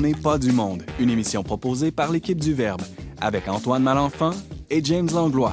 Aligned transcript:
On 0.00 0.02
n'est 0.02 0.14
pas 0.14 0.38
du 0.38 0.50
monde, 0.50 0.82
une 0.98 1.10
émission 1.10 1.42
proposée 1.42 1.90
par 1.90 2.10
l'équipe 2.10 2.40
du 2.40 2.54
Verbe, 2.54 2.80
avec 3.20 3.46
Antoine 3.48 3.82
Malenfant 3.82 4.30
et 4.70 4.82
James 4.82 5.10
Langlois. 5.12 5.52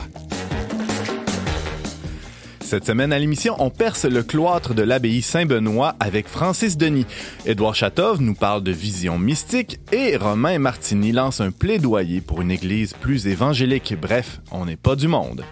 Cette 2.61 2.85
semaine 2.85 3.11
à 3.11 3.19
l'émission, 3.19 3.57
on 3.59 3.69
perce 3.69 4.05
le 4.05 4.23
cloître 4.23 4.73
de 4.73 4.83
l'abbaye 4.83 5.21
Saint-Benoît 5.21 5.95
avec 5.99 6.29
Francis 6.29 6.77
Denis. 6.77 7.05
Édouard 7.45 7.75
Chatov 7.75 8.21
nous 8.21 8.35
parle 8.35 8.63
de 8.63 8.71
vision 8.71 9.19
mystique 9.19 9.81
et 9.91 10.15
Romain 10.15 10.59
Martini 10.59 11.11
lance 11.11 11.41
un 11.41 11.51
plaidoyer 11.51 12.21
pour 12.21 12.41
une 12.41 12.51
église 12.51 12.93
plus 12.93 13.27
évangélique. 13.27 13.95
Bref, 13.99 14.39
on 14.53 14.63
n'est 14.63 14.77
pas 14.77 14.95
du 14.95 15.09
monde. 15.09 15.43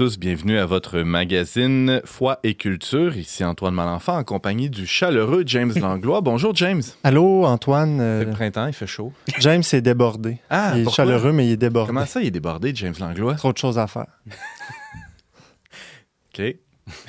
Tous, 0.00 0.18
bienvenue 0.18 0.58
à 0.58 0.64
votre 0.64 1.00
magazine 1.00 2.00
Foi 2.06 2.40
et 2.42 2.54
Culture. 2.54 3.18
Ici 3.18 3.44
Antoine 3.44 3.74
Malenfant 3.74 4.16
en 4.16 4.24
compagnie 4.24 4.70
du 4.70 4.86
chaleureux 4.86 5.42
James 5.44 5.72
Langlois. 5.76 6.22
Bonjour 6.22 6.54
James. 6.56 6.80
Allô 7.04 7.44
Antoine. 7.44 7.98
C'est 7.98 8.02
Euh, 8.02 8.24
le 8.24 8.30
printemps, 8.30 8.66
il 8.66 8.72
fait 8.72 8.86
chaud. 8.86 9.12
James 9.40 9.62
est 9.74 9.82
débordé. 9.82 10.38
Ah, 10.48 10.72
il 10.74 10.80
est 10.80 10.84
pourquoi? 10.84 11.04
chaleureux, 11.04 11.32
mais 11.32 11.46
il 11.48 11.52
est 11.52 11.56
débordé. 11.58 11.88
Comment 11.88 12.06
ça, 12.06 12.22
il 12.22 12.28
est 12.28 12.30
débordé, 12.30 12.72
James 12.74 12.94
Langlois? 12.98 13.34
Trop 13.34 13.52
de 13.52 13.58
choses 13.58 13.78
à 13.78 13.86
faire. 13.86 14.06
OK. 16.38 16.44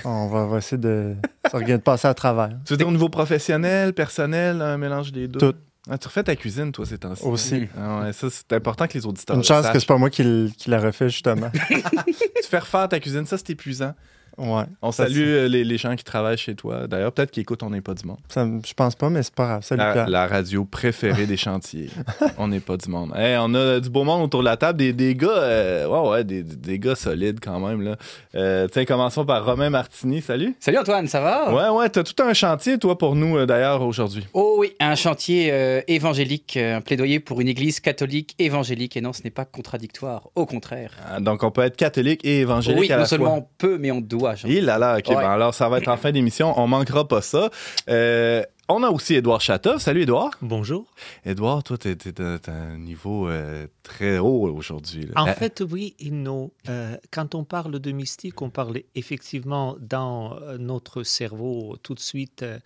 On 0.04 0.28
va, 0.28 0.40
on 0.40 0.48
va 0.50 0.58
essayer 0.58 0.78
de, 0.78 1.16
de 1.54 1.78
passer 1.78 2.10
à 2.10 2.14
travers. 2.14 2.50
Tu 2.66 2.74
veux 2.74 2.78
dire 2.78 2.90
au 2.90 2.92
niveau 2.92 3.08
professionnel, 3.08 3.94
personnel, 3.94 4.62
un 4.62 4.78
mélange 4.78 5.14
des 5.14 5.30
deux? 5.30 5.40
Tout. 5.40 5.54
Ah, 5.90 5.98
tu 5.98 6.08
refais 6.08 6.24
ta 6.24 6.36
cuisine, 6.36 6.72
toi, 6.72 6.86
ces 6.86 6.98
temps-ci. 7.00 7.24
Aussi. 7.26 7.68
Ah 7.78 8.02
ouais, 8.02 8.14
ça, 8.14 8.28
c'est 8.30 8.54
important 8.54 8.88
que 8.88 8.94
les 8.94 9.06
auditeurs 9.06 9.36
Une 9.36 9.44
chance 9.44 9.68
que 9.68 9.80
c'est 9.80 9.86
pas 9.88 9.98
moi 9.98 10.10
qui, 10.12 10.22
l- 10.22 10.52
qui 10.56 10.70
la 10.70 10.80
refait, 10.80 11.10
justement. 11.10 11.50
Tu 12.06 12.48
fais 12.50 12.60
refaire 12.60 12.88
ta 12.90 13.00
cuisine, 13.00 13.26
ça, 13.26 13.38
c'est 13.38 13.50
épuisant. 13.52 13.94
Ouais. 14.38 14.64
On 14.82 14.92
Ça, 14.92 15.04
salue 15.04 15.20
euh, 15.28 15.48
les, 15.48 15.64
les 15.64 15.78
gens 15.78 15.96
qui 15.96 16.04
travaillent 16.04 16.38
chez 16.38 16.56
toi. 16.56 16.88
D'ailleurs, 16.88 17.12
peut-être 17.12 17.32
qu'ils 17.32 17.42
écoutent 17.42 17.64
On 17.64 17.70
n'est 17.70 17.82
pas 17.82 17.94
du 17.94 18.06
monde. 18.08 18.18
Ça 18.30 18.48
je 18.66 18.74
pense 18.74 18.96
pas, 18.96 19.10
mais 19.10 19.24
c'est 19.24 19.34
pas 19.36 19.46
grave. 19.46 19.64
Salut, 19.64 19.80
La, 19.82 19.94
Pierre. 19.94 20.10
la 20.10 20.28
radio 20.28 20.66
préférée 20.66 21.26
des 21.28 21.38
chantiers. 21.38 21.90
On 22.38 22.48
n'est 22.48 22.60
pas 22.60 22.78
du 22.78 22.90
monde. 22.90 23.12
Hey, 23.16 23.38
on 23.40 23.54
a 23.54 23.80
du 23.80 23.90
beau 23.90 24.04
monde 24.04 24.24
autour 24.24 24.40
de 24.42 24.46
la 24.46 24.58
table, 24.58 24.80
des, 24.80 24.94
des 24.94 25.16
gars, 25.16 25.28
euh, 25.30 25.88
ouais, 25.88 26.10
ouais, 26.10 26.24
des, 26.24 26.44
des 26.44 26.80
gars 26.80 26.96
solides 26.96 27.40
quand 27.42 27.60
même. 27.60 27.82
Là. 27.82 27.98
Euh, 28.36 28.68
tiens, 28.72 28.86
commençons 28.86 29.26
par 29.26 29.46
Romain 29.46 29.70
Martini. 29.70 30.22
Salut. 30.22 30.56
Salut 30.60 30.78
Antoine, 30.80 31.08
ça 31.08 31.20
va? 31.22 31.54
Ouais, 31.54 31.78
ouais, 31.80 31.90
t'as 31.90 32.04
tout 32.04 32.22
un 32.24 32.34
chantier, 32.34 32.78
toi, 32.78 32.98
pour 32.98 33.16
nous, 33.16 33.38
euh, 33.38 33.46
d'ailleurs, 33.46 33.82
aujourd'hui. 33.82 34.26
Oh 34.34 34.56
oui, 34.60 34.74
un 34.80 34.96
chantier 34.96 35.50
euh, 35.52 35.82
évangélique, 35.88 36.58
un 36.58 36.82
plaidoyer 36.82 37.20
pour 37.20 37.42
une 37.42 37.48
église 37.48 37.80
catholique 37.80 38.36
évangélique. 38.40 38.96
Et 38.98 39.02
non, 39.02 39.14
ce 39.14 39.24
n'est 39.24 39.30
pas 39.30 39.46
contradictoire, 39.46 40.30
au 40.36 40.46
contraire. 40.46 40.92
Ah, 41.10 41.20
Donc, 41.20 41.44
on 41.44 41.52
peut 41.52 41.62
être 41.62 41.78
catholique 41.78 42.22
et 42.24 42.40
évangélique 42.42 42.82
oui, 42.82 42.92
à 42.92 42.96
la 42.96 43.02
non 43.04 43.08
seulement 43.08 43.26
fois. 43.26 43.36
on 43.40 43.48
peut, 43.58 43.78
mais 43.78 43.92
on 43.92 44.02
doit. 44.02 44.21
Il 44.46 44.66
là 44.66 44.78
là, 44.78 44.98
ok, 44.98 45.08
Ouais. 45.10 45.16
ben 45.16 45.30
alors 45.30 45.54
ça 45.54 45.68
va 45.70 45.78
être 45.80 45.88
en 45.88 45.98
fin 45.98 46.12
d'émission, 46.12 46.54
on 46.60 46.68
manquera 46.68 47.08
pas 47.08 47.22
ça. 47.22 47.50
Euh, 47.90 48.44
on 48.70 48.84
a 48.84 48.90
aussi 48.90 49.16
Édouard 49.16 49.42
Chatov. 49.42 49.80
Salut 49.80 50.04
Édouard. 50.04 50.32
Bonjour. 50.42 50.86
Édouard, 51.26 51.62
toi, 51.64 51.78
t'es 51.78 51.96
t'es 51.98 52.22
à 52.22 52.54
un 52.54 52.78
niveau 52.78 53.28
euh, 53.28 53.68
très 53.84 54.18
haut 54.18 54.48
aujourd'hui. 54.56 55.10
En 55.18 55.28
Euh, 55.28 55.34
fait, 55.34 55.62
oui 55.70 55.94
et 56.00 56.10
non. 56.10 56.52
Euh, 56.70 56.96
quand 57.12 57.36
on 57.36 57.44
parle 57.44 57.80
de 57.80 57.92
mystique, 57.92 58.42
on 58.42 58.50
parle 58.50 58.78
effectivement 58.96 59.76
dans 59.82 60.38
notre 60.58 61.04
cerveau 61.04 61.76
tout 61.84 61.96
de 61.96 62.00
suite 62.00 62.44
euh, 62.44 62.60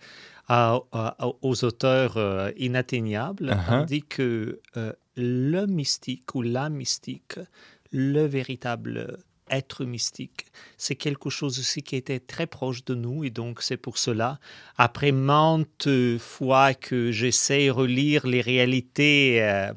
à- 0.48 0.78
à- 0.92 1.16
aux 1.42 1.64
auteurs 1.64 2.14
euh, 2.18 2.52
inatteignables, 2.56 3.50
Uh-huh. 3.50 3.68
tandis 3.80 4.02
que 4.02 4.60
euh, 4.76 4.92
le 5.16 5.66
mystique 5.66 6.34
ou 6.36 6.42
la 6.42 6.68
mystique, 6.68 7.34
le 7.90 8.26
véritable 8.26 9.18
être 9.50 9.84
mystique, 9.84 10.46
c'est 10.76 10.96
quelque 10.96 11.30
chose 11.30 11.58
aussi 11.58 11.82
qui 11.82 11.96
était 11.96 12.18
très 12.18 12.46
proche 12.46 12.84
de 12.84 12.94
nous 12.94 13.24
et 13.24 13.30
donc 13.30 13.62
c'est 13.62 13.76
pour 13.76 13.98
cela, 13.98 14.38
après 14.76 15.12
maintes 15.12 15.88
fois 16.18 16.74
que 16.74 17.12
j'essaie 17.12 17.70
relire 17.70 18.26
les 18.26 18.40
réalités 18.40 19.42
euh, 19.42 19.72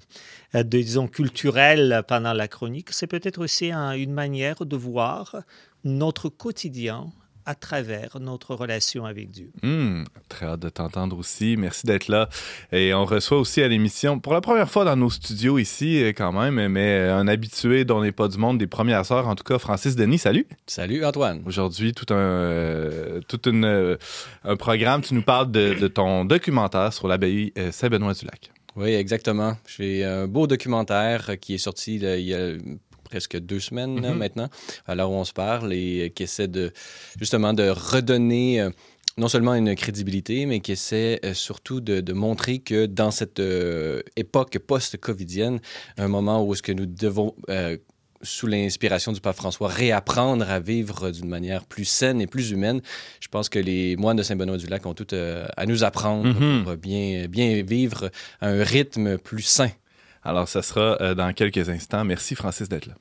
euh, 0.55 0.63
disons, 0.63 1.07
culturelle 1.07 2.03
pendant 2.07 2.33
la 2.33 2.47
chronique, 2.47 2.89
c'est 2.91 3.07
peut-être 3.07 3.39
aussi 3.39 3.71
un- 3.71 3.91
une 3.91 4.13
manière 4.13 4.65
de 4.65 4.75
voir 4.75 5.35
notre 5.83 6.29
quotidien 6.29 7.11
à 7.45 7.55
travers 7.55 8.19
notre 8.19 8.55
relation 8.55 9.05
avec 9.05 9.31
Dieu. 9.31 9.51
Hmm, 9.63 10.03
très 10.27 10.45
hâte 10.45 10.59
de 10.59 10.69
t'entendre 10.69 11.17
aussi. 11.17 11.55
Merci 11.57 11.85
d'être 11.85 12.07
là. 12.07 12.29
Et 12.71 12.93
on 12.93 13.05
reçoit 13.05 13.39
aussi 13.39 13.61
à 13.61 13.67
l'émission, 13.67 14.19
pour 14.19 14.33
la 14.33 14.41
première 14.41 14.69
fois 14.69 14.85
dans 14.85 14.95
nos 14.95 15.09
studios 15.09 15.57
ici, 15.57 16.03
euh, 16.03 16.09
quand 16.09 16.31
même, 16.31 16.67
mais 16.69 16.99
un 17.07 17.27
habitué 17.27 17.85
dont 17.85 18.01
n'est 18.01 18.11
pas 18.11 18.27
du 18.27 18.37
monde 18.37 18.57
des 18.57 18.67
premières 18.67 19.11
heures, 19.11 19.27
en 19.27 19.35
tout 19.35 19.43
cas, 19.43 19.59
Francis 19.59 19.95
Denis, 19.95 20.19
salut. 20.19 20.47
Salut 20.67 21.03
Antoine. 21.05 21.41
Aujourd'hui, 21.45 21.93
tout 21.93 22.13
un, 22.13 22.17
euh, 22.17 23.21
tout 23.27 23.47
une, 23.49 23.65
euh, 23.65 23.97
un 24.43 24.55
programme. 24.55 25.01
Tu 25.01 25.13
nous 25.13 25.21
parles 25.21 25.51
de, 25.51 25.73
de 25.73 25.87
ton 25.87 26.25
documentaire 26.25 26.93
sur 26.93 27.07
l'abbaye 27.07 27.53
euh, 27.57 27.71
Saint-Benoît-du-Lac. 27.71 28.51
Oui, 28.75 28.93
exactement. 28.93 29.57
J'ai 29.67 30.05
un 30.05 30.27
beau 30.27 30.47
documentaire 30.47 31.39
qui 31.39 31.55
est 31.55 31.59
sorti 31.59 31.97
là, 31.97 32.17
il 32.17 32.25
y 32.25 32.33
a 32.33 32.53
presque 33.09 33.37
deux 33.39 33.59
semaines 33.59 34.01
là, 34.01 34.11
Mhm. 34.11 34.17
maintenant, 34.17 34.49
à 34.87 34.95
l'heure 34.95 35.11
où 35.11 35.15
on 35.15 35.25
se 35.25 35.33
parle, 35.33 35.73
et 35.73 36.11
qui 36.15 36.23
essaie 36.23 36.47
de 36.47 36.71
justement 37.19 37.53
de 37.53 37.67
redonner 37.69 38.61
euh, 38.61 38.69
non 39.17 39.27
seulement 39.27 39.55
une 39.55 39.75
crédibilité, 39.75 40.45
mais 40.45 40.59
qui 40.61 40.71
essaie 40.71 41.19
euh, 41.25 41.33
surtout 41.33 41.81
de, 41.81 41.99
de 41.99 42.13
montrer 42.13 42.59
que 42.59 42.85
dans 42.85 43.11
cette 43.11 43.39
euh, 43.39 44.01
époque 44.15 44.57
post-covidienne, 44.59 45.59
un 45.97 46.07
moment 46.07 46.43
où 46.43 46.53
est-ce 46.53 46.63
que 46.63 46.71
nous 46.71 46.85
devons 46.85 47.35
euh, 47.49 47.77
sous 48.21 48.47
l'inspiration 48.47 49.13
du 49.13 49.21
pape 49.21 49.37
François, 49.37 49.69
réapprendre 49.69 50.49
à 50.49 50.59
vivre 50.59 51.09
d'une 51.09 51.29
manière 51.29 51.65
plus 51.65 51.85
saine 51.85 52.19
et 52.19 52.27
plus 52.27 52.51
humaine. 52.51 52.81
Je 53.21 53.29
pense 53.29 53.47
que 53.47 53.59
les 53.59 53.95
moines 53.95 54.17
de 54.17 54.23
Saint-Benoît-du-Lac 54.23 54.85
ont 54.85 54.93
tout 54.93 55.13
euh, 55.13 55.47
à 55.55 55.65
nous 55.65 55.85
apprendre 55.85 56.27
Mhm. 56.27 56.63
pour 56.65 56.75
bien, 56.75 57.27
bien 57.29 57.63
vivre 57.63 58.11
à 58.41 58.49
un 58.49 58.61
rythme 58.63 59.17
plus 59.17 59.41
sain. 59.43 59.69
Alors, 60.29 60.47
ça 60.47 60.61
sera 60.61 60.95
euh, 61.01 61.15
dans 61.15 61.33
quelques 61.33 61.69
instants. 61.69 62.05
Merci, 62.05 62.35
Francis, 62.35 62.69
d'être 62.69 62.85
là. 62.85 62.93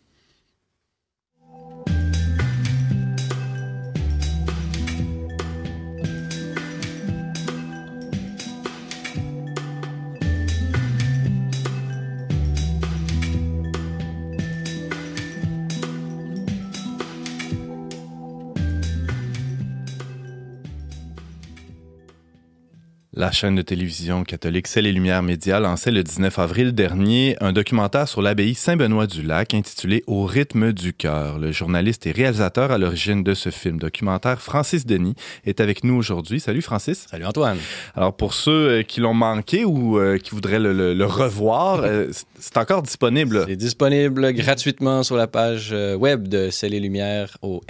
La 23.20 23.32
chaîne 23.32 23.56
de 23.56 23.62
télévision 23.62 24.22
catholique 24.22 24.68
C'est 24.68 24.80
les 24.80 24.92
Lumières 24.92 25.24
Médias 25.24 25.58
lançait 25.58 25.90
le 25.90 26.04
19 26.04 26.38
avril 26.38 26.70
dernier 26.72 27.34
un 27.40 27.52
documentaire 27.52 28.06
sur 28.06 28.22
l'abbaye 28.22 28.54
Saint-Benoît-du-Lac 28.54 29.54
intitulé 29.54 30.04
Au 30.06 30.24
rythme 30.24 30.72
du 30.72 30.92
cœur. 30.92 31.40
Le 31.40 31.50
journaliste 31.50 32.06
et 32.06 32.12
réalisateur 32.12 32.70
à 32.70 32.78
l'origine 32.78 33.24
de 33.24 33.34
ce 33.34 33.50
film 33.50 33.78
documentaire, 33.80 34.40
Francis 34.40 34.86
Denis, 34.86 35.16
est 35.44 35.58
avec 35.60 35.82
nous 35.82 35.94
aujourd'hui. 35.96 36.38
Salut 36.38 36.62
Francis. 36.62 37.06
Salut 37.10 37.24
Antoine. 37.24 37.58
Alors 37.96 38.16
pour 38.16 38.34
ceux 38.34 38.52
euh, 38.68 38.82
qui 38.84 39.00
l'ont 39.00 39.14
manqué 39.14 39.64
ou 39.64 39.98
euh, 39.98 40.18
qui 40.18 40.30
voudraient 40.30 40.60
le, 40.60 40.72
le- 40.72 40.94
le 40.94 41.04
revoir, 41.06 41.80
euh, 41.82 42.06
c'est- 42.38 42.56
encore 42.56 42.84
disponible. 42.84 43.46
C'est 43.48 43.56
disponible 43.56 44.32
gratuitement 44.32 45.02
sur 45.02 45.16
la 45.16 45.26
page 45.26 45.72
web 45.98 46.28
de 46.28 46.50
C'est 46.52 46.68
les 46.68 46.78
Lumières 46.78 47.36
au 47.42 47.62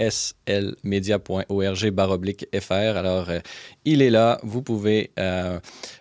slmedia.org 0.46 1.90
baroblique 1.90 2.46
FR. 2.54 2.98
Alors, 2.98 3.28
il 3.86 4.02
est 4.02 4.10
là. 4.10 4.38
Vous 4.42 4.60
pouvez 4.60 5.10
euh, 5.18 5.37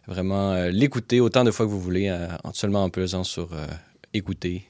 vraiment 0.07 0.51
euh, 0.53 0.69
l'écouter 0.69 1.19
autant 1.19 1.43
de 1.43 1.51
fois 1.51 1.65
que 1.65 1.71
vous 1.71 1.81
voulez, 1.81 2.07
euh, 2.09 2.27
en- 2.43 2.53
seulement 2.53 2.83
en 2.83 2.89
pesant 2.89 3.23
sur 3.23 3.49
euh, 3.53 3.65
écouter, 4.13 4.65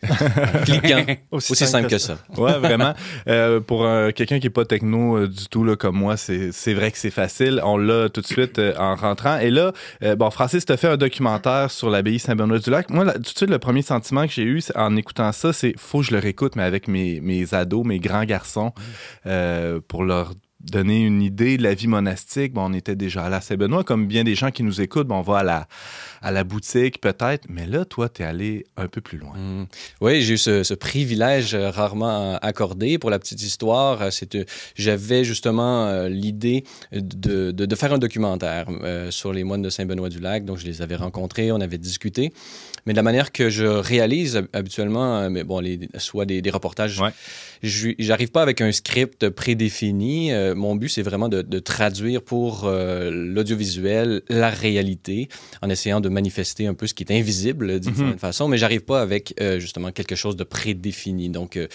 cliquant. 0.65 1.05
Aussi, 1.31 1.55
simple 1.55 1.87
que 1.87 1.99
ça. 1.99 2.17
Ouais, 2.37 2.57
vraiment. 2.57 2.93
Euh, 3.27 3.59
pour 3.61 3.85
euh, 3.85 4.09
quelqu'un 4.11 4.39
qui 4.39 4.47
est 4.47 4.51
pas 4.51 4.65
techno 4.65 5.15
euh, 5.17 5.27
du 5.27 5.47
tout 5.47 5.63
là, 5.63 5.75
comme 5.77 5.95
moi, 5.95 6.17
c'est 6.17 6.73
vrai 6.73 6.91
que 6.91 6.97
c'est 6.97 7.11
facile. 7.11 7.61
On 7.63 7.77
l'a 7.77 8.09
tout 8.09 8.19
de 8.21 8.25
suite 8.25 8.59
euh, 8.59 8.73
en 8.77 8.95
rentrant. 8.95 9.37
Et 9.39 9.49
là, 9.51 9.71
euh, 10.03 10.15
bon, 10.15 10.29
Francis, 10.31 10.65
t'as 10.65 10.75
fait 10.75 10.87
un 10.87 10.97
documentaire 10.97 11.71
sur 11.71 11.89
l'abbaye 11.89 12.19
Saint-Benoît-du-Lac. 12.19 12.89
Moi, 12.89 13.05
là, 13.05 13.13
tout 13.13 13.21
de 13.21 13.27
suite, 13.27 13.49
le 13.49 13.59
premier 13.59 13.83
sentiment 13.83 14.25
que 14.25 14.33
j'ai 14.33 14.43
eu 14.43 14.61
en 14.75 14.95
écoutant 14.97 15.31
ça, 15.31 15.53
c'est 15.53 15.73
faut 15.77 15.99
que 15.99 16.05
je 16.07 16.11
le 16.11 16.19
réécoute, 16.19 16.55
mais 16.57 16.63
avec 16.63 16.87
mes, 16.89 17.21
mes 17.21 17.53
ados, 17.53 17.85
mes 17.85 17.99
grands 17.99 18.25
garçons, 18.25 18.73
euh, 19.27 19.79
pour 19.87 20.03
leur 20.03 20.33
donner 20.59 21.03
une 21.05 21.21
idée 21.21 21.57
de 21.57 21.63
la 21.63 21.73
vie 21.73 21.87
monastique. 21.87 22.53
On 22.55 22.73
était 22.73 22.95
déjà 22.95 23.25
à 23.25 23.29
la 23.29 23.41
Saint-Benoît, 23.41 23.83
comme 23.83 24.07
bien 24.07 24.23
des 24.23 24.35
gens 24.35 24.51
qui 24.51 24.63
nous 24.63 24.81
écoutent, 24.81 25.07
bon, 25.07 25.17
on 25.17 25.21
va 25.21 25.39
à 25.39 25.43
la, 25.43 25.67
à 26.21 26.31
la 26.31 26.43
boutique 26.43 26.99
peut-être, 27.01 27.45
mais 27.49 27.65
là, 27.65 27.85
toi, 27.85 28.09
tu 28.09 28.21
es 28.21 28.25
allé 28.25 28.65
un 28.77 28.87
peu 28.87 29.01
plus 29.01 29.17
loin. 29.17 29.33
Mm. 29.37 29.67
Oui, 30.01 30.21
j'ai 30.21 30.33
eu 30.35 30.37
ce, 30.37 30.63
ce 30.63 30.73
privilège 30.73 31.53
euh, 31.53 31.69
rarement 31.69 32.37
accordé. 32.41 32.97
Pour 32.97 33.09
la 33.09 33.19
petite 33.19 33.41
histoire, 33.41 34.01
euh, 34.01 34.09
c'est, 34.11 34.35
euh, 34.35 34.43
j'avais 34.75 35.23
justement 35.23 35.87
euh, 35.87 36.09
l'idée 36.09 36.63
de, 36.91 37.51
de, 37.51 37.65
de 37.65 37.75
faire 37.75 37.93
un 37.93 37.97
documentaire 37.97 38.67
euh, 38.69 39.11
sur 39.11 39.33
les 39.33 39.43
moines 39.43 39.61
de 39.61 39.69
Saint-Benoît-du-Lac. 39.69 40.45
Donc, 40.45 40.57
je 40.57 40.65
les 40.65 40.81
avais 40.81 40.95
rencontrés, 40.95 41.51
on 41.51 41.61
avait 41.61 41.77
discuté. 41.77 42.33
Mais 42.85 42.93
de 42.93 42.97
la 42.97 43.03
manière 43.03 43.31
que 43.31 43.49
je 43.49 43.65
réalise 43.65 44.37
hab- 44.37 44.47
habituellement, 44.53 45.17
euh, 45.19 45.29
mais 45.29 45.43
bon, 45.43 45.59
les, 45.59 45.79
soit 45.97 46.25
des, 46.25 46.41
des 46.41 46.49
reportages, 46.49 46.99
Ouais. 46.99 47.09
je- 47.61 47.89
j'arrive 47.99 48.31
pas 48.31 48.41
avec 48.41 48.61
un 48.61 48.71
script 48.71 49.29
prédéfini. 49.29 50.31
Euh, 50.31 50.55
mon 50.55 50.75
but, 50.75 50.87
c'est 50.89 51.01
vraiment 51.01 51.27
de, 51.29 51.41
de 51.41 51.59
traduire 51.59 52.21
pour 52.21 52.63
euh, 52.65 53.11
l'audiovisuel 53.11 54.21
la 54.29 54.49
réalité 54.49 55.27
en 55.61 55.69
essayant 55.69 55.99
de 55.99 56.06
manifester 56.09 56.67
un 56.67 56.73
peu 56.73 56.87
ce 56.87 56.93
qui 56.93 57.03
est 57.03 57.11
invisible 57.11 57.79
d'une 57.79 57.91
Mhm. 57.91 57.97
certaine 57.97 58.19
façon, 58.19 58.47
mais 58.47 58.57
j'arrive 58.57 58.81
pas 58.81 59.01
avec 59.01 59.33
euh, 59.41 59.59
justement 59.59 59.91
quelque 59.91 60.15
chose 60.15 60.35
de 60.35 60.43
prédéfini. 60.43 61.29
Donc, 61.29 61.57
euh, 61.57 61.67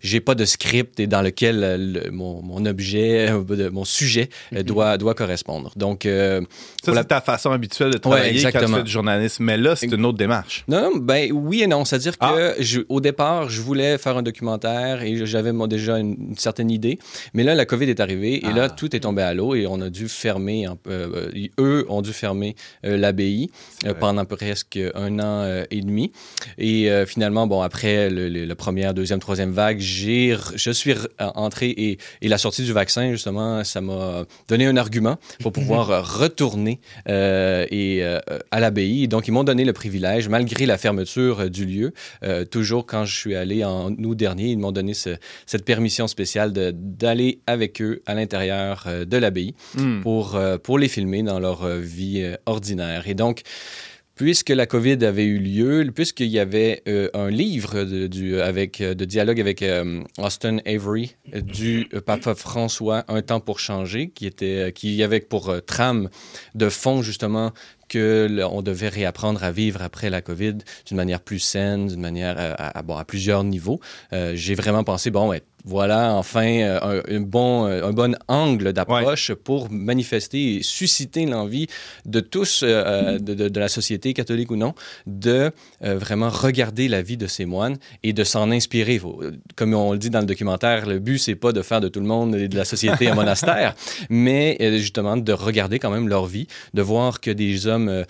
j'ai 0.00 0.20
pas 0.20 0.34
de 0.34 0.44
script 0.44 0.98
et 1.00 1.06
dans 1.06 1.22
lequel 1.22 1.62
euh, 1.64 1.76
le- 1.76 2.10
mon, 2.10 2.42
mon 2.42 2.64
objet, 2.66 3.30
euh, 3.30 3.42
de- 3.44 3.68
mon 3.68 3.84
sujet 3.84 4.28
euh, 4.54 4.62
doit, 4.62 4.98
doit 4.98 5.14
correspondre. 5.14 5.72
Donc, 5.76 6.02
Ça, 6.04 6.40
la- 6.92 7.02
c'est 7.02 7.08
ta 7.08 7.20
façon 7.20 7.50
habituelle 7.50 7.90
de 7.92 7.98
travailler 7.98 8.42
quand 8.52 8.60
tu 8.66 8.72
fais 8.72 8.82
du 8.82 8.90
journalisme, 8.90 9.44
mais 9.44 9.56
là, 9.56 9.76
c'est 9.76 9.86
une 9.92 10.04
autre 10.04 10.18
démarche. 10.18 10.64
Non, 10.68 10.90
non, 10.92 10.96
ben 10.98 11.30
oui 11.32 11.62
et 11.62 11.66
non. 11.66 11.84
C'est-à-dire 11.84 12.14
Ah. 12.20 12.34
que 12.56 12.62
je- 12.62 12.80
au 12.88 13.00
départ, 13.00 13.48
je 13.50 13.60
voulais 13.60 13.98
faire 13.98 14.16
un 14.16 14.22
documentaire 14.22 15.02
et 15.02 15.26
j'avais 15.26 15.52
déjà 15.68 15.98
une, 15.98 16.16
une 16.30 16.36
certaine 16.36 16.70
idée. 16.70 16.98
Mais 17.34 17.42
là, 17.44 17.54
la 17.54 17.66
COVID 17.66 17.88
est 17.88 18.00
arrivée 18.00 18.36
et 18.36 18.42
Ah. 18.48 18.52
là, 18.52 18.68
tout 18.68 18.94
est 18.94 19.00
tombé 19.00 19.22
à 19.22 19.34
l'eau 19.34 19.54
et 19.54 19.66
on 19.66 19.80
a 19.80 19.90
dû 19.90 20.08
fermer, 20.08 20.66
eux 21.58 21.86
ont 21.88 22.02
dû 22.02 22.12
fermer 22.12 22.54
l'abbaye 22.82 23.50
Euh, 23.86 23.94
pendant 23.94 24.26
presque 24.26 24.78
un 24.94 25.18
an 25.20 25.40
euh, 25.42 25.64
et 25.70 25.80
demi. 25.80 26.12
Et 26.58 26.90
euh, 26.90 27.06
finalement, 27.06 27.46
bon, 27.46 27.62
après 27.62 28.10
le, 28.10 28.28
le- 28.28 28.44
la 28.44 28.54
première, 28.54 28.92
deuxième, 28.92 29.20
troisième 29.20 29.52
vague, 29.52 29.78
j'ai, 29.80 30.36
je 30.54 30.70
suis 30.70 30.92
entré 31.18 31.70
et, 31.70 31.96
et 32.20 32.28
la 32.28 32.36
sortie 32.36 32.62
du 32.62 32.72
vaccin, 32.74 33.10
justement, 33.10 33.64
ça 33.64 33.80
m'a 33.80 34.24
donné 34.48 34.66
un 34.66 34.76
argument 34.76 35.16
pour 35.40 35.52
pouvoir 35.52 36.18
retourner 36.18 36.78
euh, 37.08 37.64
et, 37.70 38.04
euh, 38.04 38.18
à 38.50 38.60
l'abbaye. 38.60 39.08
Donc, 39.08 39.28
ils 39.28 39.32
m'ont 39.32 39.44
donné 39.44 39.64
le 39.64 39.72
privilège, 39.72 40.28
malgré 40.28 40.66
la 40.66 40.76
fermeture 40.76 41.48
du 41.48 41.64
lieu, 41.64 41.92
euh, 42.22 42.44
toujours 42.44 42.84
quand 42.84 43.06
je 43.06 43.16
suis 43.16 43.34
allé 43.34 43.64
en 43.64 43.92
août 43.92 44.14
dernier, 44.14 44.48
ils 44.48 44.58
m'ont 44.58 44.72
donné 44.72 44.92
ce- 44.92 45.16
cette 45.46 45.64
permission 45.64 46.06
spéciale 46.06 46.52
d'aller 46.52 47.40
avec 47.46 47.80
eux 47.80 48.02
à 48.04 48.14
l'intérieur 48.14 48.86
de 49.06 49.16
l'abbaye 49.16 49.54
Hmm. 49.74 50.00
pour, 50.02 50.36
euh, 50.36 50.58
pour 50.58 50.78
les 50.78 50.88
filmer 50.88 51.22
dans 51.22 51.40
leur 51.40 51.66
vie 51.66 52.22
ordinaire. 52.46 53.04
Et 53.08 53.14
donc, 53.14 53.40
puisque 54.20 54.50
la 54.50 54.66
COVID 54.66 55.02
avait 55.06 55.24
eu 55.24 55.38
lieu, 55.38 55.90
puisqu'il 55.94 56.26
y 56.26 56.38
avait 56.38 56.82
euh, 56.86 57.08
un 57.14 57.30
livre 57.30 57.84
de, 57.84 58.38
avec, 58.40 58.82
euh, 58.82 58.92
de 58.94 59.06
dialogue 59.06 59.40
avec 59.40 59.62
euh, 59.62 60.02
Austin 60.18 60.58
Avery 60.66 61.16
du 61.32 61.88
pape 62.04 62.34
François, 62.34 63.02
Un 63.08 63.22
temps 63.22 63.40
pour 63.40 63.60
changer, 63.60 64.10
qui, 64.10 64.26
était, 64.26 64.72
qui 64.74 65.02
avait 65.02 65.20
pour 65.20 65.54
trame 65.64 66.10
de 66.54 66.68
fond 66.68 67.00
justement 67.00 67.52
que 67.88 68.28
on 68.50 68.60
devait 68.60 68.90
réapprendre 68.90 69.42
à 69.42 69.52
vivre 69.52 69.80
après 69.80 70.10
la 70.10 70.20
COVID 70.20 70.58
d'une 70.86 70.96
manière 70.98 71.22
plus 71.22 71.38
saine, 71.38 71.86
d'une 71.88 72.00
manière 72.00 72.36
à, 72.38 72.78
à- 72.78 72.98
à 73.00 73.04
plusieurs 73.06 73.42
niveaux. 73.42 73.80
J'ai 74.34 74.54
vraiment 74.54 74.84
pensé, 74.84 75.10
bon, 75.10 75.28
ouais, 75.30 75.42
voilà 75.64 76.14
enfin 76.14 76.46
euh, 76.46 77.02
un, 77.10 77.16
un 77.16 77.20
bon, 77.20 77.66
euh, 77.66 77.84
un 77.86 77.92
bon 77.92 78.16
angle 78.28 78.72
d'approche 78.72 79.32
pour 79.34 79.70
manifester 79.70 80.56
et 80.56 80.62
susciter 80.62 81.26
l'envie 81.26 81.66
de 82.06 82.20
tous, 82.20 82.62
euh, 82.64 83.18
de, 83.18 83.34
de- 83.34 83.48
de 83.48 83.60
la 83.60 83.68
société 83.68 84.12
catholique 84.14 84.50
ou 84.50 84.56
non, 84.56 84.74
de 85.06 85.50
euh, 85.84 85.98
vraiment 85.98 86.28
regarder 86.30 86.88
la 86.88 87.02
vie 87.02 87.16
de 87.16 87.26
ces 87.26 87.44
moines 87.44 87.76
et 88.02 88.12
de 88.12 88.24
s'en 88.24 88.50
inspirer. 88.50 89.00
Comme 89.56 89.74
on 89.74 89.92
le 89.92 89.98
dit 89.98 90.10
dans 90.10 90.20
le 90.20 90.26
documentaire, 90.26 90.86
le 90.86 90.98
but, 90.98 91.18
c'est 91.18 91.34
pas 91.34 91.52
de 91.52 91.62
faire 91.62 91.80
de 91.80 91.88
tout 91.88 92.00
le 92.00 92.06
monde 92.06 92.34
et 92.36 92.48
de 92.48 92.56
la 92.56 92.64
société 92.64 93.08
un 93.08 93.14
monastère, 93.14 93.74
mais 94.10 94.56
justement 94.78 95.16
de 95.16 95.32
regarder 95.32 95.78
quand 95.78 95.90
même 95.90 96.08
leur 96.08 96.26
vie, 96.26 96.46
de 96.74 96.82
voir 96.82 97.20
que 97.20 97.30
des 97.30 97.66
hommes 97.66 98.04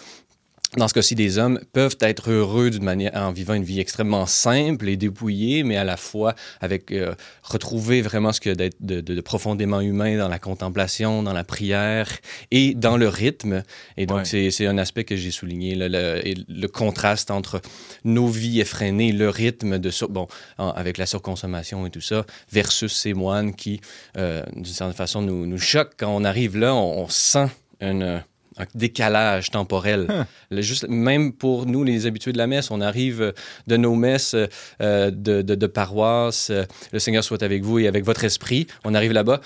dans 0.77 0.87
ce 0.87 0.95
cas-ci, 0.95 1.15
des 1.17 1.39
hommes 1.39 1.59
peuvent 1.73 1.97
être 2.01 2.31
heureux 2.31 2.71
d'une 2.71 2.85
manière 2.85 3.11
en 3.15 3.33
vivant 3.33 3.55
une 3.55 3.65
vie 3.65 3.81
extrêmement 3.81 4.27
simple 4.27 4.89
et 4.89 4.97
dépouillée, 4.97 5.65
mais 5.65 5.77
à 5.77 5.83
la 5.85 5.97
fois 5.97 6.35
avec 6.61 6.93
euh, 6.93 7.15
retrouver 7.43 8.03
vraiment 8.03 8.33
ce 8.33 8.41
que 8.41 8.51
d'être 8.51 8.77
de, 8.81 9.01
de- 9.01 9.15
de 9.17 9.21
profondément 9.21 9.81
humain 9.81 10.17
dans 10.17 10.29
la 10.29 10.39
contemplation, 10.39 11.23
dans 11.25 11.33
la 11.33 11.43
prière 11.43 12.09
et 12.53 12.75
dans 12.75 12.97
le 12.97 13.09
rythme. 13.09 13.65
Et 13.97 14.07
donc, 14.07 14.19
Ouais. 14.33 14.51
c'est 14.51 14.67
un 14.67 14.79
aspect 14.79 15.03
que 15.05 15.17
j'ai 15.17 15.33
souligné, 15.33 15.75
le, 15.75 15.89
le- 15.89 16.21
et 16.27 16.37
le 16.49 16.69
contraste 16.69 17.31
entre 17.33 17.61
nos 18.05 18.29
vies 18.29 18.61
effrénées, 18.61 19.11
le 19.13 19.29
rythme 19.29 19.79
de 19.79 19.91
sur- 19.91 20.09
bon, 20.09 20.29
en- 20.59 20.71
avec 20.71 20.99
la 20.99 21.07
surconsommation 21.07 21.85
et 21.87 21.91
tout 21.91 22.01
ça, 22.01 22.25
versus 22.53 22.93
ces 22.95 23.13
moines 23.15 23.55
qui, 23.55 23.81
euh, 24.17 24.45
d'une 24.55 24.65
certaine 24.65 24.95
façon, 24.95 25.21
nous, 25.23 25.47
nous 25.47 25.59
choquent 25.59 25.95
quand 25.99 26.15
on 26.15 26.23
arrive 26.25 26.57
là, 26.57 26.75
on, 26.75 27.03
on 27.03 27.09
sent 27.09 27.49
une 27.81 28.23
un 28.61 28.67
décalage 28.75 29.51
temporel. 29.51 30.07
Le- 30.51 30.63
juste, 30.63 30.87
même 30.89 31.33
pour 31.33 31.67
nous, 31.67 31.85
les 31.85 32.07
habitués 32.07 32.33
de 32.33 32.39
la 32.39 32.47
messe, 32.47 32.71
on 32.71 32.81
arrive 32.81 33.23
euh, 33.23 33.33
de 33.67 33.77
nos 33.77 33.95
messes 33.95 34.35
euh, 34.81 35.11
de, 35.11 35.43
de, 35.43 35.55
de 35.55 35.67
paroisse, 35.67 36.51
euh, 36.51 36.65
le 36.93 36.99
Seigneur 36.99 37.25
soit 37.25 37.43
avec 37.43 37.63
vous 37.63 37.79
et 37.79 37.89
avec 37.89 38.05
votre 38.05 38.25
esprit. 38.25 38.67
On 38.85 38.95
arrive 38.95 39.13
là-bas, 39.13 39.41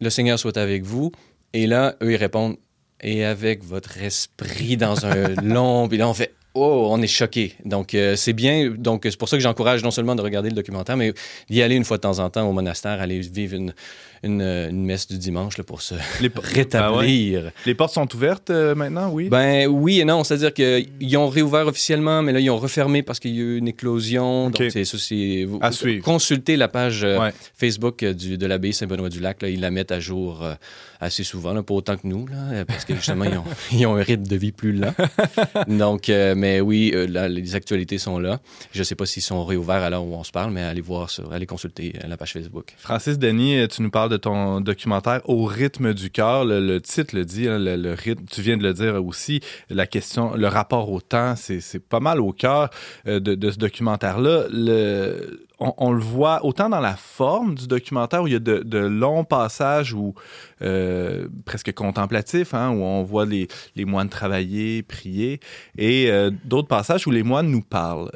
le 0.00 0.10
Seigneur 0.10 0.38
soit 0.38 0.56
avec 0.56 0.84
vous. 0.84 1.12
Et 1.52 1.66
là, 1.66 1.96
eux, 2.02 2.12
ils 2.12 2.16
répondent, 2.16 2.56
et 3.02 3.24
avec 3.24 3.64
votre 3.64 3.98
esprit 3.98 4.76
dans 4.76 5.04
un 5.04 5.28
long... 5.42 5.88
Puis 5.88 5.98
là, 5.98 6.08
on 6.08 6.14
fait, 6.14 6.34
oh, 6.54 6.88
on 6.90 7.02
est 7.02 7.06
choqué. 7.06 7.54
Donc, 7.64 7.94
euh, 7.94 8.16
c'est 8.16 8.32
bien. 8.32 8.70
Donc, 8.70 9.02
c'est 9.04 9.18
pour 9.18 9.28
ça 9.28 9.36
que 9.36 9.42
j'encourage 9.42 9.82
non 9.82 9.90
seulement 9.90 10.14
de 10.14 10.22
regarder 10.22 10.48
le 10.48 10.54
documentaire, 10.54 10.96
mais 10.96 11.12
d'y 11.50 11.62
aller 11.62 11.74
une 11.74 11.84
fois 11.84 11.96
de 11.96 12.02
temps 12.02 12.20
en 12.20 12.30
temps 12.30 12.48
au 12.48 12.52
monastère, 12.52 13.00
aller 13.00 13.20
vivre 13.20 13.56
une, 13.56 13.74
une, 14.22 14.40
une 14.42 14.84
messe 14.84 15.08
du 15.08 15.18
dimanche 15.18 15.58
là, 15.58 15.64
pour 15.64 15.82
se 15.82 15.94
Les, 16.20 16.30
rétablir. 16.42 17.40
Ah 17.42 17.46
ouais. 17.46 17.52
Les 17.66 17.74
portes 17.74 17.94
sont 17.94 18.08
ouvertes 18.14 18.50
euh, 18.50 18.74
maintenant, 18.74 19.10
oui? 19.10 19.28
Ben 19.28 19.66
oui 19.66 20.00
et 20.00 20.04
non, 20.04 20.24
c'est-à-dire 20.24 20.54
qu'ils 20.54 21.16
ont 21.16 21.28
réouvert 21.28 21.66
officiellement, 21.66 22.22
mais 22.22 22.32
là 22.32 22.40
ils 22.40 22.50
ont 22.50 22.58
refermé 22.58 23.02
parce 23.02 23.18
qu'il 23.20 23.34
y 23.34 23.40
a 23.40 23.42
eu 23.42 23.58
une 23.58 23.68
éclosion. 23.68 24.46
Ok. 24.46 24.58
Donc 24.58 24.70
c'est 24.70 24.84
ça, 24.84 24.98
c'est 24.98 25.44
vous, 25.44 25.58
À 25.60 25.70
consultez 26.02 26.56
la 26.56 26.68
page 26.68 27.04
euh, 27.04 27.18
Ouais. 27.18 27.32
Facebook 27.56 28.02
euh, 28.02 28.14
du, 28.14 28.38
de 28.38 28.46
l'abbaye 28.46 28.72
Saint-Benoît-du-Lac. 28.72 29.42
Là, 29.42 29.48
ils 29.48 29.60
la 29.60 29.70
mettent 29.70 29.92
à 29.92 30.00
jour 30.00 30.42
euh, 30.42 30.54
assez 31.00 31.24
souvent, 31.24 31.52
là, 31.52 31.62
pas 31.62 31.74
autant 31.74 31.96
que 31.96 32.06
nous, 32.06 32.26
là, 32.28 32.36
euh, 32.52 32.64
parce 32.64 32.84
que 32.84 32.94
justement 32.94 33.24
ils 33.24 33.36
ont, 33.36 33.44
ils 33.72 33.86
ont 33.86 33.96
un 33.96 34.02
rythme 34.02 34.26
de 34.26 34.36
vie 34.36 34.52
plus 34.52 34.72
lent. 34.72 34.94
Donc, 35.68 36.08
euh, 36.08 36.34
mais 36.36 36.60
oui, 36.60 36.92
euh, 36.94 37.06
là, 37.06 37.28
les 37.28 37.54
actualités 37.54 37.98
sont 37.98 38.18
là. 38.18 38.40
Je 38.72 38.82
sais 38.82 38.94
pas 38.94 39.04
s'ils 39.06 39.22
sont 39.22 39.44
réouverts 39.44 39.82
à 39.82 39.90
l'heure 39.90 40.04
où 40.04 40.14
on 40.14 40.24
se 40.24 40.30
parle, 40.30 40.52
mais 40.52 40.62
allez 40.62 40.80
voir 40.80 41.10
sur, 41.10 41.32
allez 41.32 41.46
consulter 41.46 41.94
euh, 42.02 42.06
la 42.08 42.16
page 42.16 42.32
Facebook. 42.32 42.74
Francis 42.78 43.18
Denis, 43.18 43.58
euh, 43.58 43.66
tu 43.66 43.82
nous 43.82 43.90
parles 43.90 44.10
de 44.12 44.16
ton 44.18 44.60
documentaire 44.60 45.20
Au 45.28 45.44
rythme 45.44 45.94
du 45.94 46.10
cœur. 46.10 46.44
Le, 46.44 46.80
titre 46.80 47.16
le 47.16 47.24
dit, 47.24 47.48
hein, 47.48 47.58
le, 47.58 47.94
rythme, 47.94 48.24
tu 48.30 48.42
viens 48.42 48.56
de 48.56 48.62
le 48.62 48.72
dire 48.74 49.04
aussi. 49.04 49.40
La 49.70 49.86
question, 49.86 50.36
le 50.36 50.46
rapport 50.46 50.90
au 50.92 51.00
temps, 51.00 51.34
c'est 51.36 51.78
pas 51.80 52.00
mal 52.00 52.20
au 52.20 52.32
cœur 52.32 52.70
euh, 53.06 53.20
de, 53.20 53.50
ce 53.50 53.58
documentaire-là. 53.58 54.44
Le- 54.50 55.46
On, 55.58 55.92
le 55.92 56.00
voit 56.00 56.44
autant 56.44 56.68
dans 56.68 56.80
la 56.80 56.96
forme 56.96 57.54
du 57.54 57.68
documentaire 57.68 58.22
où 58.22 58.26
il 58.26 58.32
y 58.32 58.36
a 58.36 58.40
de, 58.40 58.78
longs 58.78 59.22
passages 59.24 59.94
où, 59.94 60.12
euh, 60.60 61.28
presque 61.44 61.72
contemplatifs, 61.72 62.52
hein, 62.52 62.70
où 62.70 62.82
on 62.82 63.04
voit 63.04 63.26
les, 63.26 63.46
les 63.76 63.84
moines 63.84 64.08
travailler, 64.08 64.82
prier, 64.82 65.38
et 65.78 66.10
euh, 66.10 66.32
d'autres 66.44 66.66
passages 66.66 67.06
où 67.06 67.12
les 67.12 67.22
moines 67.22 67.48
nous 67.48 67.62
parlent. 67.62 68.10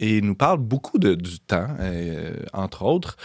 Et 0.00 0.20
nous 0.22 0.34
parlent 0.34 0.58
beaucoup 0.58 0.98
de, 0.98 1.14
du 1.14 1.38
temps, 1.38 1.68
euh, 1.78 2.32
entre 2.52 2.82
autres. 2.84 3.16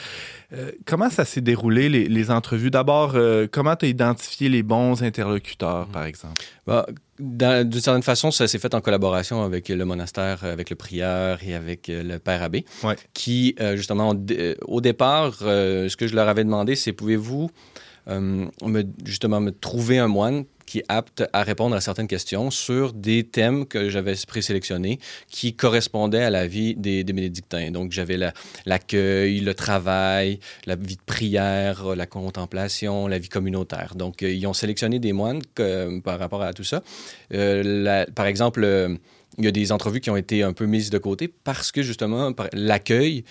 Euh, 0.53 0.72
comment 0.86 1.10
ça 1.10 1.25
s'est 1.25 1.41
déroulé, 1.41 1.89
les, 1.89 2.08
les 2.08 2.29
entrevues? 2.29 2.70
D'abord, 2.70 3.13
euh, 3.15 3.48
comment 3.51 3.75
tu 3.75 3.86
as 3.86 3.88
identifié 3.88 4.50
les 4.50 4.62
bons 4.62 5.01
interlocuteurs, 5.01 5.88
par 5.88 6.03
exemple? 6.05 6.44
Bah, 6.67 6.86
D'une 7.17 7.72
certaine 7.79 8.03
façon, 8.03 8.29
ça 8.29 8.48
s'est 8.48 8.60
fait 8.60 8.75
en 8.75 8.82
collaboration 8.82 9.41
avec 9.44 9.70
le 9.70 9.86
monastère, 9.86 10.44
avec 10.44 10.70
le 10.70 10.75
prieur 10.75 11.39
et 11.44 11.55
avec 11.55 11.88
le 11.88 12.17
père 12.17 12.44
abbé, 12.44 12.65
Ouais. 12.84 12.96
qui, 13.13 13.55
justement, 13.75 14.10
au 14.10 14.13
dé- 14.13 14.55
au 14.67 14.82
départ, 14.82 15.34
ce 15.39 15.96
que 15.96 16.08
je 16.08 16.15
leur 16.15 16.27
avais 16.27 16.44
demandé, 16.44 16.75
c'est 16.75 16.91
pouvez-vous 16.94 17.50
me, 18.08 18.84
justement 19.05 19.39
me 19.41 19.51
trouver 19.51 19.98
un 19.98 20.08
moine 20.08 20.44
qui 20.65 20.79
est 20.79 20.86
apte 20.88 21.24
à 21.34 21.43
répondre 21.43 21.75
à 21.75 21.81
certaines 21.81 22.07
questions 22.07 22.51
sur 22.51 22.93
des 22.93 23.24
thèmes 23.24 23.65
que 23.65 23.89
j'avais 23.89 24.15
présélectionnés 24.27 25.00
qui 25.29 25.53
correspondaient 25.55 26.24
à 26.24 26.29
la 26.29 26.48
vie 26.48 26.75
des, 26.75 27.03
des 27.03 27.13
bénédictins. 27.13 27.72
Donc, 27.72 27.91
j'avais 27.91 28.17
la- 28.17 28.34
l'accueil, 28.65 29.39
le 29.39 29.53
travail, 29.53 30.39
la 30.65 30.75
vie 30.75 30.95
de 30.95 31.01
prière, 31.05 31.95
la 31.95 32.05
contemplation, 32.05 33.07
la 33.07 33.19
vie 33.19 33.29
communautaire. 33.29 33.95
Donc, 33.95 34.24
euh, 34.24 34.31
ils 34.31 34.45
ont 34.48 34.53
sélectionné 34.53 35.00
des 35.00 35.13
moines 35.13 35.41
par 36.03 36.19
rapport 36.19 36.41
à 36.41 36.53
tout 36.53 36.63
ça. 36.63 36.84
Euh, 37.34 38.05
par 38.15 38.25
exemple, 38.25 38.63
euh, 38.63 38.95
il 39.38 39.45
y 39.45 39.48
a 39.48 39.51
des 39.51 39.72
entrevues 39.72 40.00
qui 40.00 40.10
ont 40.10 40.15
été 40.15 40.43
un 40.43 40.53
peu 40.53 40.65
mises 40.65 40.89
de 40.89 40.98
côté 40.98 41.27
parce 41.27 41.72
que 41.72 41.81
justement, 41.81 42.31
l'accueil 42.53 43.25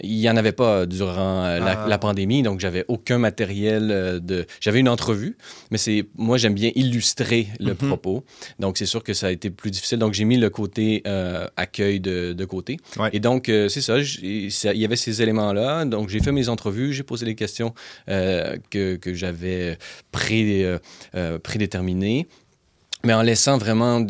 il 0.00 0.16
n'y 0.18 0.28
en 0.30 0.36
avait 0.36 0.52
pas 0.52 0.86
durant 0.86 1.44
euh, 1.44 1.58
la, 1.58 1.82
Ah. 1.84 1.88
la 1.88 1.98
pandémie, 1.98 2.42
donc 2.42 2.60
j'avais 2.60 2.84
aucun 2.88 3.18
matériel 3.18 3.90
euh, 3.90 4.18
de. 4.20 4.46
J'avais 4.60 4.80
une 4.80 4.88
entrevue, 4.88 5.36
mais 5.70 5.78
c'est 5.78 6.06
moi 6.16 6.36
j'aime 6.38 6.54
bien 6.54 6.70
illustrer 6.74 7.48
le 7.60 7.72
Mhm. 7.72 7.88
propos, 7.88 8.24
donc 8.58 8.78
c'est 8.78 8.86
sûr 8.86 9.02
que 9.02 9.14
ça 9.14 9.26
a 9.28 9.30
été 9.30 9.50
plus 9.50 9.70
difficile. 9.70 9.98
Donc 9.98 10.14
j'ai 10.14 10.24
mis 10.24 10.36
le 10.36 10.50
côté 10.50 11.02
euh, 11.06 11.46
accueil 11.56 12.00
de, 12.00 12.32
de 12.32 12.44
côté. 12.44 12.78
Ouais. 12.98 13.10
Et 13.12 13.20
donc 13.20 13.48
euh, 13.48 13.68
c'est 13.68 13.80
ça, 13.80 13.98
il 13.98 14.50
y 14.78 14.84
avait 14.84 14.96
ces 14.96 15.22
éléments-là. 15.22 15.84
Donc 15.84 16.08
j'ai 16.08 16.20
fait 16.20 16.32
mes 16.32 16.48
entrevues, 16.48 16.92
j'ai 16.92 17.02
posé 17.02 17.26
les 17.26 17.34
questions 17.34 17.74
euh, 18.08 18.56
que, 18.70 18.96
que 18.96 19.14
j'avais 19.14 19.78
pré, 20.12 20.64
euh, 20.64 20.78
euh, 21.14 21.38
prédéterminées, 21.38 22.28
mais 23.04 23.14
en 23.14 23.22
laissant 23.22 23.58
vraiment. 23.58 24.04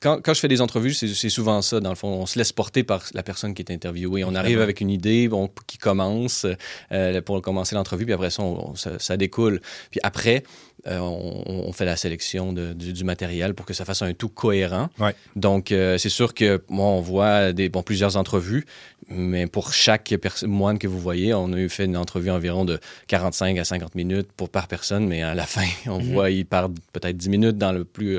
Quand, 0.00 0.20
quand 0.22 0.32
je 0.34 0.40
fais 0.40 0.48
des 0.48 0.60
entrevues, 0.62 0.94
c'est 0.94 1.28
souvent 1.28 1.60
ça, 1.62 1.78
dans 1.80 1.90
le 1.90 1.94
fond. 1.94 2.08
On 2.08 2.26
se 2.26 2.38
laisse 2.38 2.52
porter 2.52 2.82
par 2.84 3.04
la 3.14 3.22
personne 3.22 3.52
qui 3.54 3.60
est 3.62 3.70
interviewée. 3.70 4.24
On 4.24 4.34
arrive 4.34 4.60
avec 4.60 4.80
une 4.80 4.90
idée 4.90 5.28
bon, 5.28 5.50
qui 5.66 5.76
commence 5.78 6.46
euh, 6.92 7.20
pour 7.20 7.40
commencer 7.42 7.74
l'entrevue, 7.74 8.04
puis 8.06 8.14
après 8.14 8.30
ça, 8.30 8.42
on- 8.42 8.70
on- 8.70 8.74
ça, 8.74 8.98
ça 8.98 9.16
découle. 9.18 9.60
Puis 9.90 10.00
après, 10.02 10.42
euh, 10.86 10.98
on, 11.00 11.44
on 11.68 11.72
fait 11.72 11.84
la 11.84 11.96
sélection 11.96 12.54
de- 12.54 12.72
du, 12.72 12.94
du 12.94 13.04
matériel 13.04 13.52
pour 13.52 13.66
que 13.66 13.74
ça 13.74 13.84
fasse 13.84 14.00
un 14.00 14.14
tout 14.14 14.30
cohérent. 14.30 14.88
Ouais. 14.98 15.14
Donc, 15.36 15.70
euh, 15.70 15.98
c'est 15.98 16.08
sûr 16.08 16.32
que 16.32 16.62
moi, 16.70 16.86
on 16.86 17.02
voit 17.02 17.52
des, 17.52 17.68
bon, 17.68 17.82
plusieurs 17.82 18.16
entrevues, 18.16 18.64
mais 19.10 19.46
pour 19.46 19.74
chaque 19.74 20.14
moine 20.44 20.78
que 20.78 20.86
vous 20.88 20.98
voyez, 20.98 21.34
on 21.34 21.52
a 21.52 21.58
eu 21.58 21.68
fait 21.68 21.84
une 21.84 21.98
entrevue 21.98 22.30
environ 22.30 22.64
de 22.64 22.80
45 23.08 23.58
à 23.58 23.64
50 23.64 23.94
minutes 23.94 24.32
pour, 24.34 24.48
par 24.48 24.66
personne, 24.66 25.06
mais 25.06 25.22
à 25.22 25.34
la 25.34 25.44
fin, 25.46 25.66
on 25.86 26.00
Mhm. 26.00 26.12
voit, 26.14 26.30
il 26.30 26.46
part 26.46 26.70
peut-être 26.94 27.18
10 27.18 27.28
minutes 27.28 27.58
dans 27.58 27.72
le 27.72 27.84
plus... 27.84 28.18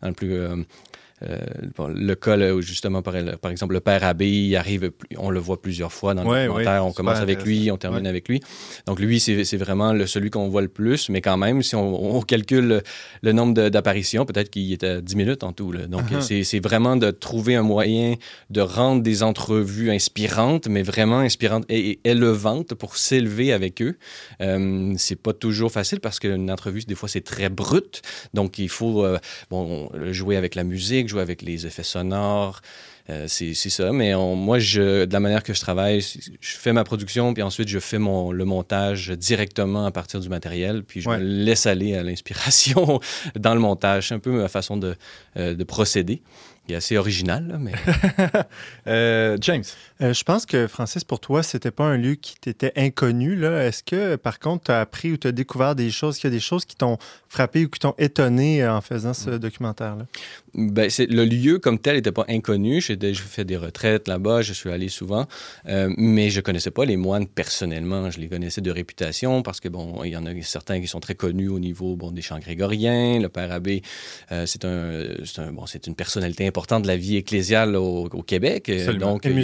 dans 0.00 0.08
le 0.08 0.14
plus 0.14 0.38
bon, 1.76 1.88
le 1.88 2.14
cas, 2.14 2.36
là, 2.36 2.54
où 2.54 2.60
justement, 2.62 3.02
par, 3.02 3.14
par 3.40 3.50
exemple, 3.50 3.74
le 3.74 3.80
père 3.80 4.04
Abbé, 4.04 4.28
il 4.30 4.56
arrive, 4.56 4.90
on 5.16 5.30
le 5.30 5.40
voit 5.40 5.60
plusieurs 5.60 5.92
fois 5.92 6.14
dans 6.14 6.22
le 6.22 6.28
Ouais, 6.28 6.46
documentaire. 6.46 6.82
ouais, 6.82 6.88
on 6.88 6.92
commence 6.92 7.18
avec 7.18 7.44
lui, 7.44 7.70
on 7.70 7.76
termine 7.76 8.02
Ouais. 8.02 8.08
avec 8.08 8.28
lui. 8.28 8.40
Donc, 8.86 9.00
lui, 9.00 9.18
c'est 9.20 9.56
vraiment 9.56 9.92
le, 9.92 10.06
celui 10.06 10.30
qu'on 10.30 10.48
voit 10.48 10.62
le 10.62 10.68
plus, 10.68 11.08
mais 11.08 11.20
quand 11.20 11.36
même, 11.36 11.62
si 11.62 11.74
on, 11.74 12.16
on 12.16 12.20
calcule 12.22 12.66
le, 12.68 12.82
le 13.22 13.32
nombre 13.32 13.68
d'apparitions, 13.68 14.24
peut-être 14.24 14.50
qu'il 14.50 14.72
était 14.72 14.86
à 14.86 15.00
10 15.00 15.16
minutes 15.16 15.42
en 15.44 15.52
tout. 15.52 15.72
là. 15.72 15.86
Donc, 15.86 16.02
Uh-huh. 16.10 16.20
c'est 16.22 16.44
c'est 16.44 16.60
vraiment 16.60 16.96
de 16.96 17.10
trouver 17.10 17.54
un 17.56 17.62
moyen 17.62 18.14
de 18.50 18.60
rendre 18.60 19.02
des 19.02 19.22
entrevues 19.22 19.90
inspirantes, 19.90 20.68
mais 20.68 20.82
vraiment 20.82 21.18
inspirantes 21.18 21.64
et, 21.68 21.90
et 21.90 22.00
élevantes 22.04 22.74
pour 22.74 22.96
s'élever 22.96 23.52
avec 23.52 23.82
eux. 23.82 23.96
Euh, 24.40 24.94
c'est 24.96 25.20
pas 25.20 25.32
toujours 25.32 25.70
facile 25.72 26.00
parce 26.00 26.18
qu'une 26.20 26.50
entrevue, 26.50 26.80
des 26.86 26.94
fois, 26.94 27.08
c'est 27.08 27.20
très 27.24 27.48
brut. 27.48 28.02
Donc, 28.34 28.58
il 28.58 28.68
faut 28.68 29.04
euh, 29.04 29.18
bon, 29.50 29.90
jouer 30.12 30.36
avec 30.36 30.54
la 30.54 30.64
musique, 30.64 31.07
jouer 31.08 31.22
avec 31.22 31.42
les 31.42 31.66
effets 31.66 31.82
sonores. 31.82 32.60
Euh, 33.10 33.24
c'est 33.26 33.54
ça, 33.54 33.90
mais 33.90 34.14
on- 34.14 34.36
moi, 34.36 34.58
je, 34.58 35.06
de 35.06 35.12
la 35.14 35.18
manière 35.20 35.42
que 35.42 35.54
je 35.54 35.60
travaille, 35.60 36.02
je 36.02 36.56
fais 36.58 36.74
ma 36.74 36.84
production, 36.84 37.32
puis 37.32 37.42
ensuite 37.42 37.66
je 37.68 37.78
fais 37.78 37.96
mon, 37.98 38.32
le 38.32 38.44
montage 38.44 39.08
directement 39.10 39.86
à 39.86 39.90
partir 39.90 40.20
du 40.20 40.28
matériel, 40.28 40.82
puis 40.84 41.00
je 41.00 41.08
Ouais. 41.08 41.16
me 41.16 41.22
laisse 41.24 41.64
aller 41.66 41.96
à 41.96 42.02
l'inspiration 42.02 43.00
dans 43.34 43.54
le 43.54 43.60
montage. 43.60 44.08
C'est 44.08 44.14
un 44.14 44.18
peu 44.18 44.30
ma 44.32 44.48
façon 44.48 44.76
de, 44.76 44.94
euh, 45.38 45.54
de 45.54 45.64
procéder. 45.64 46.20
Il 46.68 46.74
est 46.74 46.76
assez 46.76 46.98
original, 46.98 47.46
là, 47.48 47.56
mais 47.58 47.72
Euh, 48.86 49.38
James? 49.40 49.64
Euh, 50.00 50.12
je 50.14 50.22
pense 50.22 50.46
que, 50.46 50.68
Francis, 50.68 51.02
pour 51.02 51.18
toi, 51.18 51.42
c'était 51.42 51.72
pas 51.72 51.84
un 51.84 51.96
lieu 51.96 52.14
qui 52.14 52.36
t'était 52.40 52.72
inconnu. 52.76 53.34
là. 53.34 53.64
Est-ce 53.66 53.82
que, 53.82 54.14
par 54.16 54.38
contre, 54.38 54.64
tu 54.66 54.70
as 54.70 54.80
appris 54.80 55.10
ou 55.12 55.16
tu 55.16 55.26
as 55.26 55.32
découvert 55.32 55.74
des 55.74 55.90
choses, 55.90 56.18
qu'il 56.18 56.30
y 56.30 56.32
a 56.32 56.36
des 56.36 56.40
choses 56.40 56.64
qui 56.64 56.76
t'ont 56.76 56.98
frappé 57.28 57.64
ou 57.64 57.68
qui 57.68 57.80
t'ont 57.80 57.94
étonné 57.98 58.62
euh, 58.62 58.72
en 58.74 58.80
faisant 58.80 59.12
ce 59.12 59.30
documentaire-là? 59.30 60.06
Ben, 60.54 60.88
le 60.98 61.24
lieu 61.24 61.58
comme 61.58 61.78
tel 61.78 61.96
n'était 61.96 62.12
pas 62.12 62.24
inconnu. 62.28 62.80
J'ai 62.80 62.96
fait 63.14 63.44
des 63.44 63.56
retraites 63.56 64.06
là-bas, 64.08 64.42
je 64.42 64.52
suis 64.52 64.70
allé 64.70 64.88
souvent, 64.88 65.26
Euh, 65.66 65.92
mais 65.98 66.30
je 66.30 66.40
connaissais 66.40 66.70
pas 66.70 66.84
les 66.84 66.96
moines 66.96 67.26
personnellement. 67.26 68.10
Je 68.10 68.18
les 68.20 68.28
connaissais 68.28 68.60
de 68.60 68.70
réputation 68.70 69.42
parce 69.42 69.60
que 69.60 69.68
bon, 69.68 70.02
il 70.04 70.10
y 70.12 70.16
en 70.16 70.26
a 70.26 70.30
certains 70.42 70.80
qui 70.80 70.86
sont 70.86 71.00
très 71.00 71.14
connus 71.16 71.48
au 71.48 71.58
niveau 71.58 71.96
bon 71.96 72.10
des 72.12 72.22
chants 72.22 72.38
grégoriens. 72.38 73.18
Le 73.20 73.28
père 73.28 73.50
abbé, 73.52 73.82
euh, 74.32 74.46
c'est 74.46 74.64
un, 74.64 75.04
c'est 75.24 75.40
un- 75.40 75.52
bon, 75.52 75.66
c'est 75.66 75.86
une 75.86 75.94
personnalité 75.94 76.46
importante 76.46 76.82
de 76.84 76.88
la 76.88 76.96
vie 76.96 77.16
ecclésiale 77.16 77.76
au, 77.76 78.08
au 78.12 78.22
Québec. 78.22 78.68
Absolument. 78.68 79.12
Donc, 79.14 79.26
Et 79.26 79.30
il 79.30 79.34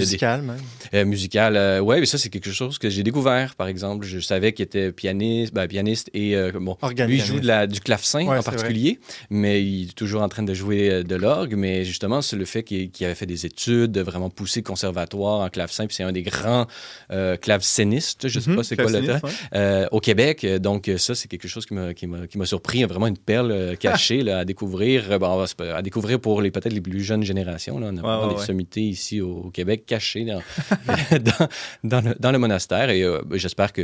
même. 0.45 0.61
euh, 0.95 1.05
musical, 1.05 1.57
euh, 1.57 1.81
ouais, 1.81 2.01
mais 2.01 2.07
ça 2.07 2.19
c'est 2.19 2.29
quelque 2.29 2.51
chose 2.51 2.79
que 2.79 2.89
j'ai 2.91 3.03
découvert. 3.03 3.55
Par 3.57 3.67
exemple, 3.69 4.07
je 4.07 4.19
savais 4.21 4.53
qu'il 4.53 4.65
était 4.65 4.93
pianiste, 4.93 5.53
ben, 5.55 5.67
pianiste 5.67 6.11
et 6.15 6.37
euh, 6.37 6.53
bon, 6.61 6.77
Organiste. 6.83 7.09
lui 7.11 7.19
il 7.19 7.25
joue 7.25 7.41
de 7.41 7.47
la, 7.47 7.67
du 7.67 7.81
clavecin 7.81 8.27
Ouais, 8.27 8.39
en 8.39 8.43
particulier, 8.43 9.01
mais 9.31 9.63
il 9.65 9.89
est 9.91 9.95
toujours 9.95 10.23
en 10.23 10.29
train 10.29 10.43
de 10.43 10.55
jouer 10.55 10.91
euh, 10.91 11.03
de 11.03 11.15
l'orgue. 11.17 11.55
Mais 11.57 11.85
justement, 11.85 12.23
c'est 12.23 12.37
le 12.37 12.45
fait 12.45 12.63
qu'il 12.63 12.91
avait 13.03 13.15
fait 13.15 13.27
des 13.27 13.47
études, 13.47 13.93
de 13.93 14.01
vraiment 14.01 14.31
pousser 14.31 14.63
conservatoire 14.63 15.41
en 15.41 15.49
clavecin, 15.49 15.87
puis 15.87 15.97
c'est 15.97 16.03
un 16.05 16.13
des 16.13 16.23
grands 16.23 16.67
euh, 17.11 17.37
clavecinistes, 17.37 18.29
je 18.29 18.41
sais 18.41 18.51
Mhm, 18.51 18.57
pas 18.57 18.63
c'est 18.63 18.77
quoi 18.77 18.91
le 18.91 19.05
terme, 19.05 19.89
au 19.93 20.01
Québec. 20.01 20.45
Donc 20.61 20.91
ça, 20.99 21.15
c'est 21.15 21.29
quelque 21.29 21.49
chose 21.49 21.67
qui 21.67 21.75
m'a 21.75 22.47
surpris, 22.47 22.85
vraiment 22.85 23.07
une 23.07 23.17
perle 23.19 23.77
cachée 23.81 24.23
là, 24.23 24.39
à 24.41 24.45
découvrir. 24.45 25.19
Bon, 25.19 25.45
à 25.75 25.83
découvrir 25.83 26.21
pour 26.21 26.43
les 26.43 26.51
peut-être 26.51 26.73
les 26.73 26.81
plus 26.81 27.03
jeunes 27.03 27.23
générations. 27.23 27.79
Là. 27.79 27.89
On 27.93 27.97
a 27.97 28.01
vraiment 28.01 28.29
ouais, 28.29 28.35
des 28.41 28.41
sommités 28.47 28.83
ici 28.83 29.21
au, 29.21 29.45
au 29.47 29.51
Québec 29.51 29.85
cachées 29.87 30.25
dans, 31.85 32.01
le, 32.01 32.15
dans 32.19 32.33
le 32.33 32.39
monastère. 32.39 32.91
Et 32.91 33.03
euh, 33.03 33.21
j'espère 33.33 33.73
que 33.73 33.83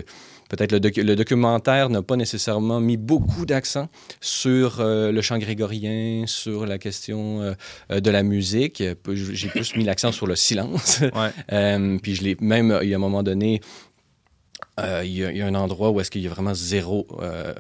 peut-être 0.48 0.72
le, 0.72 0.78
docu- 0.80 1.02
le 1.02 1.16
documentaire 1.16 1.90
n'a 1.90 2.02
pas 2.02 2.16
nécessairement 2.16 2.80
mis 2.80 2.96
beaucoup 2.96 3.46
d'accent 3.46 3.88
sur 4.20 4.80
euh, 4.80 5.12
le 5.12 5.20
chant 5.22 5.38
grégorien, 5.38 6.24
sur 6.26 6.66
la 6.66 6.78
question 6.78 7.54
euh, 7.90 8.00
de 8.00 8.10
la 8.10 8.22
musique. 8.22 8.82
J'ai 9.12 9.48
plus 9.48 9.76
mis 9.76 9.84
l'accent 9.84 10.12
sur 10.12 10.26
le 10.26 10.36
silence. 10.36 11.00
Ouais. 11.00 11.98
Puis 12.02 12.14
je 12.14 12.22
l'ai 12.22 12.36
même, 12.40 12.78
il 12.82 12.88
y 12.88 12.92
a 12.92 12.96
un 12.96 13.00
moment 13.00 13.22
donné, 13.22 13.60
il, 15.04 15.18
y 15.18 15.24
a, 15.24 15.30
il 15.30 15.36
y 15.38 15.42
a 15.42 15.46
un 15.46 15.54
endroit 15.54 15.90
où 15.90 16.00
est-ce 16.00 16.10
qu'il 16.10 16.22
y 16.22 16.26
a 16.26 16.30
vraiment 16.30 16.54
zéro, 16.54 17.06
euh, 17.20 17.52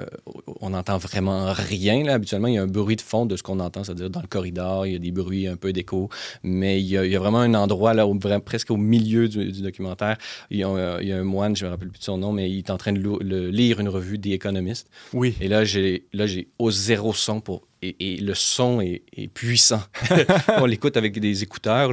on 0.60 0.70
n'entend 0.70 0.98
vraiment 0.98 1.52
rien. 1.52 2.02
Là. 2.04 2.14
Habituellement, 2.14 2.48
il 2.48 2.54
y 2.54 2.58
a 2.58 2.62
un 2.62 2.66
bruit 2.66 2.96
de 2.96 3.00
fond 3.00 3.26
de 3.26 3.36
ce 3.36 3.42
qu'on 3.42 3.60
entend, 3.60 3.84
c'est-à-dire 3.84 4.10
dans 4.10 4.20
le 4.20 4.26
corridor, 4.26 4.86
il 4.86 4.92
y 4.92 4.96
a 4.96 4.98
des 4.98 5.10
bruits, 5.12 5.46
un 5.46 5.56
peu 5.56 5.72
d'écho, 5.72 6.08
mais 6.42 6.80
il 6.80 6.86
y, 6.86 6.96
a, 6.98 7.04
il 7.04 7.12
y 7.12 7.16
a 7.16 7.18
vraiment 7.18 7.40
un 7.40 7.54
endroit 7.54 7.94
là, 7.94 8.06
presque 8.44 8.70
au 8.70 8.76
milieu 8.76 9.28
du, 9.28 9.52
du 9.52 9.62
documentaire. 9.62 10.16
Il 10.50 10.58
y, 10.58 10.62
a, 10.62 10.68
un- 10.68 11.00
il 11.00 11.08
y 11.08 11.12
a 11.12 11.18
un 11.18 11.24
moine, 11.24 11.56
je 11.56 11.64
me 11.64 11.70
rappelle 11.70 11.88
plus 11.88 11.98
de 12.00 12.04
son 12.04 12.18
nom, 12.18 12.32
mais 12.32 12.50
il 12.50 12.58
est 12.58 12.70
en 12.70 12.76
train 12.76 12.92
de 12.92 13.00
le- 13.00 13.50
lire 13.50 13.80
une 13.80 13.88
revue 13.88 14.18
des 14.18 14.32
économistes. 14.32 14.88
Oui. 15.12 15.34
Et 15.40 15.48
là, 15.48 15.64
j'ai 15.64 16.06
là 16.12 16.26
j'ai 16.26 16.48
au 16.58 16.70
zéro 16.70 17.12
son 17.12 17.40
pour 17.40 17.62
et, 17.82 18.16
le 18.18 18.34
son 18.34 18.80
est, 18.80 19.02
puissant. 19.32 19.82
on 20.58 20.66
l'écoute 20.66 20.96
avec 20.96 21.18
des 21.18 21.42
écouteurs, 21.42 21.90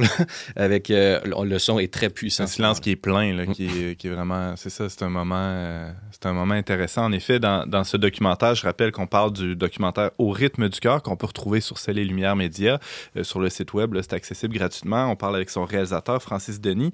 avec 0.56 0.90
euh, 0.90 1.20
le 1.24 1.58
son 1.58 1.78
est 1.78 1.92
très 1.92 2.10
puissant. 2.10 2.44
Un 2.44 2.48
silence 2.48 2.80
qui 2.80 2.90
est 2.90 2.96
plein, 2.96 3.46
qui, 3.52 3.66
est, 3.66 4.08
vraiment. 4.08 4.54
C'est 4.56 4.70
ça, 4.70 4.88
c'est 4.88 5.02
un 5.02 5.08
moment. 5.08 5.36
euh, 5.38 5.90
c'est 6.10 6.26
un 6.26 6.32
moment 6.32 6.54
intéressant. 6.54 7.04
En 7.04 7.12
effet, 7.12 7.40
dans, 7.40 7.84
ce 7.84 7.96
documentaire, 7.96 8.54
je 8.54 8.64
rappelle 8.64 8.92
qu'on 8.92 9.06
parle 9.06 9.32
du 9.32 9.56
documentaire 9.56 10.10
Au 10.18 10.30
rythme 10.30 10.68
du 10.68 10.78
cœur 10.80 11.02
qu'on 11.02 11.16
peut 11.16 11.26
retrouver 11.26 11.60
sur 11.60 11.78
Celle 11.78 11.98
et 11.98 12.04
Lumière 12.04 12.36
Média 12.36 12.78
euh, 13.16 13.24
sur 13.24 13.40
le 13.40 13.48
site 13.48 13.72
web. 13.72 13.96
C'est 14.02 14.12
accessible 14.12 14.54
gratuitement. 14.54 15.10
On 15.10 15.16
parle 15.16 15.36
avec 15.36 15.50
son 15.50 15.64
réalisateur, 15.64 16.22
Francis 16.22 16.60
Denis. 16.60 16.92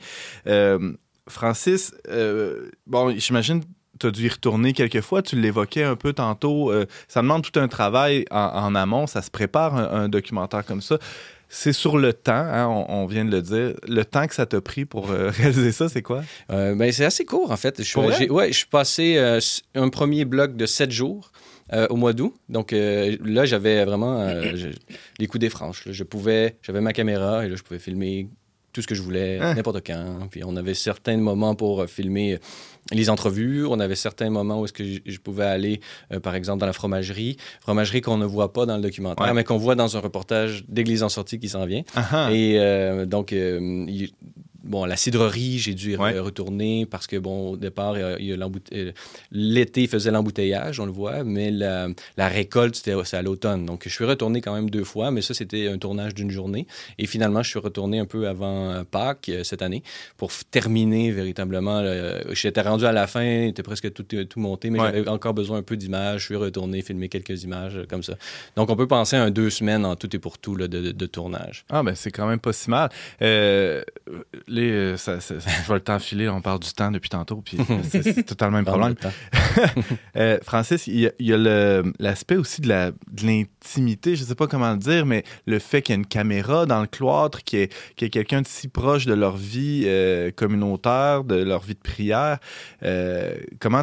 Francis, 1.26 1.94
bon, 2.86 3.14
j'imagine 3.16 3.62
tu 4.00 4.06
as 4.06 4.10
dû 4.10 4.26
y 4.26 4.28
retourner 4.28 4.72
quelques 4.72 5.00
fois. 5.00 5.22
Tu 5.22 5.36
l'évoquais 5.40 5.84
un 5.84 5.96
peu 5.96 6.12
tantôt. 6.12 6.70
euh, 6.72 6.86
ça 7.08 7.22
demande 7.22 7.42
tout 7.42 7.58
un 7.60 7.68
travail 7.68 8.24
en, 8.30 8.38
en 8.38 8.74
amont. 8.74 9.06
Ça 9.06 9.22
se 9.22 9.30
prépare 9.30 9.74
un, 9.76 10.04
un 10.04 10.08
documentaire 10.08 10.64
comme 10.64 10.80
ça. 10.82 10.98
C'est 11.48 11.72
sur 11.72 11.98
le 11.98 12.12
temps, 12.12 12.32
hein, 12.32 12.66
on, 12.66 12.86
on 12.88 13.06
vient 13.06 13.24
de 13.24 13.30
le 13.30 13.40
dire. 13.42 13.74
Le 13.86 14.02
temps 14.04 14.26
que 14.26 14.34
ça 14.34 14.44
t'a 14.46 14.60
pris 14.60 14.84
pour 14.84 15.10
euh, 15.10 15.30
réaliser 15.36 15.70
ça, 15.72 15.88
c'est 15.88 16.02
quoi? 16.02 16.22
Euh, 16.50 16.74
ben, 16.74 16.90
c'est 16.90 17.04
assez 17.04 17.24
court, 17.24 17.52
en 17.52 17.56
fait. 17.56 17.82
Je, 17.82 17.92
Pour 17.92 18.04
vrai? 18.04 18.28
ouais, 18.28 18.48
je 18.48 18.56
suis 18.58 18.66
passé 18.66 19.18
un 19.74 19.88
premier 19.88 20.24
bloc 20.24 20.56
de 20.56 20.66
sept 20.66 20.90
jours 20.90 21.30
euh, 21.72 21.86
au 21.90 21.96
mois 21.96 22.12
d'août. 22.12 22.34
Donc 22.48 22.72
euh, 22.72 23.16
là, 23.24 23.44
j'avais 23.44 23.84
vraiment 23.84 24.18
euh, 24.20 24.50
je- 24.56 24.68
les 25.20 25.26
coups 25.28 25.40
des 25.40 25.48
franches. 25.50 25.86
là. 25.86 25.92
Je 25.92 26.02
pouvais, 26.02 26.56
j'avais 26.62 26.80
ma 26.80 26.92
caméra 26.92 27.46
et 27.46 27.48
là, 27.48 27.54
je 27.56 27.62
pouvais 27.62 27.78
filmer 27.78 28.28
tout 28.74 28.82
ce 28.82 28.86
que 28.86 28.94
je 28.94 29.00
voulais, 29.02 29.38
Hein? 29.40 29.54
n'importe 29.54 29.86
quand. 29.86 30.28
Puis 30.30 30.42
on 30.44 30.54
avait 30.56 30.74
certains 30.74 31.16
moments 31.16 31.54
pour 31.54 31.80
euh, 31.82 31.86
filmer 31.86 32.38
les 32.92 33.08
entrevues. 33.08 33.64
On 33.64 33.80
avait 33.80 33.94
certains 33.94 34.28
moments 34.28 34.60
où 34.60 34.64
est-ce 34.66 34.72
que 34.74 34.84
je, 34.84 35.18
pouvais 35.18 35.44
aller, 35.46 35.80
euh, 36.12 36.20
par 36.20 36.34
exemple, 36.34 36.60
dans 36.60 36.66
la 36.66 36.74
fromagerie. 36.74 37.38
Fromagerie 37.60 38.02
qu'on 38.02 38.18
ne 38.18 38.26
voit 38.26 38.52
pas 38.52 38.66
dans 38.66 38.76
le 38.76 38.82
documentaire, 38.82 39.26
Ouais. 39.26 39.32
mais 39.32 39.44
qu'on 39.44 39.56
voit 39.56 39.74
dans 39.76 39.96
un 39.96 40.00
reportage 40.00 40.64
d'Église 40.68 41.02
en 41.02 41.08
sortie 41.08 41.38
qui 41.38 41.48
s'en 41.48 41.64
vient. 41.64 41.82
Ah, 41.94 42.08
ah. 42.12 42.28
Et 42.32 42.58
euh, 42.58 43.06
donc, 43.06 43.32
euh, 43.32 43.86
bon, 44.64 44.84
la 44.84 44.96
cidrerie, 44.96 45.58
j'ai 45.58 45.74
dû 45.74 45.92
y 45.92 45.96
Ouais. 45.96 46.18
retourner 46.18 46.86
parce 46.86 47.06
que, 47.06 47.16
bon, 47.16 47.50
au 47.52 47.56
départ, 47.56 47.94
euh, 47.96 48.16
l'été 49.32 49.86
faisait 49.86 50.10
l'embouteillage, 50.10 50.80
on 50.80 50.86
le 50.86 50.92
voit, 50.92 51.24
mais 51.24 51.50
la, 51.50 51.88
la 52.16 52.28
récolte, 52.28 52.76
c'était 52.76 52.94
c'est 53.04 53.16
à 53.16 53.22
l'automne. 53.22 53.66
Donc, 53.66 53.82
je 53.84 53.90
suis 53.90 54.04
retourné 54.04 54.40
quand 54.40 54.54
même 54.54 54.70
deux 54.70 54.84
fois, 54.84 55.10
mais 55.10 55.22
ça, 55.22 55.34
c'était 55.34 55.68
un 55.68 55.78
tournage 55.78 56.14
d'une 56.14 56.30
journée. 56.30 56.66
Et 56.98 57.06
finalement, 57.06 57.42
je 57.42 57.50
suis 57.50 57.58
retourné 57.58 57.98
un 57.98 58.06
peu 58.06 58.26
avant 58.28 58.70
euh, 58.70 58.84
Pâques 58.84 59.28
euh, 59.28 59.44
cette 59.44 59.62
année 59.62 59.82
pour 60.16 60.30
terminer 60.50 61.10
véritablement. 61.10 61.82
J'étais 62.32 62.60
rendu 62.62 62.84
à 62.86 62.92
la 62.92 63.06
fin, 63.06 63.22
il 63.24 63.48
était 63.48 63.62
presque 63.62 63.92
tout, 63.92 64.02
tout 64.04 64.40
monté, 64.40 64.70
mais 64.70 64.80
Ouais. 64.80 64.86
j'avais 64.92 65.08
encore 65.08 65.34
besoin 65.34 65.58
un 65.58 65.62
peu 65.62 65.76
d'images. 65.76 66.20
Je 66.22 66.26
suis 66.26 66.36
retourné 66.36 66.82
filmer 66.82 67.08
quelques 67.08 67.42
images 67.44 67.80
comme 67.88 68.02
ça. 68.02 68.14
Donc, 68.56 68.70
on 68.70 68.76
peut 68.76 68.86
penser 68.88 69.16
à 69.16 69.22
un 69.24 69.30
deux 69.30 69.50
semaines 69.50 69.84
en 69.84 69.96
tout 69.96 70.14
et 70.14 70.18
pour 70.18 70.38
tout 70.38 70.56
là, 70.56 70.68
de, 70.68 70.80
de- 70.80 70.92
de 70.92 71.06
tournage. 71.06 71.64
Ah, 71.70 71.82
ben 71.82 71.94
c'est 71.94 72.10
quand 72.10 72.26
même 72.26 72.38
pas 72.40 72.52
si 72.52 72.70
mal. 72.70 72.90
Euh, 73.22 73.82
les, 74.54 74.70
euh, 74.70 74.96
ça, 74.96 75.20
ça- 75.20 75.40
ça- 75.40 75.50
je 75.62 75.66
vois 75.66 75.76
le 75.76 75.82
temps 75.82 75.98
filer, 75.98 76.28
on 76.28 76.40
parle 76.40 76.60
du 76.60 76.72
temps 76.72 76.90
depuis 76.90 77.10
tantôt, 77.10 77.42
puis 77.44 77.58
c'est 77.90 78.22
totalement 78.24 78.58
le 78.58 78.64
même 78.64 78.94
problème. 78.94 78.94
Euh, 80.16 80.38
Francis, 80.42 80.86
il 80.86 81.10
y 81.18 81.32
a, 81.32 81.36
a 81.36 81.82
l'aspect 81.98 82.36
aussi 82.36 82.60
de 82.60 82.68
la- 82.68 82.90
de 82.92 83.26
l'intimité, 83.26 84.16
je 84.16 84.22
ne 84.22 84.26
sais 84.28 84.34
pas 84.34 84.46
comment 84.46 84.70
le 84.72 84.78
dire, 84.78 85.06
mais 85.06 85.24
le 85.46 85.58
fait 85.58 85.82
qu'il 85.82 85.94
y 85.94 85.96
ait 85.96 86.00
une 86.00 86.06
caméra 86.06 86.66
dans 86.66 86.80
le 86.80 86.86
cloître, 86.86 87.42
qu'il 87.42 87.58
y 87.58 87.62
ait, 87.62 87.68
qu'il 87.96 88.04
y 88.04 88.06
ait 88.06 88.10
quelqu'un 88.10 88.42
de 88.42 88.46
si 88.46 88.68
proche 88.68 89.06
de 89.06 89.14
leur 89.14 89.36
vie 89.36 89.84
euh, 89.86 90.30
communautaire, 90.30 91.24
de 91.24 91.36
leur 91.42 91.62
vie 91.62 91.74
de 91.74 91.80
prière, 91.80 92.38
euh, 92.84 93.34
comment 93.60 93.82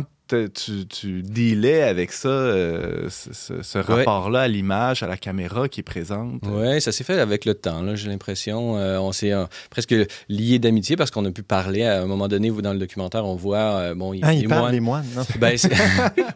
tu, 0.53 0.85
tu 0.87 1.21
dealais 1.23 1.81
avec 1.83 2.11
ça, 2.11 2.27
euh, 2.29 3.09
ce, 3.09 3.61
ce- 3.61 3.77
Ouais. 3.77 3.81
rapport-là 3.81 4.41
à 4.41 4.47
l'image, 4.47 5.03
à 5.03 5.07
la 5.07 5.17
caméra 5.17 5.67
qui 5.67 5.79
est 5.79 5.83
présente? 5.83 6.41
Oui, 6.45 6.79
ça 6.81 6.91
s'est 6.91 7.03
fait 7.03 7.19
avec 7.19 7.45
le 7.45 7.53
temps, 7.53 7.81
là, 7.81 7.95
j'ai 7.95 8.09
l'impression. 8.09 8.77
Euh, 8.77 8.99
on 8.99 9.11
s'est 9.11 9.31
euh, 9.33 9.45
presque 9.69 9.95
lié 10.29 10.59
d'amitié 10.59 10.95
parce 10.95 11.09
qu'on 11.11 11.25
a 11.25 11.31
pu 11.31 11.43
parler 11.43 11.83
à 11.83 12.01
un 12.01 12.05
moment 12.05 12.27
donné, 12.27 12.49
vous, 12.49 12.61
dans 12.61 12.73
le 12.73 12.79
documentaire, 12.79 13.25
on 13.25 13.35
voit, 13.35 13.57
euh, 13.57 13.95
bon, 13.95 14.13
il 14.13 14.21
Ah, 14.23 14.31
les 14.33 14.39
il 14.39 14.47
parle 14.47 14.71
des 14.71 14.79
moines, 14.79 15.05
non? 15.15 15.23
Ben, 15.39 15.57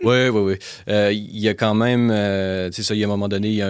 oui, 0.04 0.30
oui, 0.30 0.58
oui. 0.88 1.16
Il 1.16 1.40
y 1.40 1.48
a 1.50 1.54
quand 1.54 1.76
même, 1.76 2.10
euh, 2.12 2.70
tu 2.70 2.78
sais, 2.78 2.84
ça, 2.84 2.96
il 2.96 3.00
y 3.00 3.04
a 3.04 3.08
un 3.08 3.10
moment 3.10 3.28
donné, 3.28 3.62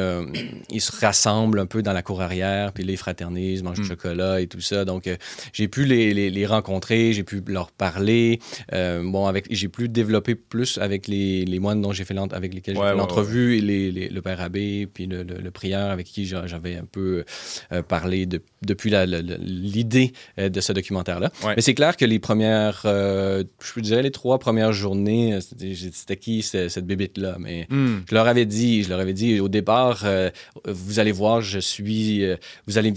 il 0.70 0.82
se 0.82 0.92
rassemblent 1.06 1.60
un 1.60 1.66
peu 1.66 1.82
dans 1.82 1.94
la 1.94 2.02
cour 2.02 2.22
arrière, 2.22 2.72
puis 2.74 2.84
là, 2.84 2.92
ils 2.92 2.98
fraternisent, 2.98 3.64
mangent 3.64 3.76
du 3.78 3.82
Mm. 3.84 3.88
chocolat 3.90 4.42
et 4.42 4.48
tout 4.48 4.62
ça. 4.62 4.86
Donc, 4.86 5.08
euh, 5.08 5.16
j'ai 5.54 5.68
pu 5.68 5.86
les, 5.86 6.14
les- 6.14 6.30
les 6.30 6.46
rencontrer, 6.46 7.14
j'ai 7.14 7.24
pu 7.24 7.42
leur 7.48 7.72
parler. 7.72 8.40
Euh, 8.74 9.02
bon, 9.04 9.28
avec, 9.28 9.46
j'ai 9.52 9.68
pu 9.68 9.90
développer 9.90 10.15
plus 10.22 10.78
avec 10.78 11.08
les, 11.08 11.46
les 11.46 11.60
moines 11.60 11.82
dont 11.82 11.92
j'ai 11.92 12.04
fait 12.06 12.16
avec 12.32 12.54
lesquels 12.54 12.76
j'ai 12.76 12.82
Ouais, 12.82 12.88
fait 12.88 12.92
ouais, 12.94 12.98
l'entrevue, 12.98 13.58
et 13.58 13.62
les, 13.62 13.92
les- 13.92 14.10
le 14.10 14.22
père 14.22 14.40
abbé, 14.42 14.88
puis 14.92 15.06
le, 15.06 15.24
le- 15.24 15.40
le 15.42 15.52
prieur 15.52 15.90
avec 15.92 16.06
qui 16.08 16.26
j'a- 16.26 16.48
j'avais 16.48 16.76
un 16.76 16.86
peu 16.86 17.24
euh, 17.72 17.82
parlé 17.82 18.26
de- 18.26 18.42
depuis 18.66 18.92
l'idée 19.40 20.14
euh, 20.40 20.50
de 20.50 20.62
ce 20.62 20.74
documentaire-là. 20.74 21.32
Mais 21.56 21.62
c'est 21.62 21.74
clair 21.74 21.98
que 21.98 22.06
les 22.06 22.20
premières, 22.20 22.82
euh, 22.86 23.44
je 23.76 23.80
dirais 23.82 24.02
les 24.02 24.12
trois 24.12 24.40
premières 24.40 24.74
journées, 24.74 25.34
euh, 25.36 25.40
c'était 25.42 26.18
qui 26.18 26.42
ce- 26.42 26.70
cette 26.70 26.86
bébite-là? 26.86 27.38
Mais 27.40 27.68
Hmm. 27.70 28.00
je 28.10 28.16
leur 28.16 28.28
avais 28.28 28.46
dit, 28.46 28.84
je 28.84 28.90
leur 28.90 29.00
avais 29.00 29.14
dit 29.14 29.40
au 29.40 29.50
départ, 29.50 30.02
euh, 30.06 30.30
vous 30.68 31.00
allez 31.00 31.12
voir, 31.12 31.42
je 31.42 31.60
suis, 31.60 32.24
vous 32.68 32.78
allez, 32.78 32.94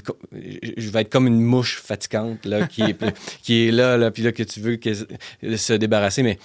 je 0.77 0.91
vais 0.91 1.01
être 1.03 1.11
comme 1.11 1.27
une 1.27 1.41
mouche 1.41 1.81
fatigante 1.81 2.45
là, 2.47 2.67
qui 2.67 2.83
est, 2.83 2.99
qui 3.43 3.67
est 3.69 3.71
là, 3.71 3.97
là, 3.97 4.11
puis 4.11 4.23
là 4.23 4.33
que 4.33 4.43
tu 4.43 4.61
veux 4.61 4.77
que- 4.77 4.95
se 5.57 5.73
débarrasser, 5.73 6.23
mais 6.23 6.39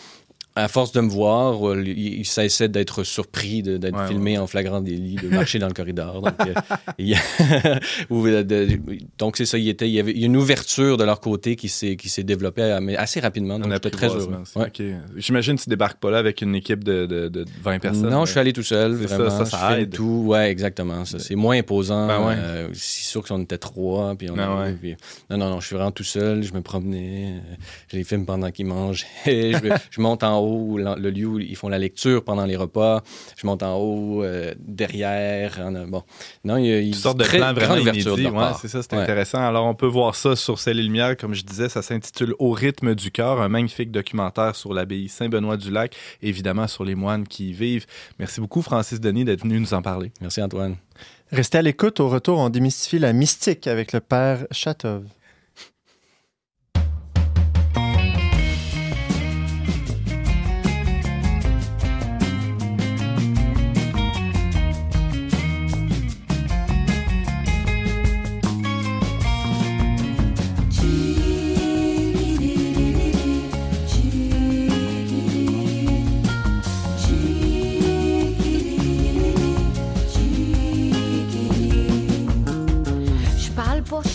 à 0.56 0.68
force 0.68 0.92
de 0.92 1.02
me 1.02 1.10
voir, 1.10 1.68
euh, 1.68 1.84
il, 1.84 2.26
cessait 2.26 2.70
d'être 2.70 3.04
surpris 3.04 3.64
d'être 3.64 3.98
Ouais, 3.98 4.08
filmé 4.08 4.38
en 4.38 4.46
flagrant 4.46 4.82
délit, 4.82 5.16
de 5.16 5.28
marcher 5.30 5.58
dans 5.60 5.68
le 5.68 5.74
corridor. 5.74 6.22
Donc, 6.22 6.36
euh, 6.48 6.54
euh, 8.12 8.66
donc 9.18 9.38
c'est 9.38 9.46
ça, 9.46 9.58
il, 9.58 9.68
était, 9.70 9.88
il 9.90 9.94
y 9.94 10.00
avait 10.00 10.12
une 10.12 10.38
ouverture 10.38 10.98
de 10.98 11.04
leur 11.04 11.20
côté 11.20 11.56
qui 11.56 11.70
s'est 11.70 11.96
développée 12.24 12.78
mais 12.82 12.96
assez 12.96 13.20
rapidement. 13.20 13.60
Donc 13.60 13.72
j'étais 13.72 13.90
très 13.90 14.08
heureux. 14.08 14.30
Ouais. 14.56 14.72
J'imagine 15.18 15.58
que 15.58 15.64
tu 15.64 15.70
débarques 15.70 16.00
pas 16.00 16.12
là 16.12 16.18
avec 16.20 16.42
une 16.42 16.56
équipe 16.56 16.84
de, 16.84 17.06
de, 17.06 17.28
de 17.28 17.46
20 17.64 17.80
personnes. 17.80 18.10
Non, 18.10 18.26
je 18.26 18.32
suis 18.32 18.40
allé 18.40 18.54
tout 18.54 18.64
seul, 18.64 18.98
ça, 19.08 19.80
aide. 19.80 19.92
tout. 19.92 20.24
Ouais, 20.28 20.50
exactement. 20.50 21.04
C'est 21.06 21.36
moins 21.36 21.58
imposant. 21.58 22.08
Ben 22.08 22.28
ouais. 22.28 22.36
Euh, 22.38 22.68
c'est 22.74 23.04
sûr 23.06 23.24
qu'on 23.26 23.42
était 23.42 23.58
trois. 23.58 24.16
Puis 24.16 24.30
on 24.30 24.36
Ben 24.36 24.44
avait- 24.50 24.72
ouais. 24.72 24.78
puis- 24.80 24.96
Non, 25.30 25.38
non, 25.38 25.50
non, 25.50 25.60
je 25.60 25.68
suis 25.68 25.76
vraiment 25.76 25.92
tout 25.92 26.04
seul. 26.04 26.44
Je 26.44 26.54
me 26.54 26.62
promenais. 26.62 27.36
Je 27.92 27.98
les 27.98 28.04
filme 28.04 28.26
pendant 28.26 28.52
qu'ils 28.52 28.66
mangent. 28.66 29.06
je, 29.26 29.78
je 29.90 30.02
monte 30.02 30.24
en 30.24 30.40
haut, 30.40 30.43
le 30.78 30.96
le 31.00 31.10
lieu 31.10 31.26
où 31.28 31.40
ils 31.40 31.56
font 31.56 31.70
la 31.70 31.80
lecture 31.80 32.24
pendant 32.24 32.46
les 32.46 32.56
repas. 32.56 33.02
Je 33.38 33.46
monte 33.48 33.64
en 33.64 33.76
haut, 33.78 34.24
euh, 34.24 34.54
derrière. 34.60 35.60
en- 35.62 35.88
bon. 35.88 36.04
Non, 36.44 36.58
il 36.58 36.66
y 36.66 36.72
a 36.74 36.80
Une 36.80 36.94
sorte 36.94 37.18
de 37.18 37.24
très 37.24 37.38
plan 37.38 37.54
vraiment 37.54 37.76
grande 37.76 37.82
ouverture 37.82 38.16
de 38.16 38.22
inédit. 38.22 38.36
Ouais, 38.38 38.44
c'est 38.62 38.68
ça, 38.68 38.82
c'est 38.84 38.96
Ouais. 38.96 39.02
intéressant. 39.02 39.40
Alors, 39.46 39.66
on 39.66 39.76
peut 39.76 39.88
voir 39.88 40.16
ça 40.16 40.36
sur 40.36 40.60
Celle 40.60 40.80
et 40.80 40.84
Lumière. 40.84 41.16
Comme 41.18 41.34
je 41.34 41.44
disais, 41.44 41.70
ça 41.70 41.82
s'intitule 41.82 42.34
Au 42.40 42.52
rythme 42.52 42.96
du 42.96 43.12
cœur, 43.12 43.42
un 43.42 43.50
magnifique 43.50 43.92
documentaire 43.92 44.56
sur 44.56 44.74
l'abbaye 44.74 45.08
Saint-Benoît-du-Lac, 45.10 45.96
évidemment 46.22 46.68
sur 46.68 46.84
les 46.84 46.96
moines 46.96 47.28
qui 47.28 47.50
y 47.50 47.54
vivent. 47.54 47.86
Merci 48.20 48.42
beaucoup, 48.42 48.62
Francis 48.62 49.00
Denis, 49.00 49.26
d'être 49.26 49.42
venu 49.44 49.60
nous 49.60 49.74
en 49.74 49.82
parler. 49.82 50.12
Merci, 50.22 50.42
Antoine. 50.42 50.76
Restez 51.32 51.58
à 51.58 51.62
l'écoute. 51.62 52.00
Au 52.00 52.10
retour, 52.10 52.38
on 52.40 52.50
démystifie 52.50 53.00
la 53.00 53.12
mystique 53.14 53.66
avec 53.68 53.92
le 53.94 54.00
père 54.00 54.46
Chatov. 54.52 55.04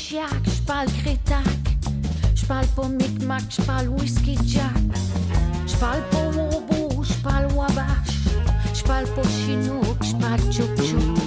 Chiac, 0.09 0.43
je 0.45 0.63
parle 0.63 0.89
crétac. 1.03 1.43
Je 2.35 2.47
parle 2.47 2.67
pas 2.69 2.89
micmac, 2.89 3.43
je 3.51 3.63
parle 3.63 3.89
whisky 3.89 4.39
jack. 4.47 4.73
Je 5.67 5.77
parle 5.77 6.03
pas 6.11 6.31
wobo, 6.31 7.03
je 7.03 7.15
parle 7.23 7.47
wabash. 7.53 8.15
Je 8.75 8.83
parle 8.85 9.07
pas 9.15 9.29
chinook, 9.29 9.99
je 10.03 10.15
parle 10.17 10.41
tchouk 10.51 11.18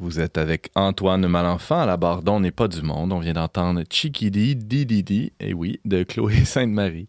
Vous 0.00 0.20
êtes 0.20 0.38
avec 0.38 0.70
Antoine 0.76 1.26
Malenfant 1.26 1.80
à 1.80 1.86
la 1.86 1.96
barre 1.96 2.22
n'est 2.38 2.52
pas 2.52 2.68
du 2.68 2.82
monde. 2.82 3.12
On 3.12 3.18
vient 3.18 3.32
d'entendre 3.32 3.82
Chiquidi 3.90 4.54
Dididi, 4.54 5.32
et 5.40 5.52
oui, 5.52 5.80
de 5.84 6.04
Chloé 6.04 6.36
Sainte-Marie. 6.44 7.08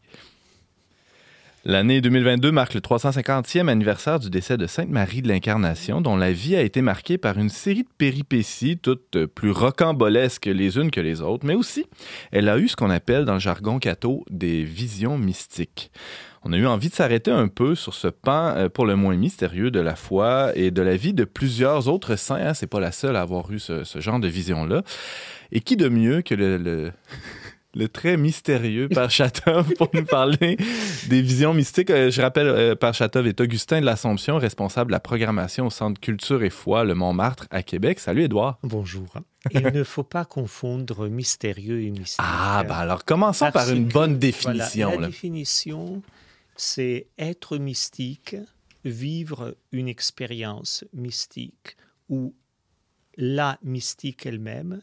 L'année 1.66 2.02
2022 2.02 2.52
marque 2.52 2.74
le 2.74 2.80
350e 2.80 3.68
anniversaire 3.68 4.18
du 4.18 4.32
décès 4.32 4.58
de 4.58 4.66
Sainte 4.66 4.90
Marie 4.90 5.22
de 5.22 5.28
l'Incarnation, 5.28 6.02
dont 6.02 6.16
la 6.16 6.32
vie 6.32 6.56
a 6.56 6.62
été 6.62 6.82
marquée 6.82 7.20
par 7.20 7.38
une 7.38 7.50
série 7.50 7.84
de 7.84 7.90
péripéties, 7.96 8.80
toutes 8.80 9.26
plus 9.28 9.52
rocambolesques 9.52 10.48
les 10.48 10.78
unes 10.78 10.90
que 10.90 11.02
les 11.02 11.22
autres, 11.22 11.46
mais 11.46 11.56
aussi 11.56 11.86
elle 12.32 12.50
a 12.50 12.58
eu 12.58 12.70
ce 12.70 12.76
qu'on 12.76 12.90
appelle 12.90 13.26
dans 13.26 13.34
le 13.34 13.40
jargon 13.40 13.78
catho 13.78 14.26
des 14.32 14.64
visions 14.64 15.20
mystiques. 15.20 15.92
On 16.44 16.54
a 16.54 16.58
eu 16.58 16.66
envie 16.66 16.90
de 16.90 16.94
s'arrêter 16.96 17.32
un 17.32 17.48
peu 17.50 17.76
sur 17.76 17.94
ce 17.94 18.08
pan 18.08 18.54
euh, 18.56 18.70
pour 18.70 18.86
le 18.86 18.96
moins 18.96 19.16
mystérieux 19.18 19.72
de 19.72 19.80
la 19.80 19.96
foi 19.96 20.52
et 20.56 20.72
de 20.72 20.82
la 20.82 20.96
vie 20.96 21.14
de 21.14 21.26
plusieurs 21.26 21.88
autres 21.90 22.16
saints. 22.16 22.40
Hein. 22.42 22.54
C'est 22.54 22.68
pas 22.68 22.80
la 22.80 22.92
seule 22.94 23.16
à 23.18 23.22
avoir 23.22 23.52
eu 23.52 23.60
ce, 23.60 23.84
ce 23.84 24.00
genre 24.00 24.20
de 24.20 24.28
vision-là. 24.28 24.84
Et 25.52 25.60
qui 25.62 25.76
de 25.76 25.90
mieux 25.90 26.22
que 26.22 26.36
le, 26.36 26.58
le, 26.58 26.92
le 27.76 27.88
très 27.90 28.16
mystérieux 28.16 28.88
Père 28.94 29.12
Chatov 29.12 29.74
pour 29.78 29.90
nous 29.94 30.06
parler 30.06 30.56
des 31.10 31.22
visions 31.22 31.54
mystiques? 31.54 31.90
Euh, 31.90 32.10
Je 32.10 32.22
rappelle, 32.22 32.48
euh, 32.48 32.74
Père 32.76 32.94
Chatov 32.94 33.28
est 33.28 33.42
Augustin 33.42 33.82
de 33.82 33.86
l'Assomption, 33.86 34.38
responsable 34.38 34.92
de 34.92 34.94
la 34.94 35.02
programmation 35.02 35.66
au 35.68 35.70
Centre 35.70 36.00
Culture 36.00 36.42
et 36.44 36.50
Foi, 36.50 36.86
le 36.86 36.96
Montmartre, 36.96 37.48
à 37.52 37.64
Québec. 37.64 38.00
Salut, 38.00 38.24
Édouard. 38.24 38.60
Bonjour. 38.64 39.08
Il 39.54 39.62
ne 39.74 39.84
faut 39.84 40.04
pas 40.04 40.24
confondre 40.24 41.10
mystérieux 41.10 41.82
et 41.82 41.90
mystique. 41.90 42.20
Ah, 42.20 42.64
ben 42.66 42.76
alors 42.76 43.04
commençons 43.04 43.50
Parce 43.52 43.66
par 43.68 43.76
une 43.76 43.88
que, 43.90 43.94
bonne 43.94 44.12
voilà, 44.12 44.20
définition. 44.20 44.90
la 44.92 44.98
là. 45.02 45.08
définition, 45.08 46.02
c'est 46.60 47.08
être 47.18 47.58
mystique, 47.58 48.36
vivre 48.84 49.56
une 49.72 49.88
expérience 49.88 50.84
mystique 50.92 51.78
ou 52.10 52.36
la 53.16 53.58
mystique 53.64 54.26
elle-même, 54.26 54.82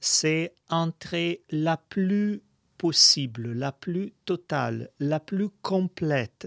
c'est 0.00 0.54
entrer 0.68 1.42
la 1.50 1.78
plus 1.78 2.42
possible, 2.76 3.52
la 3.52 3.72
plus 3.72 4.12
totale, 4.26 4.90
la 5.00 5.18
plus 5.18 5.48
complète 5.62 6.46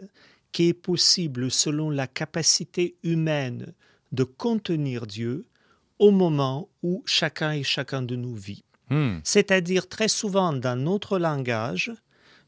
qui 0.52 0.68
est 0.68 0.74
possible 0.74 1.50
selon 1.50 1.90
la 1.90 2.06
capacité 2.06 2.98
humaine 3.02 3.74
de 4.12 4.24
contenir 4.24 5.08
Dieu 5.08 5.48
au 5.98 6.12
moment 6.12 6.70
où 6.84 7.02
chacun 7.08 7.52
et 7.52 7.64
chacun 7.64 8.04
de 8.04 8.16
nous 8.16 8.36
vit. 8.36 8.64
Hmm. 8.92 9.18
C'est-à-dire 9.24 9.90
très 9.90 10.08
souvent 10.08 10.54
dans 10.54 10.80
notre 10.80 11.18
langage, 11.18 11.92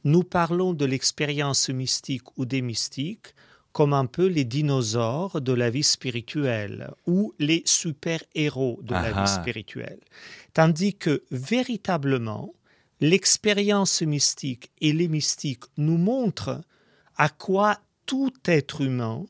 nous 0.03 0.23
parlons 0.23 0.73
de 0.73 0.85
l'expérience 0.85 1.69
mystique 1.69 2.37
ou 2.37 2.45
des 2.45 2.61
mystiques 2.61 3.33
comme 3.71 3.93
un 3.93 4.05
peu 4.05 4.25
les 4.25 4.45
dinosaures 4.45 5.41
de 5.41 5.53
la 5.53 5.69
vie 5.69 5.83
spirituelle 5.83 6.91
ou 7.05 7.33
les 7.39 7.61
super-héros 7.65 8.79
de 8.81 8.93
la 8.93 9.11
vie 9.11 9.29
spirituelle. 9.29 9.99
Tandis 10.53 10.95
que 10.95 11.23
véritablement, 11.31 12.53
l'expérience 12.99 14.01
mystique 14.01 14.71
et 14.81 14.91
les 14.91 15.07
mystiques 15.07 15.65
nous 15.77 15.97
montrent 15.97 16.61
à 17.15 17.29
quoi 17.29 17.79
tout 18.05 18.33
être 18.45 18.81
humain 18.81 19.25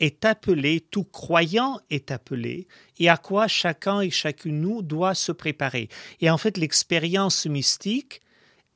est 0.00 0.24
appelé, 0.24 0.80
tout 0.80 1.04
croyant 1.04 1.80
est 1.90 2.10
appelé, 2.10 2.68
et 2.98 3.08
à 3.08 3.16
quoi 3.16 3.48
chacun 3.48 4.00
et 4.00 4.10
chacune 4.10 4.60
de 4.60 4.66
nous 4.66 4.82
doit 4.82 5.14
se 5.14 5.32
préparer. 5.32 5.88
Et 6.20 6.30
en 6.30 6.38
fait, 6.38 6.56
l'expérience 6.56 7.46
mystique, 7.46 8.20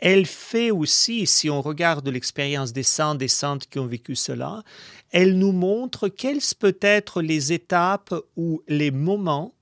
elle 0.04 0.26
fait 0.26 0.72
aussi, 0.72 1.28
si 1.28 1.48
on 1.48 1.62
regarde 1.62 2.08
l'expérience 2.08 2.72
des 2.72 2.82
saints, 2.82 3.14
des 3.14 3.28
saintes 3.28 3.68
qui 3.68 3.78
ont 3.78 3.86
vécu 3.86 4.16
cela, 4.16 4.64
elle 5.12 5.38
nous 5.38 5.52
montre 5.52 6.08
quelles 6.08 6.40
peuvent 6.58 6.74
être 6.80 7.22
les 7.22 7.52
étapes 7.52 8.12
ou 8.36 8.62
les 8.66 8.90
moments 8.90 9.54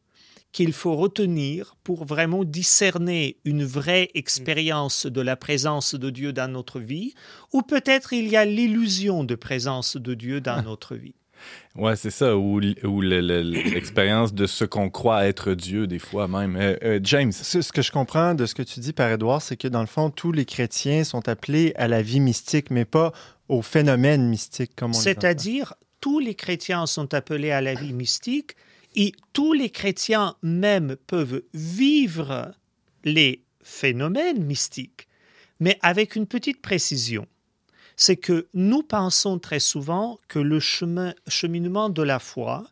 qu'il 0.52 0.72
faut 0.72 0.96
retenir 0.96 1.76
pour 1.84 2.06
vraiment 2.06 2.42
discerner 2.42 3.36
une 3.44 3.64
vraie 3.64 4.08
expérience 4.14 5.04
de 5.04 5.20
la 5.20 5.36
présence 5.36 5.94
de 5.94 6.08
Dieu 6.08 6.32
dans 6.32 6.50
notre 6.50 6.80
vie, 6.80 7.12
ou 7.52 7.60
peut-être 7.60 8.14
il 8.14 8.26
y 8.26 8.36
a 8.36 8.46
l'illusion 8.46 9.24
de 9.24 9.34
présence 9.34 9.98
de 9.98 10.14
Dieu 10.14 10.40
dans 10.40 10.62
notre 10.64 10.96
vie. 10.96 11.19
Ouais, 11.76 11.96
c'est 11.96 12.10
ça, 12.10 12.36
ou, 12.36 12.58
l'expérience 12.60 14.34
de 14.34 14.46
ce 14.46 14.64
qu'on 14.64 14.90
croit 14.90 15.26
être 15.26 15.54
Dieu, 15.54 15.86
des 15.86 15.98
fois 15.98 16.28
même. 16.28 16.56
Euh, 16.56 16.76
euh, 16.82 17.00
James. 17.02 17.32
Ce, 17.32 17.62
ce 17.62 17.72
que 17.72 17.82
je 17.82 17.92
comprends 17.92 18.34
de 18.34 18.46
ce 18.46 18.54
que 18.54 18.62
tu 18.62 18.80
dis, 18.80 18.92
Père 18.92 19.12
Édouard, 19.12 19.42
c'est 19.42 19.56
que 19.56 19.68
dans 19.68 19.80
le 19.80 19.86
fond, 19.86 20.10
tous 20.10 20.32
les 20.32 20.44
chrétiens 20.44 21.04
sont 21.04 21.28
appelés 21.28 21.72
à 21.76 21.88
la 21.88 22.02
vie 22.02 22.20
mystique, 22.20 22.70
mais 22.70 22.84
pas 22.84 23.12
au 23.48 23.62
phénomène 23.62 24.28
mystique, 24.28 24.72
comme 24.76 24.90
on. 24.90 24.94
C'est-à-dire, 24.94 25.74
tous 26.00 26.18
les 26.18 26.34
chrétiens 26.34 26.86
sont 26.86 27.14
appelés 27.14 27.50
à 27.50 27.60
la 27.60 27.74
vie 27.74 27.92
mystique 27.92 28.56
et 28.96 29.12
tous 29.32 29.52
les 29.52 29.70
chrétiens 29.70 30.34
même 30.42 30.96
peuvent 31.06 31.42
vivre 31.54 32.52
les 33.04 33.44
phénomènes 33.62 34.44
mystiques, 34.44 35.08
mais 35.60 35.78
avec 35.82 36.16
une 36.16 36.26
petite 36.26 36.60
précision. 36.60 37.26
C'est 38.02 38.16
que 38.16 38.46
nous 38.54 38.82
pensons 38.82 39.38
très 39.38 39.60
souvent 39.60 40.18
que 40.26 40.38
le 40.38 40.58
chemin, 40.58 41.12
cheminement 41.28 41.90
de 41.90 42.02
la 42.02 42.18
foi, 42.18 42.64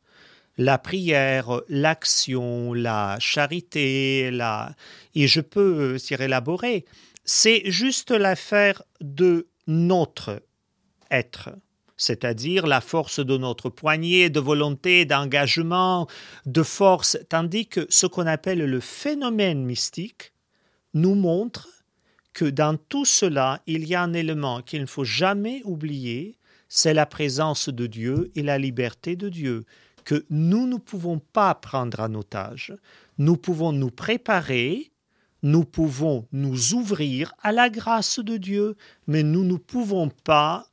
la 0.57 0.79
prière, 0.79 1.61
l'action, 1.69 2.73
la 2.73 3.19
charité, 3.21 4.31
la... 4.31 4.75
et 5.15 5.27
je 5.27 5.43
peux 5.43 5.81
euh, 5.81 5.99
s'y 5.99 6.15
élaborer, 6.15 6.87
c'est 7.27 7.71
juste 7.71 8.11
l'affaire 8.11 8.83
de 9.03 9.49
notre 9.67 10.43
être, 11.11 11.51
c'est-à-dire 11.99 12.67
la 12.67 12.81
force 12.81 13.21
de 13.21 13.37
notre 13.37 13.69
poignet, 13.69 14.31
de 14.31 14.41
volonté, 14.41 15.05
d'engagement, 15.05 16.09
de 16.47 16.63
force, 16.63 17.19
tandis 17.29 17.67
que 17.67 17.87
ce 17.91 18.07
qu'on 18.07 18.27
appelle 18.27 18.61
le 18.61 18.81
phénomène 18.81 19.63
mystique 19.63 20.33
nous 20.95 21.15
montre 21.15 21.69
que 22.39 22.45
dans 22.45 22.77
tout 22.77 23.05
cela, 23.05 23.61
il 23.67 23.85
y 23.89 23.97
a 23.97 24.03
un 24.03 24.13
élément 24.13 24.63
qu'il 24.63 24.81
ne 24.83 24.87
faut 24.87 25.03
jamais 25.03 25.61
oublier, 25.65 26.37
c'est 26.69 26.95
la 26.95 27.05
présence 27.05 27.69
de 27.69 27.89
Dieu 27.89 28.31
et 28.37 28.45
la 28.45 28.59
liberté 28.59 29.17
de 29.17 29.29
Dieu, 29.29 29.65
que 30.05 30.25
nous 30.31 30.69
ne 30.69 30.77
pouvons 30.77 31.19
pas 31.19 31.53
prendre 31.57 31.99
en 31.99 32.15
otage. 32.15 32.73
Nous 33.19 33.37
pouvons 33.37 33.73
nous 33.73 33.91
préparer, 33.91 34.93
nous 35.43 35.65
pouvons 35.65 36.29
nous 36.31 36.75
ouvrir 36.75 37.35
à 37.43 37.51
la 37.51 37.71
grâce 37.71 38.21
de 38.21 38.37
Dieu, 38.37 38.77
mais 39.09 39.25
nous 39.25 39.43
ne 39.43 39.57
pouvons 39.57 40.09
pas 40.09 40.69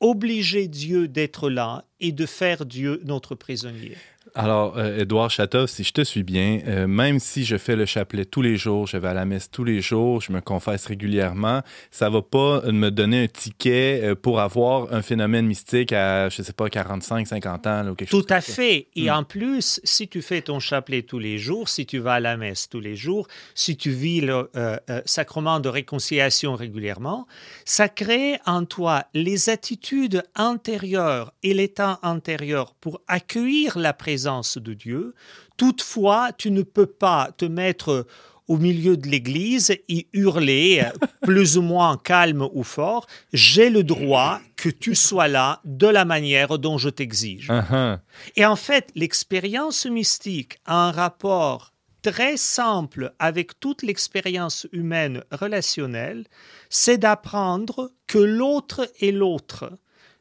obliger 0.00 0.66
Dieu 0.66 1.06
d'être 1.06 1.48
là 1.48 1.84
et 2.00 2.10
de 2.10 2.26
faire 2.26 2.66
Dieu 2.66 3.00
notre 3.04 3.36
prisonnier. 3.36 3.96
Alors, 4.34 4.78
euh, 4.78 5.00
Édouard 5.00 5.30
Chatov, 5.30 5.66
si 5.68 5.84
je 5.84 5.92
te 5.92 6.02
suis 6.02 6.22
bien, 6.22 6.60
euh, 6.66 6.86
même 6.86 7.18
si 7.18 7.44
je 7.44 7.58
fais 7.58 7.76
le 7.76 7.84
chapelet 7.84 8.24
tous 8.24 8.40
les 8.40 8.56
jours, 8.56 8.86
je 8.86 8.96
vais 8.96 9.08
à 9.08 9.12
la 9.12 9.26
messe 9.26 9.50
tous 9.50 9.62
les 9.62 9.82
jours, 9.82 10.22
je 10.22 10.32
me 10.32 10.40
confesse 10.40 10.86
régulièrement, 10.86 11.60
ça 11.90 12.08
va 12.08 12.22
pas 12.22 12.62
me 12.72 12.88
donner 12.90 13.24
un 13.24 13.26
ticket 13.28 14.00
euh, 14.02 14.14
pour 14.14 14.40
avoir 14.40 14.90
un 14.94 15.02
phénomène 15.02 15.44
mystique 15.46 15.92
à, 15.92 16.30
je 16.30 16.40
sais 16.40 16.54
pas, 16.54 16.70
45, 16.70 17.26
50 17.26 17.66
ans, 17.66 17.82
là, 17.82 17.90
ou 17.92 17.94
quelque 17.94 18.08
chose 18.10 18.24
Tout 18.24 18.32
à 18.32 18.36
comme 18.36 18.46
ça. 18.46 18.52
fait. 18.54 18.86
Et 18.96 19.10
Hmm. 19.10 19.16
en 19.16 19.24
plus, 19.24 19.80
si 19.84 20.08
tu 20.08 20.22
fais 20.22 20.40
ton 20.40 20.60
chapelet 20.60 21.02
tous 21.02 21.18
les 21.18 21.36
jours, 21.36 21.68
si 21.68 21.84
tu 21.84 21.98
vas 21.98 22.14
à 22.14 22.20
la 22.20 22.38
messe 22.38 22.70
tous 22.70 22.80
les 22.80 22.96
jours, 22.96 23.28
si 23.54 23.76
tu 23.76 23.90
vis 23.90 24.22
le 24.22 24.48
euh, 24.56 24.78
euh, 24.88 25.02
sacrement 25.04 25.60
de 25.60 25.68
réconciliation 25.68 26.54
régulièrement, 26.54 27.26
ça 27.66 27.90
crée 27.90 28.38
en 28.46 28.64
toi 28.64 29.04
les 29.12 29.50
attitudes 29.50 30.22
antérieures 30.36 31.34
et 31.42 31.52
l'état 31.52 31.98
antérieur 32.02 32.72
pour 32.80 33.02
accueillir 33.08 33.78
la 33.78 33.92
présence 33.92 34.21
de 34.56 34.74
Dieu. 34.74 35.14
Toutefois, 35.56 36.30
tu 36.36 36.50
ne 36.50 36.62
peux 36.62 36.86
pas 36.86 37.30
te 37.36 37.44
mettre 37.44 38.06
au 38.48 38.56
milieu 38.56 38.96
de 38.96 39.08
l'église 39.08 39.74
et 39.88 40.08
hurler, 40.12 40.84
plus 41.22 41.56
ou 41.56 41.62
moins 41.62 41.96
calme 41.96 42.48
ou 42.52 42.62
fort, 42.62 43.06
j'ai 43.32 43.70
le 43.70 43.84
droit 43.84 44.40
que 44.56 44.68
tu 44.68 44.94
sois 44.94 45.28
là 45.28 45.60
de 45.64 45.86
la 45.86 46.04
manière 46.04 46.58
dont 46.58 46.76
je 46.76 46.88
t'exige. 46.88 47.48
Uh-huh. 47.48 47.98
Et 48.36 48.44
en 48.44 48.56
fait, 48.56 48.90
l'expérience 48.94 49.86
mystique 49.86 50.58
a 50.66 50.88
un 50.88 50.90
rapport 50.90 51.72
très 52.02 52.36
simple 52.36 53.14
avec 53.18 53.58
toute 53.60 53.82
l'expérience 53.82 54.66
humaine 54.72 55.22
relationnelle, 55.30 56.24
c'est 56.68 56.98
d'apprendre 56.98 57.92
que 58.06 58.18
l'autre 58.18 58.90
est 59.00 59.12
l'autre. 59.12 59.70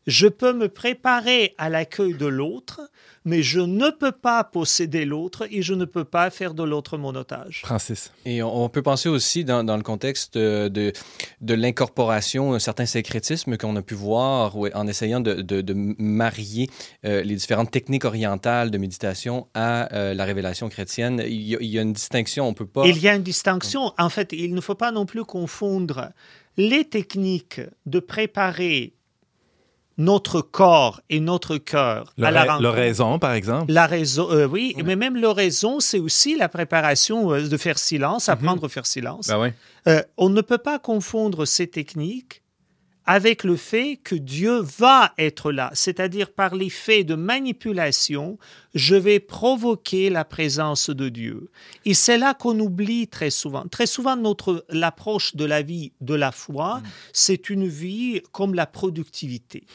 Je 0.08 0.28
peux 0.28 0.54
me 0.54 0.68
préparer 0.68 1.54
à 1.58 1.70
l'accueil 1.70 2.14
de 2.14 2.26
l'autre, 2.26 2.82
mais 3.24 3.44
je 3.44 3.60
ne 3.60 3.90
peux 3.92 4.12
pas 4.12 4.44
posséder 4.44 5.06
l'autre 5.06 5.48
et 5.52 5.62
je 5.62 5.74
ne 5.74 5.86
peux 5.86 6.04
pas 6.06 6.30
faire 6.30 6.54
de 6.54 6.64
l'autre 6.64 6.98
mon 6.98 7.14
otage. 7.16 7.62
Francis. 7.66 8.12
Et 8.26 8.42
on, 8.42 8.64
on 8.64 8.70
peut 8.70 8.82
penser 8.82 9.10
aussi 9.10 9.46
dans, 9.46 9.64
dans 9.64 9.78
le 9.78 9.84
contexte 9.84 10.36
euh, 10.38 10.70
de, 10.70 10.92
de 11.42 11.54
l'incorporation, 11.54 12.54
un 12.54 12.60
certain 12.60 12.86
sécrétisme 12.86 13.58
qu'on 13.58 13.76
a 13.76 13.82
pu 13.82 13.94
voir 13.94 14.58
ouais, 14.58 14.74
en 14.74 14.88
essayant 14.88 15.20
de, 15.20 15.36
de- 15.42 15.62
de 15.62 15.74
marier 15.98 16.70
euh, 17.06 17.22
les 17.22 17.36
différentes 17.36 17.72
techniques 17.72 18.06
orientales 18.06 18.72
de 18.72 18.78
méditation 18.78 19.48
à 19.54 19.94
euh, 19.94 20.14
la 20.14 20.26
révélation 20.26 20.70
chrétienne. 20.70 21.22
Il 21.26 21.42
y, 21.42 21.56
a, 21.56 21.60
il 21.62 21.70
y 21.70 21.78
a 21.78 21.82
une 21.84 21.94
distinction, 21.94 22.48
on 22.48 22.54
peut 22.54 22.66
pas... 22.66 22.88
Il 22.88 22.98
y 23.00 23.08
a 23.08 23.16
une 23.16 23.24
distinction. 23.24 23.94
En 23.98 24.10
fait, 24.10 24.34
il 24.34 24.56
ne 24.56 24.62
faut 24.62 24.76
pas 24.76 24.92
non 24.92 25.06
plus 25.06 25.24
confondre 25.26 26.10
les 26.58 26.86
techniques 26.86 27.62
de 27.86 28.00
préparer 28.00 28.94
notre 29.98 30.42
corps 30.42 31.02
et 31.10 31.20
notre 31.20 31.58
cœur 31.58 32.14
à 32.22 32.32
la 32.32 32.44
rencontre. 32.44 32.64
L'oraison, 32.64 33.20
par 33.20 33.34
exemple? 33.34 33.72
La 33.72 33.88
raison, 33.88 34.30
euh, 34.32 34.48
oui, 34.48 34.76
mais 34.84 34.96
même 34.96 35.18
l'oraison, 35.18 35.80
c'est 35.80 36.00
aussi 36.00 36.36
la 36.36 36.50
préparation 36.50 37.34
euh, 37.34 37.48
de 37.48 37.58
faire 37.58 37.78
silence, 37.78 38.30
apprendre 38.30 38.66
à 38.66 38.70
faire 38.70 38.86
silence. 38.86 39.28
Ben 39.28 39.40
ouais. 39.40 39.54
Euh, 39.88 40.02
on 40.18 40.30
ne 40.30 40.42
peut 40.42 40.58
pas 40.58 40.80
confondre 40.80 41.46
ces 41.46 41.68
techniques 41.68 42.41
avec 43.06 43.44
le 43.44 43.56
fait 43.56 44.00
que 44.04 44.16
Dieu 44.16 44.60
va 44.60 45.14
être 45.18 45.52
là, 45.52 45.72
c'est-à-dire 45.74 46.32
par 46.32 46.56
l'effet 46.56 47.04
de 47.04 47.16
manipulation, 47.16 48.38
je 48.76 48.96
vais 48.96 49.20
provoquer 49.20 50.10
la 50.10 50.24
présence 50.24 50.90
de 50.90 51.10
Dieu. 51.10 51.50
Et 51.86 51.94
c'est 51.94 52.18
là 52.18 52.34
qu'on 52.34 52.60
oublie 52.60 53.08
très 53.08 53.32
souvent. 53.32 53.66
Très 53.68 53.88
souvent, 53.88 54.16
notre 54.16 54.66
l'approche 54.70 55.36
de 55.36 55.46
la 55.46 55.62
vie 55.62 55.94
de 56.00 56.14
la 56.14 56.32
foi, 56.32 56.82
c'est 57.12 57.50
une 57.50 57.68
vie 57.68 58.22
comme 58.32 58.54
la 58.54 58.68
productivité. 58.68 59.66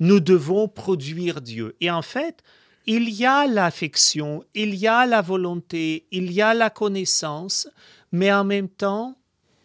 Nous 0.00 0.20
devons 0.20 0.66
produire 0.66 1.42
Dieu. 1.42 1.76
Et 1.80 1.90
en 1.90 2.02
fait, 2.02 2.42
il 2.86 3.10
y 3.10 3.24
a 3.24 3.46
l'affection, 3.46 4.42
il 4.54 4.74
y 4.74 4.88
a 4.88 5.06
la 5.06 5.20
volonté, 5.20 6.06
il 6.10 6.32
y 6.32 6.42
a 6.42 6.54
la 6.54 6.70
connaissance, 6.70 7.68
mais 8.10 8.32
en 8.32 8.44
même 8.44 8.68
temps, 8.68 9.16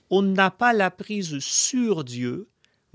on 0.09 0.21
n'a 0.21 0.51
pas 0.51 0.73
la 0.73 0.91
prise 0.91 1.39
sur 1.39 2.03
Dieu, 2.03 2.47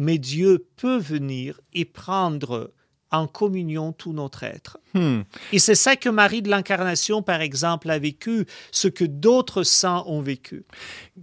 mais 0.02 0.18
Dieu 0.18 0.66
peut 0.76 0.98
venir 0.98 1.60
et 1.72 1.84
prendre 1.84 2.72
en 3.14 3.26
communion 3.26 3.92
tout 3.92 4.14
notre 4.14 4.42
être. 4.42 4.78
Hmm. 4.94 5.20
Et 5.52 5.58
c'est 5.58 5.74
ça 5.74 5.96
que 5.96 6.08
Marie 6.08 6.40
de 6.40 6.48
l'Incarnation, 6.48 7.22
par 7.22 7.42
exemple, 7.42 7.90
a 7.90 7.98
vécu, 7.98 8.46
ce 8.70 8.88
que 8.88 9.04
d'autres 9.04 9.64
saints 9.64 10.02
ont 10.06 10.22
vécu. 10.22 10.64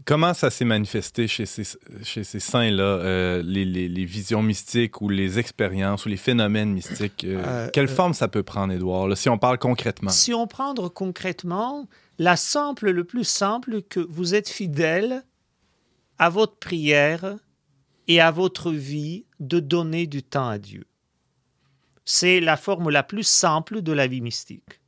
Comment 0.05 0.35
ça 0.35 0.51
s'est 0.51 0.65
manifesté 0.65 1.27
chez 1.27 1.47
ces, 1.47 1.63
chez 2.03 2.23
ces 2.23 2.39
saints-là, 2.39 2.83
euh, 2.83 3.41
les, 3.43 3.65
les- 3.65 3.89
les 3.89 4.05
visions 4.05 4.43
mystiques 4.43 5.01
ou 5.01 5.09
les 5.09 5.39
expériences 5.39 6.05
ou 6.05 6.09
les 6.09 6.17
phénomènes 6.17 6.71
mystiques? 6.73 7.23
euh, 7.23 7.41
Euh, 7.43 7.69
quelle 7.73 7.87
forme 7.87 8.13
ça 8.13 8.27
peut 8.27 8.43
prendre, 8.43 8.71
Édouard, 8.71 9.07
là, 9.07 9.15
si 9.15 9.27
on 9.27 9.39
parle 9.39 9.57
concrètement? 9.57 10.11
Si 10.11 10.31
on 10.31 10.45
prend 10.45 10.75
concrètement, 10.93 11.87
la 12.19 12.35
simple, 12.35 12.91
le 12.91 13.03
plus 13.03 13.23
simple, 13.27 13.81
que 13.81 13.99
vous 13.99 14.35
êtes 14.35 14.47
fidèle 14.49 15.23
à 16.19 16.29
votre 16.29 16.57
prière 16.57 17.35
et 18.09 18.19
à 18.19 18.31
votre 18.31 18.71
vie 18.71 19.25
de 19.39 19.61
donner 19.61 20.07
du 20.07 20.23
temps 20.23 20.49
à 20.49 20.57
Dieu. 20.57 20.85
C'est 22.03 22.39
la 22.39 22.57
forme 22.57 22.89
la 22.89 23.03
plus 23.03 23.23
simple 23.23 23.83
de 23.83 23.91
la 23.93 24.07
vie 24.07 24.19
mystique. 24.19 24.81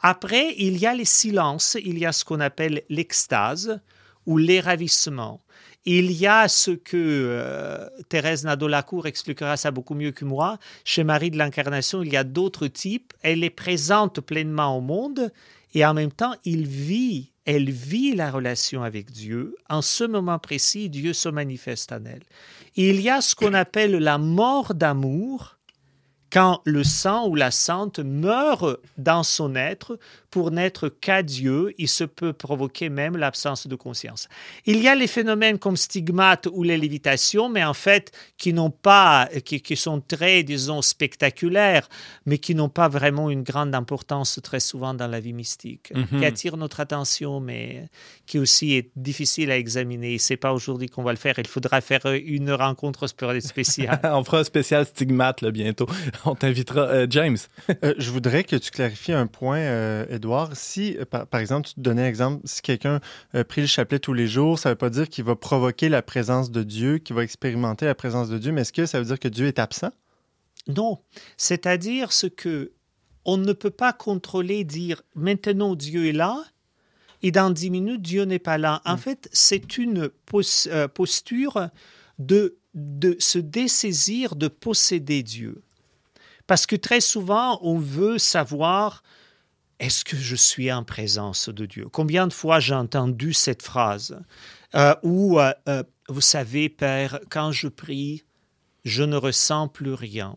Après, 0.00 0.54
il 0.56 0.78
y 0.78 0.86
a 0.86 0.94
les 0.94 1.04
silences, 1.04 1.76
il 1.84 1.98
y 1.98 2.06
a 2.06 2.12
ce 2.12 2.24
qu'on 2.24 2.38
appelle 2.38 2.84
l'extase 2.88 3.80
ou 4.24 4.38
les 4.38 4.60
ravissements. 4.60 5.40
Il 5.84 6.12
y 6.12 6.28
a 6.28 6.46
ce 6.46 6.70
que 6.70 6.96
euh, 6.96 7.88
Thérèse 8.08 8.44
Nadeau-Lacour 8.44 9.08
expliquera 9.08 9.56
ça 9.56 9.72
beaucoup 9.72 9.94
mieux 9.94 10.12
que 10.12 10.24
moi. 10.24 10.58
Chez 10.84 11.02
Marie 11.02 11.32
de 11.32 11.38
l'Incarnation, 11.38 12.02
il 12.02 12.12
y 12.12 12.16
a 12.16 12.24
d'autres 12.24 12.68
types. 12.68 13.12
Elle 13.22 13.42
est 13.42 13.50
présente 13.50 14.20
pleinement 14.20 14.76
au 14.76 14.80
monde 14.80 15.32
et 15.74 15.84
en 15.84 15.94
même 15.94 16.12
temps, 16.12 16.34
il 16.44 16.66
vit, 16.66 17.32
elle 17.44 17.70
vit 17.70 18.14
la 18.14 18.30
relation 18.30 18.82
avec 18.82 19.10
Dieu. 19.10 19.56
En 19.68 19.82
ce 19.82 20.04
moment 20.04 20.38
précis, 20.38 20.88
Dieu 20.88 21.12
se 21.12 21.28
manifeste 21.28 21.92
en 21.92 22.04
elle. 22.04 22.22
Il 22.76 23.00
y 23.00 23.10
a 23.10 23.20
ce 23.20 23.34
qu'on 23.34 23.54
appelle 23.54 23.92
la 23.92 24.18
mort 24.18 24.74
d'amour 24.74 25.57
quand 26.30 26.60
le 26.64 26.84
sang 26.84 27.26
ou 27.28 27.34
la 27.34 27.50
sainte 27.50 27.98
meurt 28.00 28.80
dans 28.96 29.22
son 29.22 29.54
être 29.54 29.98
pour 30.30 30.50
n'être 30.50 30.90
qu'à 30.90 31.22
Dieu, 31.22 31.72
il 31.78 31.88
se 31.88 32.04
peut 32.04 32.34
provoquer 32.34 32.90
même 32.90 33.16
l'absence 33.16 33.66
de 33.66 33.74
conscience. 33.76 34.28
Il 34.66 34.78
y 34.82 34.88
a 34.88 34.94
les 34.94 35.06
phénomènes 35.06 35.58
comme 35.58 35.76
stigmate 35.76 36.48
ou 36.52 36.62
les 36.62 36.76
lévitations, 36.76 37.48
mais 37.48 37.64
en 37.64 37.72
fait 37.72 38.12
qui 38.36 38.52
n'ont 38.52 38.70
pas, 38.70 39.28
qui, 39.44 39.62
qui 39.62 39.74
sont 39.74 40.02
très, 40.02 40.42
disons, 40.42 40.82
spectaculaires, 40.82 41.88
mais 42.26 42.36
qui 42.38 42.54
n'ont 42.54 42.68
pas 42.68 42.88
vraiment 42.88 43.30
une 43.30 43.42
grande 43.42 43.74
importance 43.74 44.38
très 44.42 44.60
souvent 44.60 44.92
dans 44.92 45.06
la 45.08 45.20
vie 45.20 45.32
mystique, 45.32 45.92
Mhm. 45.94 46.18
qui 46.18 46.24
attirent 46.26 46.56
notre 46.58 46.80
attention, 46.80 47.40
mais 47.40 47.88
qui 48.26 48.38
aussi 48.38 48.74
est 48.74 48.90
difficile 48.96 49.50
à 49.50 49.56
examiner. 49.56 50.18
C'est 50.18 50.36
pas 50.36 50.52
aujourd'hui 50.52 50.88
qu'on 50.88 51.02
va 51.02 51.12
le 51.12 51.18
faire. 51.18 51.38
Il 51.38 51.46
faudra 51.46 51.80
faire 51.80 52.02
une 52.06 52.52
rencontre 52.52 53.06
spéciale. 53.06 53.98
on 54.04 54.24
fera 54.24 54.40
un 54.40 54.44
spécial 54.44 54.84
stigmate 54.84 55.40
là, 55.40 55.50
bientôt. 55.50 55.86
On 56.24 56.34
t'invitera. 56.34 56.82
Euh, 56.88 57.06
James, 57.10 57.36
Euh, 57.84 57.94
je 57.98 58.10
voudrais 58.10 58.44
que 58.44 58.56
tu 58.56 58.70
clarifies 58.70 59.12
un 59.12 59.26
point, 59.26 59.58
euh, 59.58 60.06
Édouard. 60.08 60.50
Si, 60.56 60.96
euh, 60.98 61.04
par, 61.04 61.26
par 61.26 61.40
exemple, 61.40 61.68
tu 61.68 61.74
te 61.74 61.80
donnais 61.80 62.02
un 62.02 62.08
exemple, 62.08 62.40
si 62.44 62.60
quelqu'un 62.62 63.00
euh, 63.34 63.44
prie 63.44 63.60
le 63.60 63.66
chapelet 63.66 63.98
tous 63.98 64.14
les 64.14 64.26
jours, 64.26 64.58
ça 64.58 64.70
ne 64.70 64.72
veut 64.74 64.78
pas 64.78 64.90
dire 64.90 65.08
qu'il 65.08 65.24
va 65.24 65.36
provoquer 65.36 65.88
la 65.88 66.02
présence 66.02 66.50
de 66.50 66.62
Dieu, 66.62 66.98
qu'il 66.98 67.14
va 67.14 67.22
expérimenter 67.22 67.84
la 67.86 67.94
présence 67.94 68.28
de 68.28 68.38
Dieu, 68.38 68.52
mais 68.52 68.62
est-ce 68.62 68.72
que 68.72 68.86
ça 68.86 68.98
veut 68.98 69.04
dire 69.06 69.18
que 69.18 69.28
Dieu 69.28 69.46
est 69.46 69.58
absent? 69.58 69.90
Non, 70.66 70.98
c'est-à-dire 71.36 72.12
ce 72.12 72.26
que 72.26 72.72
on 73.24 73.36
ne 73.36 73.52
peut 73.52 73.70
pas 73.70 73.92
contrôler, 73.92 74.64
dire 74.64 75.02
maintenant 75.14 75.74
Dieu 75.74 76.06
est 76.06 76.12
là 76.12 76.42
et 77.22 77.30
dans 77.30 77.50
dix 77.50 77.70
minutes 77.70 78.02
Dieu 78.02 78.24
n'est 78.24 78.38
pas 78.38 78.58
là. 78.58 78.80
En 78.84 78.96
fait, 78.96 79.28
c'est 79.32 79.76
une 79.78 80.08
pos- 80.26 80.68
euh, 80.68 80.88
posture 80.88 81.68
de, 82.18 82.56
de 82.74 83.16
se 83.18 83.38
dessaisir 83.38 84.34
de 84.36 84.48
posséder 84.48 85.22
Dieu. 85.22 85.62
Parce 86.48 86.66
que 86.66 86.74
très 86.76 87.00
souvent, 87.00 87.60
on 87.62 87.78
veut 87.78 88.18
savoir 88.18 89.04
est-ce 89.78 90.04
que 90.04 90.16
je 90.16 90.34
suis 90.34 90.72
en 90.72 90.82
présence 90.82 91.50
de 91.50 91.66
Dieu? 91.66 91.86
Combien 91.92 92.26
de 92.26 92.32
fois 92.32 92.58
j'ai 92.58 92.74
entendu 92.74 93.32
cette 93.32 93.62
phrase 93.62 94.18
Euh, 94.74 94.94
Ou, 95.02 95.38
euh, 95.38 95.52
euh, 95.68 95.84
vous 96.08 96.20
savez, 96.20 96.68
Père, 96.68 97.20
quand 97.30 97.52
je 97.52 97.68
prie, 97.68 98.24
je 98.84 99.02
ne 99.04 99.16
ressens 99.16 99.68
plus 99.68 99.94
rien. 99.94 100.36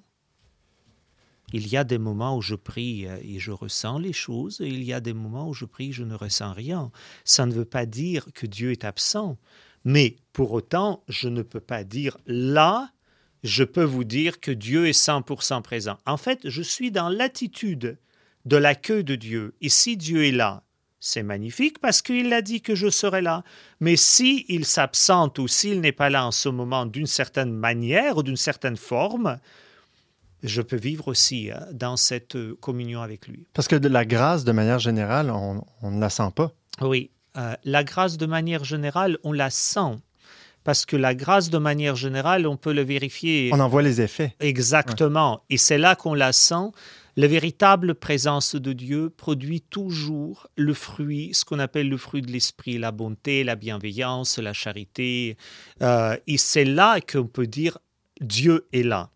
Il 1.53 1.67
y 1.67 1.75
a 1.75 1.83
des 1.83 1.97
moments 1.97 2.37
où 2.37 2.41
je 2.41 2.55
prie 2.55 3.07
euh, 3.07 3.17
et 3.23 3.39
je 3.39 3.51
ressens 3.51 3.97
les 3.97 4.13
choses, 4.13 4.61
et 4.61 4.67
il 4.67 4.83
y 4.83 4.93
a 4.93 4.99
des 4.99 5.13
moments 5.13 5.47
où 5.49 5.53
je 5.53 5.65
prie 5.65 5.89
et 5.89 5.93
je 5.93 6.03
ne 6.03 6.15
ressens 6.15 6.53
rien. 6.53 6.91
Ça 7.23 7.45
ne 7.45 7.53
veut 7.53 7.65
pas 7.65 7.85
dire 7.85 8.27
que 8.33 8.45
Dieu 8.45 8.71
est 8.71 8.85
absent, 8.85 9.37
mais 9.85 10.17
pour 10.33 10.51
autant, 10.51 11.03
je 11.07 11.29
ne 11.29 11.41
peux 11.41 11.59
pas 11.61 11.83
dire 11.83 12.17
là, 12.25 12.91
je 13.43 13.63
peux 13.63 13.83
vous 13.83 14.03
dire 14.03 14.39
que 14.39 14.51
Dieu 14.51 14.87
est 14.87 14.97
100% 14.97 15.61
présent. 15.61 15.97
En 16.05 16.17
fait, 16.17 16.39
je 16.43 16.61
suis 16.61 16.91
dans 16.91 17.09
l'attitude 17.09 17.97
de 18.45 18.57
l'accueil 18.57 19.03
de 19.03 19.15
Dieu. 19.15 19.55
Et 19.61 19.69
si 19.69 19.97
Dieu 19.97 20.25
est 20.25 20.31
là, 20.31 20.63
c'est 20.99 21.23
magnifique 21.23 21.79
parce 21.79 22.01
qu'il 22.01 22.31
a 22.31 22.41
dit 22.41 22.61
que 22.61 22.75
je 22.75 22.89
serai 22.89 23.21
là. 23.21 23.43
Mais 23.79 23.95
si 23.95 24.45
il 24.49 24.65
s'absente 24.65 25.39
ou 25.39 25.47
s'il 25.47 25.81
n'est 25.81 25.91
pas 25.91 26.09
là 26.09 26.25
en 26.25 26.31
ce 26.31 26.49
moment 26.49 26.85
d'une 26.85 27.07
certaine 27.07 27.51
manière 27.51 28.17
ou 28.17 28.23
d'une 28.23 28.37
certaine 28.37 28.77
forme, 28.77 29.39
je 30.43 30.61
peux 30.61 30.77
vivre 30.77 31.07
aussi 31.07 31.51
euh, 31.51 31.55
dans 31.71 31.97
cette 31.97 32.35
euh, 32.35 32.55
communion 32.61 33.01
avec 33.01 33.27
lui. 33.27 33.47
Parce 33.53 33.67
que 33.67 33.75
de 33.75 33.87
la 33.87 34.05
grâce, 34.05 34.43
de 34.43 34.51
manière 34.51 34.79
générale, 34.79 35.29
on, 35.31 35.63
on 35.81 35.91
ne 35.91 35.99
la 35.99 36.09
sent 36.09 36.29
pas. 36.35 36.51
Oui, 36.81 37.11
euh, 37.37 37.55
la 37.63 37.83
grâce 37.83 38.17
de 38.17 38.25
manière 38.25 38.63
générale, 38.63 39.17
on 39.23 39.31
la 39.31 39.49
sent. 39.49 39.99
Parce 40.63 40.85
que 40.85 40.95
la 40.95 41.15
grâce 41.15 41.49
de 41.49 41.57
manière 41.57 41.95
générale, 41.95 42.45
on 42.45 42.57
peut 42.57 42.73
le 42.73 42.83
vérifier 42.83 43.49
On 43.53 43.59
en 43.59 43.67
voit 43.67 43.81
les 43.81 44.01
effets. 44.01 44.35
exactement. 44.39 45.43
Et 45.49 45.57
c'est 45.57 45.77
là 45.77 45.95
qu'on 45.95 46.13
la 46.13 46.33
sent. 46.33 46.71
La 47.17 47.27
véritable 47.27 47.95
présence 47.95 48.55
de 48.55 48.71
Dieu 48.71 49.09
produit 49.09 49.61
toujours 49.61 50.47
le 50.55 50.73
fruit, 50.73 51.31
ce 51.33 51.43
qu'on 51.43 51.59
appelle 51.59 51.89
le 51.89 51.97
fruit 51.97 52.21
de 52.21 52.31
l'esprit, 52.31 52.77
la 52.77 52.91
bonté, 52.91 53.43
la 53.43 53.55
bienveillance, 53.55 54.37
la 54.37 54.53
charité. 54.53 55.35
Euh, 55.81 56.15
et 56.27 56.37
c'est 56.37 56.63
là 56.63 57.01
qu'on 57.01 57.27
peut 57.27 57.47
dire 57.47 57.79
Dieu 58.21 58.67
est 58.71 58.83
là. 58.83 59.09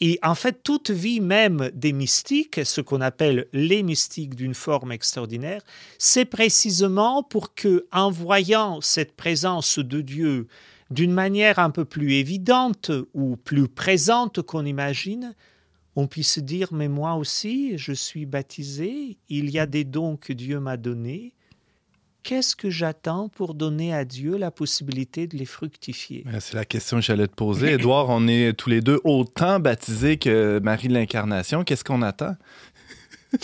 Et 0.00 0.18
en 0.22 0.34
fait, 0.34 0.62
toute 0.62 0.90
vie 0.90 1.20
même 1.20 1.70
des 1.74 1.92
mystiques, 1.92 2.60
ce 2.64 2.80
qu'on 2.80 3.00
appelle 3.00 3.46
les 3.52 3.82
mystiques 3.82 4.34
d'une 4.34 4.54
forme 4.54 4.92
extraordinaire, 4.92 5.62
c'est 5.98 6.24
précisément 6.24 7.22
pour 7.22 7.54
que, 7.54 7.86
en 7.92 8.10
voyant 8.10 8.80
cette 8.80 9.12
présence 9.12 9.78
de 9.78 10.00
Dieu 10.00 10.48
d'une 10.90 11.12
manière 11.12 11.60
un 11.60 11.70
peu 11.70 11.84
plus 11.84 12.14
évidente 12.14 12.90
ou 13.14 13.36
plus 13.36 13.68
présente 13.68 14.42
qu'on 14.42 14.66
imagine, 14.66 15.34
on 15.96 16.06
puisse 16.06 16.38
dire, 16.38 16.72
mais 16.72 16.88
moi 16.88 17.14
aussi, 17.14 17.78
je 17.78 17.92
suis 17.92 18.26
baptisé, 18.26 19.18
il 19.28 19.50
y 19.50 19.58
a 19.58 19.66
des 19.66 19.84
dons 19.84 20.16
que 20.16 20.32
Dieu 20.32 20.58
m'a 20.58 20.76
donnés. 20.76 21.34
Qu'est-ce 22.22 22.54
que 22.54 22.68
j'attends 22.70 23.28
pour 23.28 23.54
donner 23.54 23.94
à 23.94 24.04
Dieu 24.04 24.36
la 24.36 24.50
possibilité 24.50 25.26
de 25.26 25.36
les 25.36 25.46
fructifier? 25.46 26.24
Euh, 26.28 26.38
c'est 26.40 26.54
la 26.54 26.64
question 26.64 26.98
que 26.98 27.02
j'allais 27.02 27.26
te 27.26 27.34
poser. 27.34 27.72
Édouard, 27.74 28.06
on 28.08 28.28
est 28.28 28.52
tous 28.52 28.68
les 28.68 28.80
deux 28.80 29.00
autant 29.04 29.58
baptisés 29.58 30.18
que 30.18 30.60
Marie 30.62 30.88
de 30.88 30.94
l'Incarnation. 30.94 31.64
Qu'est-ce 31.64 31.84
qu'on 31.84 32.02
attend? 32.02 32.36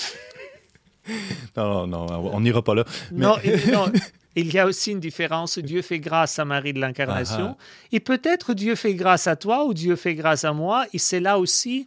non, 1.56 1.86
non, 1.86 2.06
non, 2.06 2.30
on 2.34 2.40
n'ira 2.40 2.62
pas 2.62 2.74
là. 2.74 2.84
Mais- 3.12 3.24
Non, 3.72 3.86
il 4.34 4.52
y 4.52 4.58
a 4.58 4.66
aussi 4.66 4.92
une 4.92 5.00
différence. 5.00 5.58
Dieu 5.58 5.80
fait 5.80 5.98
grâce 5.98 6.38
à 6.38 6.44
Marie 6.44 6.74
de 6.74 6.80
l'Incarnation. 6.80 7.56
Ah 7.58 7.62
Et 7.92 8.00
peut-être 8.00 8.52
Dieu 8.52 8.74
fait 8.74 8.94
grâce 8.94 9.26
à 9.26 9.36
toi 9.36 9.64
ou 9.64 9.72
Dieu 9.72 9.96
fait 9.96 10.14
grâce 10.14 10.44
à 10.44 10.52
moi. 10.52 10.84
Et 10.92 10.98
c'est 10.98 11.20
là 11.20 11.38
aussi, 11.38 11.86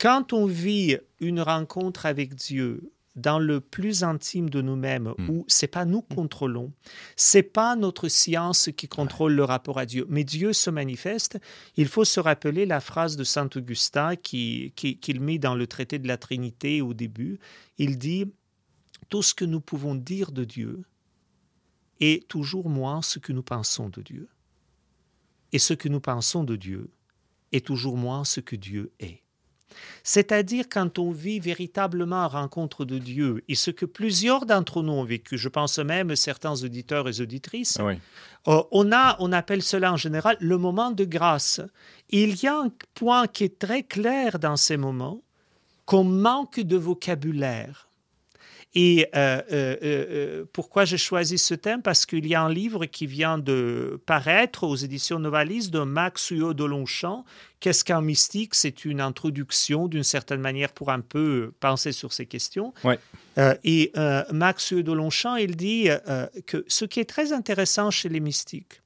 quand 0.00 0.32
on 0.32 0.46
vit 0.46 0.96
une 1.20 1.40
rencontre 1.40 2.06
avec 2.06 2.34
Dieu 2.34 2.90
dans 3.14 3.38
le 3.38 3.60
plus 3.60 4.04
intime 4.04 4.48
de 4.48 4.62
nous-mêmes, 4.62 5.12
Mm. 5.18 5.28
où 5.30 5.44
c'est 5.46 5.66
pas 5.66 5.84
nous 5.84 6.00
contrôlons, 6.02 6.72
c'est 7.14 7.42
pas 7.42 7.76
notre 7.76 8.08
science 8.08 8.70
qui 8.76 8.88
contrôle 8.88 9.34
le 9.34 9.44
rapport 9.44 9.78
à 9.78 9.84
Dieu, 9.84 10.06
mais 10.08 10.24
Dieu 10.24 10.52
se 10.54 10.70
manifeste. 10.70 11.38
Il 11.76 11.88
faut 11.88 12.04
se 12.06 12.20
rappeler 12.20 12.64
la 12.64 12.80
phrase 12.80 13.16
de 13.16 13.24
saint 13.24 13.50
Augustin 13.54 14.16
qui, 14.16 14.72
qui- 14.76 14.98
qu'il 14.98 15.20
met 15.20 15.38
dans 15.38 15.54
le 15.54 15.66
traité 15.66 15.98
de 15.98 16.08
la 16.08 16.16
Trinité 16.16 16.80
au 16.80 16.94
début. 16.94 17.38
Il 17.76 17.98
dit 17.98 18.32
tout 19.10 19.22
ce 19.22 19.34
que 19.34 19.44
nous 19.44 19.60
pouvons 19.60 19.94
dire 19.94 20.32
de 20.32 20.44
Dieu 20.44 20.82
est 22.00 22.26
toujours 22.28 22.70
moins 22.70 23.02
ce 23.02 23.18
que 23.18 23.32
nous 23.32 23.42
pensons 23.42 23.88
de 23.90 24.00
Dieu. 24.02 24.28
et 25.54 25.58
ce 25.58 25.74
que 25.74 25.90
nous 25.90 26.00
pensons 26.00 26.44
de 26.44 26.56
Dieu 26.56 26.90
est 27.52 27.66
toujours 27.66 27.98
moins 27.98 28.24
ce 28.24 28.40
que 28.40 28.56
Dieu 28.56 28.90
est. 29.00 29.22
C'est-à-dire 30.02 30.64
quand 30.70 30.98
on 30.98 31.10
vit 31.10 31.40
véritablement 31.40 32.22
la 32.22 32.28
rencontre 32.28 32.84
de 32.84 32.98
Dieu, 32.98 33.42
et 33.48 33.54
ce 33.54 33.70
que 33.70 33.86
plusieurs 33.86 34.46
d'entre 34.46 34.82
nous 34.82 34.92
ont 34.92 35.04
vécu, 35.04 35.38
je 35.38 35.48
pense 35.48 35.78
même 35.78 36.14
certains 36.16 36.62
auditeurs 36.62 37.08
et 37.08 37.20
auditrices, 37.20 37.76
Ah 37.80 37.84
oui. 37.86 37.94
euh, 38.48 38.62
on, 38.70 38.92
a, 38.92 39.16
on 39.20 39.32
appelle 39.32 39.62
cela 39.62 39.92
en 39.92 39.96
général 39.96 40.36
le 40.40 40.58
moment 40.58 40.90
de 40.90 41.04
grâce. 41.04 41.60
Il 42.10 42.42
y 42.42 42.46
a 42.46 42.56
un 42.56 42.70
point 42.94 43.26
qui 43.26 43.44
est 43.44 43.58
très 43.58 43.82
clair 43.82 44.38
dans 44.38 44.56
ces 44.56 44.76
moments, 44.76 45.20
qu'on 45.86 46.04
manque 46.04 46.60
de 46.60 46.76
vocabulaire. 46.76 47.88
Et 48.74 49.06
euh, 49.14 49.42
euh, 49.52 49.76
euh, 49.82 50.44
pourquoi 50.52 50.86
j'ai 50.86 50.96
choisi 50.96 51.36
ce 51.36 51.52
thème? 51.52 51.82
Parce 51.82 52.06
qu'il 52.06 52.26
y 52.26 52.34
a 52.34 52.42
un 52.42 52.48
livre 52.48 52.86
qui 52.86 53.06
vient 53.06 53.36
de 53.36 54.00
paraître 54.06 54.64
aux 54.64 54.76
éditions 54.76 55.18
Novalis 55.18 55.68
de 55.68 55.80
Max 55.80 56.30
Huot 56.30 56.54
de 56.54 56.64
Longchamp. 56.64 57.26
Qu'est-ce 57.60 57.84
qu'un 57.84 58.00
mystique? 58.00 58.54
C'est 58.54 58.86
une 58.86 59.02
introduction 59.02 59.88
d'une 59.88 60.02
certaine 60.02 60.40
manière 60.40 60.72
pour 60.72 60.90
un 60.90 61.00
peu 61.00 61.52
penser 61.60 61.92
sur 61.92 62.14
ces 62.14 62.24
questions. 62.24 62.72
Ouais. 62.82 62.98
Euh, 63.36 63.54
et 63.62 63.92
Max 64.32 64.70
Huot 64.70 64.82
de 64.82 64.92
Longchamp, 64.92 65.36
il 65.36 65.56
dit 65.56 65.88
que 66.46 66.64
ce 66.66 66.86
qui 66.86 67.00
est 67.00 67.08
très 67.08 67.32
intéressant 67.32 67.90
chez 67.90 68.08
les 68.08 68.20
mystiques, 68.20 68.80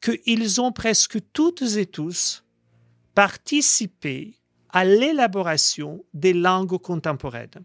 qu'ils 0.00 0.60
ont 0.60 0.72
presque 0.72 1.18
toutes 1.32 1.62
et 1.62 1.86
tous 1.86 2.44
participé 3.14 4.34
à 4.70 4.84
l'élaboration 4.84 6.04
des 6.14 6.32
langues 6.32 6.80
contemporaines. 6.80 7.62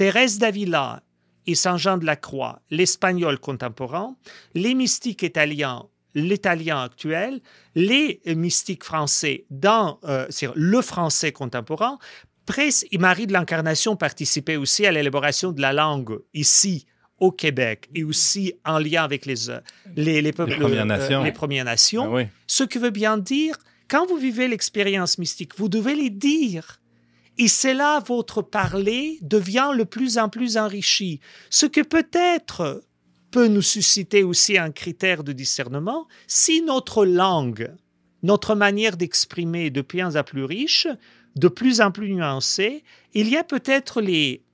Thérèse 0.00 0.38
d'Avila 0.38 1.02
et 1.46 1.54
Saint 1.54 1.76
Jean 1.76 1.98
de 1.98 2.06
la 2.06 2.16
Croix, 2.16 2.62
l'espagnol 2.70 3.38
contemporain, 3.38 4.16
les 4.54 4.72
mystiques 4.72 5.22
italiens, 5.22 5.88
l'italien 6.14 6.82
actuel, 6.82 7.42
les 7.74 8.22
mystiques 8.34 8.82
français 8.82 9.44
dans 9.50 10.00
euh, 10.04 10.26
le 10.54 10.80
français 10.80 11.32
contemporain, 11.32 11.98
Presse 12.46 12.86
et 12.90 12.96
Marie 12.96 13.26
de 13.26 13.34
l'Incarnation 13.34 13.94
participaient 13.94 14.56
aussi 14.56 14.86
à 14.86 14.90
l'élaboration 14.90 15.52
de 15.52 15.60
la 15.60 15.74
langue 15.74 16.20
ici 16.32 16.86
au 17.18 17.30
Québec 17.30 17.90
et 17.94 18.02
aussi 18.02 18.54
en 18.64 18.78
lien 18.78 19.04
avec 19.04 19.26
les, 19.26 19.50
euh, 19.50 19.60
les, 19.96 20.22
les 20.22 20.32
peuples, 20.32 20.56
Premières 20.56 20.80
euh, 20.80 20.86
Nations. 20.86 21.22
les 21.22 21.32
Premières 21.32 21.66
Nations. 21.66 22.04
Ah 22.04 22.16
oui. 22.16 22.26
Ce 22.46 22.64
qui 22.64 22.78
veut 22.78 22.88
bien 22.88 23.18
dire, 23.18 23.54
quand 23.86 24.06
vous 24.06 24.16
vivez 24.16 24.48
l'expérience 24.48 25.18
mystique, 25.18 25.58
vous 25.58 25.68
devez 25.68 25.94
les 25.94 26.08
dire. 26.08 26.79
Et 27.40 27.48
c'est 27.48 27.72
là 27.72 28.00
votre 28.00 28.42
parler 28.42 29.18
devient 29.22 29.70
de 29.74 29.84
plus 29.84 30.18
en 30.18 30.28
plus 30.28 30.58
enrichi. 30.58 31.20
Ce 31.48 31.64
que 31.64 31.80
peut-être 31.80 32.84
peut 33.30 33.46
nous 33.46 33.62
susciter 33.62 34.22
aussi 34.24 34.58
un 34.58 34.70
critère 34.70 35.24
de 35.24 35.32
discernement, 35.32 36.06
si 36.26 36.60
notre 36.60 37.06
langue, 37.06 37.72
notre 38.22 38.54
manière 38.54 38.98
d'exprimer 38.98 39.70
de 39.70 39.80
plus 39.80 40.02
en 40.02 40.22
plus 40.22 40.44
riche, 40.44 40.86
de 41.34 41.48
plus 41.48 41.80
en 41.80 41.90
plus 41.90 42.12
nuancée, 42.12 42.84
il 43.14 43.30
y 43.30 43.38
a 43.38 43.44
peut-être 43.44 44.02
les, 44.02 44.44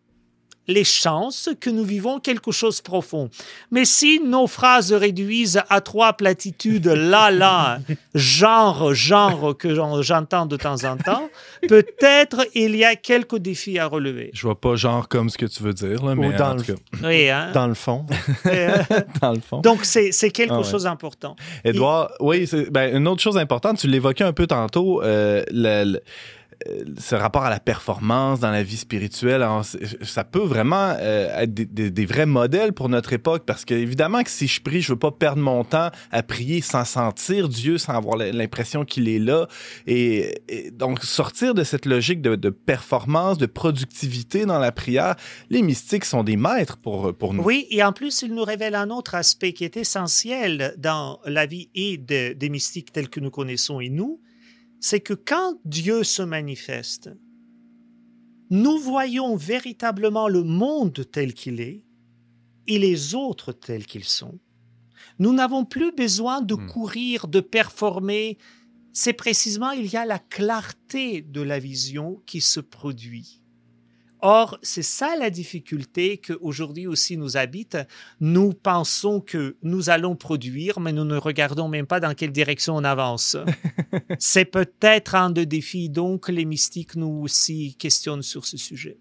les 0.69 0.85
chances 0.85 1.49
que 1.61 1.71
nous 1.71 1.85
vivons 1.85 2.19
quelque 2.21 2.51
chose 2.53 2.79
de 2.79 2.83
profond. 2.83 3.31
Mais 3.71 3.85
si 3.85 4.21
nos 4.21 4.47
phrases 4.47 4.93
réduisent 4.93 5.63
à 5.69 5.81
trois 5.81 6.13
platitudes, 6.15 6.87
là, 6.87 7.31
là, 7.31 7.79
genre, 8.15 8.93
genre, 8.95 9.57
que 9.57 9.75
j'en- 9.75 10.03
j'entends 10.03 10.47
de 10.47 10.57
temps 10.57 10.85
en 10.85 10.97
temps, 10.97 11.29
peut-être 11.69 12.47
il 12.55 12.77
y 12.77 12.85
a 12.85 12.97
quelques 12.97 13.37
défis 13.39 13.79
à 13.79 13.87
relever. 13.87 14.31
Je 14.33 14.43
vois 14.43 14.61
pas 14.61 14.77
genre 14.77 15.09
comme 15.09 15.31
ce 15.31 15.39
que 15.39 15.47
tu 15.47 15.63
veux 15.63 15.73
dire, 15.73 16.05
là, 16.05 16.15
mais 16.15 16.33
dans 16.33 16.51
en 16.51 16.55
le- 16.55 16.63
tout 16.63 16.75
cas, 16.75 16.81
Oui, 17.09 17.29
hein? 17.29 17.51
Dans 17.53 17.67
le 17.67 17.75
fond. 17.75 18.07
Euh, 18.47 18.77
dans 19.21 19.33
le 19.33 19.41
fond. 19.41 19.61
donc, 19.61 19.85
c'est 19.85 20.11
quelque 20.31 20.53
Ah 20.53 20.59
ouais. 20.59 20.65
chose 20.71 20.85
d'important. 20.85 21.37
Edouard, 21.65 22.11
oui, 22.21 22.47
c'est- 22.47 22.71
ben, 22.71 22.97
une 22.97 23.09
autre 23.09 23.23
chose 23.23 23.37
importante, 23.37 23.79
tu 23.79 23.87
l'évoquais 23.89 24.25
un 24.25 24.33
peu 24.33 24.47
tantôt, 24.47 25.03
euh, 25.03 25.43
le- 25.51 25.85
le- 25.85 25.99
euh, 25.99 26.01
ce 26.99 27.15
rapport 27.15 27.45
à 27.45 27.51
la 27.51 27.61
performance 27.61 28.41
dans 28.41 28.51
la 28.51 28.63
vie 28.63 28.77
spirituelle, 28.77 29.47
ça 30.03 30.25
peut 30.25 30.43
vraiment 30.43 30.95
euh, 30.99 31.41
être 31.41 31.53
des, 31.53 32.07
vrais 32.07 32.27
modèles 32.27 32.73
pour 32.73 32.89
notre 32.89 33.13
époque, 33.13 33.45
parce 33.47 33.65
que 33.65 33.75
évidemment 33.75 34.23
que 34.23 34.31
si 34.31 34.47
je 34.47 34.61
prie, 34.61 34.81
je 34.81 34.93
veux 34.93 34.99
pas 34.99 35.11
perdre 35.11 35.43
mon 35.43 35.65
temps 35.65 35.91
à 36.11 36.23
prier 36.23 36.61
sans 36.61 36.85
sentir 36.85 37.49
Dieu, 37.49 37.79
sans 37.79 37.95
avoir 37.95 38.17
l'impression 38.17 38.85
qu'il 38.85 39.09
est 39.09 39.19
là, 39.19 39.49
et, 39.87 40.41
donc 40.73 41.03
sortir 41.03 41.55
de 41.55 41.65
cette 41.65 41.87
logique 41.87 42.23
de, 42.23 42.51
performance, 42.51 43.39
de 43.39 43.47
productivité 43.47 44.47
dans 44.47 44.59
la 44.59 44.73
prière, 44.73 45.17
les 45.51 45.63
mystiques 45.63 46.05
sont 46.05 46.25
des 46.25 46.37
maîtres 46.37 46.79
pour, 46.79 47.35
nous. 47.35 47.43
Oui, 47.43 47.67
et 47.71 47.83
en 47.83 47.93
plus, 47.93 48.23
il 48.23 48.35
nous 48.35 48.45
révèle 48.45 48.75
un 48.75 48.91
autre 48.91 49.15
aspect 49.15 49.53
qui 49.53 49.65
est 49.65 49.77
essentiel 49.77 50.75
dans 50.79 51.21
la 51.25 51.47
vie 51.47 51.69
et 51.75 51.99
de- 51.99 52.33
des 52.33 52.49
mystiques 52.49 52.93
tels 52.93 53.09
que 53.09 53.21
nous 53.21 53.31
connaissons 53.31 53.81
et 53.81 53.89
nous, 53.89 54.21
c'est 54.87 55.01
que 55.01 55.15
quand 55.15 55.59
Dieu 55.65 56.05
se 56.05 56.23
manifeste, 56.23 57.11
nous 58.51 58.79
voyons 58.79 59.35
véritablement 59.35 60.29
le 60.29 60.45
monde 60.45 61.05
tel 61.11 61.35
qu'il 61.35 61.61
est 61.61 61.85
et 62.69 62.79
les 62.79 63.17
autres 63.17 63.51
tels 63.51 63.85
qu'ils 63.85 64.05
sont. 64.05 64.39
Nous 65.19 65.33
n'avons 65.33 65.65
plus 65.65 65.91
besoin 65.91 66.41
de 66.41 66.55
Hmm. 66.55 66.69
courir, 66.69 67.27
de 67.27 67.41
performer. 67.41 68.39
C'est 68.93 69.13
précisément, 69.13 69.73
il 69.73 69.87
y 69.93 69.97
a 69.97 70.07
la 70.07 70.21
clarté 70.21 71.21
de 71.21 71.41
la 71.41 71.59
vision 71.59 72.23
qui 72.25 72.41
se 72.41 72.61
produit. 72.61 73.43
Or, 74.21 74.59
c'est 74.63 74.83
ça 74.83 75.15
la 75.19 75.31
difficulté 75.31 76.19
qu'aujourd'hui 76.19 76.87
aussi 76.87 77.17
nous 77.17 77.37
habite. 77.37 77.77
Nous 78.21 78.53
pensons 78.53 79.21
que 79.21 79.57
nous 79.63 79.91
allons 79.91 80.17
produire, 80.17 80.81
mais 80.81 80.93
nous 80.93 81.05
ne 81.05 81.17
regardons 81.17 81.69
même 81.69 81.87
pas 81.87 82.01
dans 82.01 82.15
quelle 82.15 82.33
direction 82.33 82.77
on 82.77 82.85
avance. 82.85 83.37
c'est 84.19 84.47
peut-être 84.47 85.15
un 85.15 85.31
des 85.31 85.47
défis, 85.47 85.91
donc 85.91 86.29
les 86.29 86.45
mystiques 86.45 86.97
nous 86.97 87.21
aussi 87.23 87.77
questionnent 87.79 88.23
sur 88.23 88.47
ce 88.47 88.57
sujet. 88.57 88.99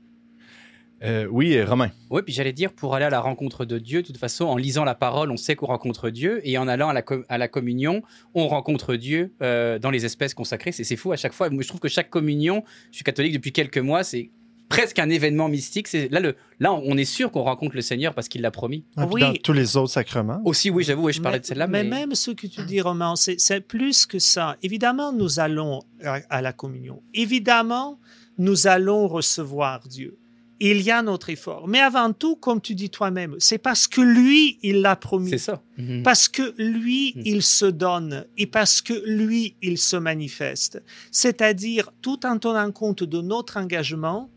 Euh, 1.03 1.27
oui, 1.29 1.61
Romain. 1.61 1.91
Oui, 2.09 2.21
puis 2.23 2.33
j'allais 2.33 2.53
dire, 2.53 2.71
pour 2.71 2.95
aller 2.95 3.05
à 3.05 3.09
la 3.09 3.19
rencontre 3.19 3.65
de 3.65 3.77
Dieu, 3.77 4.01
de 4.01 4.07
toute 4.07 4.17
façon, 4.17 4.45
en 4.45 4.55
lisant 4.57 4.85
la 4.85 4.95
parole, 4.95 5.29
on 5.29 5.37
sait 5.37 5.55
qu'on 5.55 5.65
rencontre 5.65 6.09
Dieu, 6.09 6.39
et 6.43 6.57
en 6.57 6.67
allant 6.67 6.87
à 6.89 6.93
la, 6.93 7.01
co- 7.01 7.23
à 7.27 7.37
la 7.37 7.47
communion, 7.47 8.01
on 8.33 8.47
rencontre 8.47 8.95
Dieu 8.95 9.33
euh, 9.41 9.77
dans 9.77 9.91
les 9.91 10.05
espèces 10.05 10.33
consacrées. 10.33 10.71
C'est 10.71 10.85
c'est 10.85 10.95
fou 10.95 11.11
à 11.11 11.17
chaque 11.17 11.33
fois. 11.33 11.49
Moi, 11.49 11.63
je 11.63 11.67
trouve 11.67 11.81
que 11.81 11.89
chaque 11.89 12.09
communion, 12.09 12.63
je 12.91 12.97
suis 12.97 13.03
catholique 13.03 13.33
depuis 13.33 13.51
quelques 13.51 13.77
mois, 13.77 14.03
c'est 14.03 14.31
presque 14.69 14.99
un 14.99 15.09
événement 15.09 15.47
mystique. 15.49 15.87
C'est 15.87 16.09
Là, 16.11 16.19
le, 16.19 16.35
là, 16.59 16.73
on 16.73 16.97
est 16.97 17.05
sûr 17.05 17.31
qu'on 17.31 17.43
rencontre 17.43 17.75
le 17.75 17.81
Seigneur 17.81 18.13
parce 18.13 18.27
qu'il 18.27 18.41
l'a 18.41 18.51
promis. 18.51 18.83
Ah, 18.97 19.07
Oui. 19.11 19.21
Dans 19.21 19.33
tous 19.33 19.53
les 19.53 19.77
autres 19.77 19.91
sacrements. 19.93 20.41
Aussi, 20.45 20.69
oui, 20.69 20.83
j'avoue, 20.83 21.05
oui, 21.05 21.13
je 21.13 21.21
parlais 21.21 21.39
de 21.39 21.45
celle-là, 21.45 21.67
mais... 21.67 21.83
même 21.83 22.15
ce 22.15 22.31
que 22.31 22.47
tu 22.47 22.61
dis, 22.65 22.81
Romain, 22.81 23.15
c'est 23.15 23.39
c'est 23.39 23.61
plus 23.61 24.05
que 24.05 24.19
ça. 24.19 24.57
Évidemment, 24.63 25.11
nous 25.13 25.39
allons 25.39 25.81
à, 26.03 26.19
à 26.29 26.41
la 26.41 26.53
communion. 26.53 27.01
Évidemment, 27.13 27.99
nous 28.37 28.67
allons 28.67 29.07
recevoir 29.07 29.81
Dieu. 29.87 30.17
Il 30.61 30.81
y 30.81 30.89
a 30.89 31.01
notre 31.01 31.29
effort. 31.31 31.67
Mais 31.67 31.79
avant 31.81 32.13
tout, 32.13 32.37
comme 32.37 32.61
tu 32.61 32.75
dis 32.75 32.89
toi-même, 32.89 33.35
c'est 33.39 33.57
parce 33.57 33.87
que 33.87 33.99
lui, 33.99 34.57
il 34.63 34.79
l'a 34.81 34.95
promis. 34.95 35.31
c'est 35.31 35.37
ça. 35.37 35.61
Mhm. 35.77 36.01
Parce 36.03 36.29
que 36.29 36.53
lui, 36.57 37.11
Mm. 37.17 37.21
il 37.25 37.43
se 37.43 37.65
donne 37.65 38.25
et 38.37 38.47
parce 38.47 38.81
que 38.81 38.93
lui, 39.05 39.55
il 39.61 39.77
se 39.77 39.97
manifeste. 39.97 40.81
C'est-à-dire, 41.11 41.91
tout 42.01 42.25
en 42.25 42.37
tenant 42.39 42.71
compte 42.71 43.03
de 43.03 43.19
notre 43.21 43.57
engagement, 43.57 44.29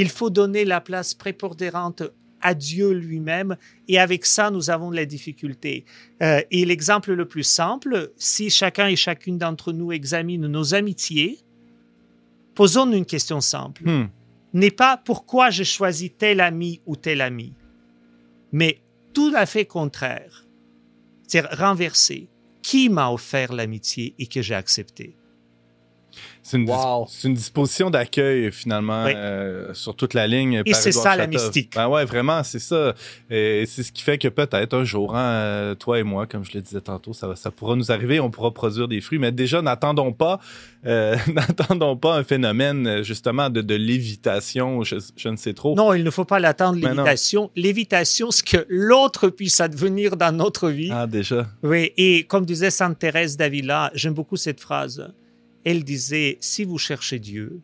il 0.00 0.08
faut 0.08 0.30
donner 0.30 0.64
la 0.64 0.80
place 0.80 1.12
prépondérante 1.12 2.04
à 2.40 2.54
Dieu 2.54 2.92
lui-même 2.92 3.56
et 3.88 3.98
avec 3.98 4.24
ça, 4.24 4.48
nous 4.48 4.70
avons 4.70 4.92
de 4.92 4.96
la 4.96 5.06
difficulté. 5.06 5.84
Euh, 6.22 6.40
et 6.52 6.64
l'exemple 6.64 7.14
le 7.14 7.26
plus 7.26 7.42
simple, 7.42 8.12
si 8.16 8.48
chacun 8.48 8.86
et 8.86 8.94
chacune 8.94 9.38
d'entre 9.38 9.72
nous 9.72 9.90
examine 9.90 10.46
nos 10.46 10.72
amitiés, 10.72 11.40
posons-nous 12.54 12.96
une 12.96 13.06
question 13.06 13.40
simple 13.40 13.82
Hmm. 13.84 14.06
n'est 14.52 14.70
pas 14.70 14.96
pourquoi 14.96 15.50
j'ai 15.50 15.64
choisi 15.64 16.10
tel 16.10 16.40
ami 16.40 16.80
ou 16.86 16.94
tel 16.94 17.20
ami, 17.20 17.54
mais 18.52 18.80
tout 19.12 19.32
à 19.34 19.46
fait 19.46 19.64
contraire. 19.64 20.46
C'est-à-dire 21.26 21.58
renversé. 21.58 22.28
Qui 22.62 22.88
m'a 22.88 23.10
offert 23.10 23.52
l'amitié 23.52 24.14
et 24.18 24.26
que 24.26 24.42
j'ai 24.42 24.54
accepté? 24.54 25.17
C'est 26.42 26.56
une, 26.56 26.68
Wow. 26.70 27.06
disposition 27.24 27.90
d'accueil, 27.90 28.50
finalement, 28.52 29.04
Oui. 29.04 29.12
euh, 29.14 29.74
sur 29.74 29.94
toute 29.94 30.14
la 30.14 30.26
ligne. 30.26 30.62
Et 30.64 30.72
c'est 30.72 30.92
ça, 30.92 31.14
la 31.16 31.26
mystique. 31.26 31.72
Ben 31.74 31.88
ouais, 31.88 32.04
vraiment, 32.06 32.42
c'est 32.42 32.58
ça. 32.58 32.94
Et 33.30 33.64
c'est 33.66 33.82
ce 33.82 33.92
qui 33.92 34.02
fait 34.02 34.16
que 34.16 34.28
peut-être 34.28 34.74
un 34.74 34.84
jour, 34.84 35.14
hein, 35.14 35.20
euh, 35.22 35.74
toi 35.74 35.98
et 35.98 36.02
moi, 36.02 36.26
comme 36.26 36.44
je 36.44 36.52
le 36.54 36.62
disais 36.62 36.80
tantôt, 36.80 37.12
ça, 37.12 37.34
pourra 37.50 37.76
nous 37.76 37.92
arriver, 37.92 38.18
on 38.20 38.30
pourra 38.30 38.52
produire 38.52 38.88
des 38.88 39.00
fruits. 39.00 39.18
Mais 39.18 39.30
déjà, 39.32 39.60
n'attendons 39.60 40.12
pas, 40.12 40.40
euh, 40.86 41.16
n'attendons 41.34 41.96
pas 41.96 42.16
un 42.16 42.24
phénomène, 42.24 43.02
justement, 43.02 43.50
de, 43.50 43.60
de 43.60 43.74
lévitation, 43.74 44.82
je, 44.84 44.96
je 45.16 45.28
ne 45.28 45.36
sais 45.36 45.52
trop. 45.52 45.74
Non, 45.74 45.92
il 45.92 46.02
ne 46.04 46.10
faut 46.10 46.24
pas 46.24 46.38
l'attendre, 46.38 46.78
l'évitation. 46.78 47.50
L'évitation, 47.56 48.30
c'est 48.30 48.46
que 48.46 48.66
l'autre 48.68 49.28
puisse 49.28 49.60
advenir 49.60 50.16
dans 50.16 50.34
notre 50.34 50.70
vie. 50.70 50.90
Ah, 50.92 51.06
déjà. 51.06 51.46
Oui, 51.62 51.92
et 51.96 52.24
comme 52.24 52.46
disait 52.46 52.70
Sainte 52.70 52.98
Thérèse 52.98 53.36
d'Avila, 53.36 53.90
j'aime 53.94 54.14
beaucoup 54.14 54.36
cette 54.36 54.60
phrase. 54.60 55.12
Elle 55.64 55.84
disait, 55.84 56.38
si 56.40 56.64
vous 56.64 56.78
cherchez 56.78 57.18
Dieu, 57.18 57.60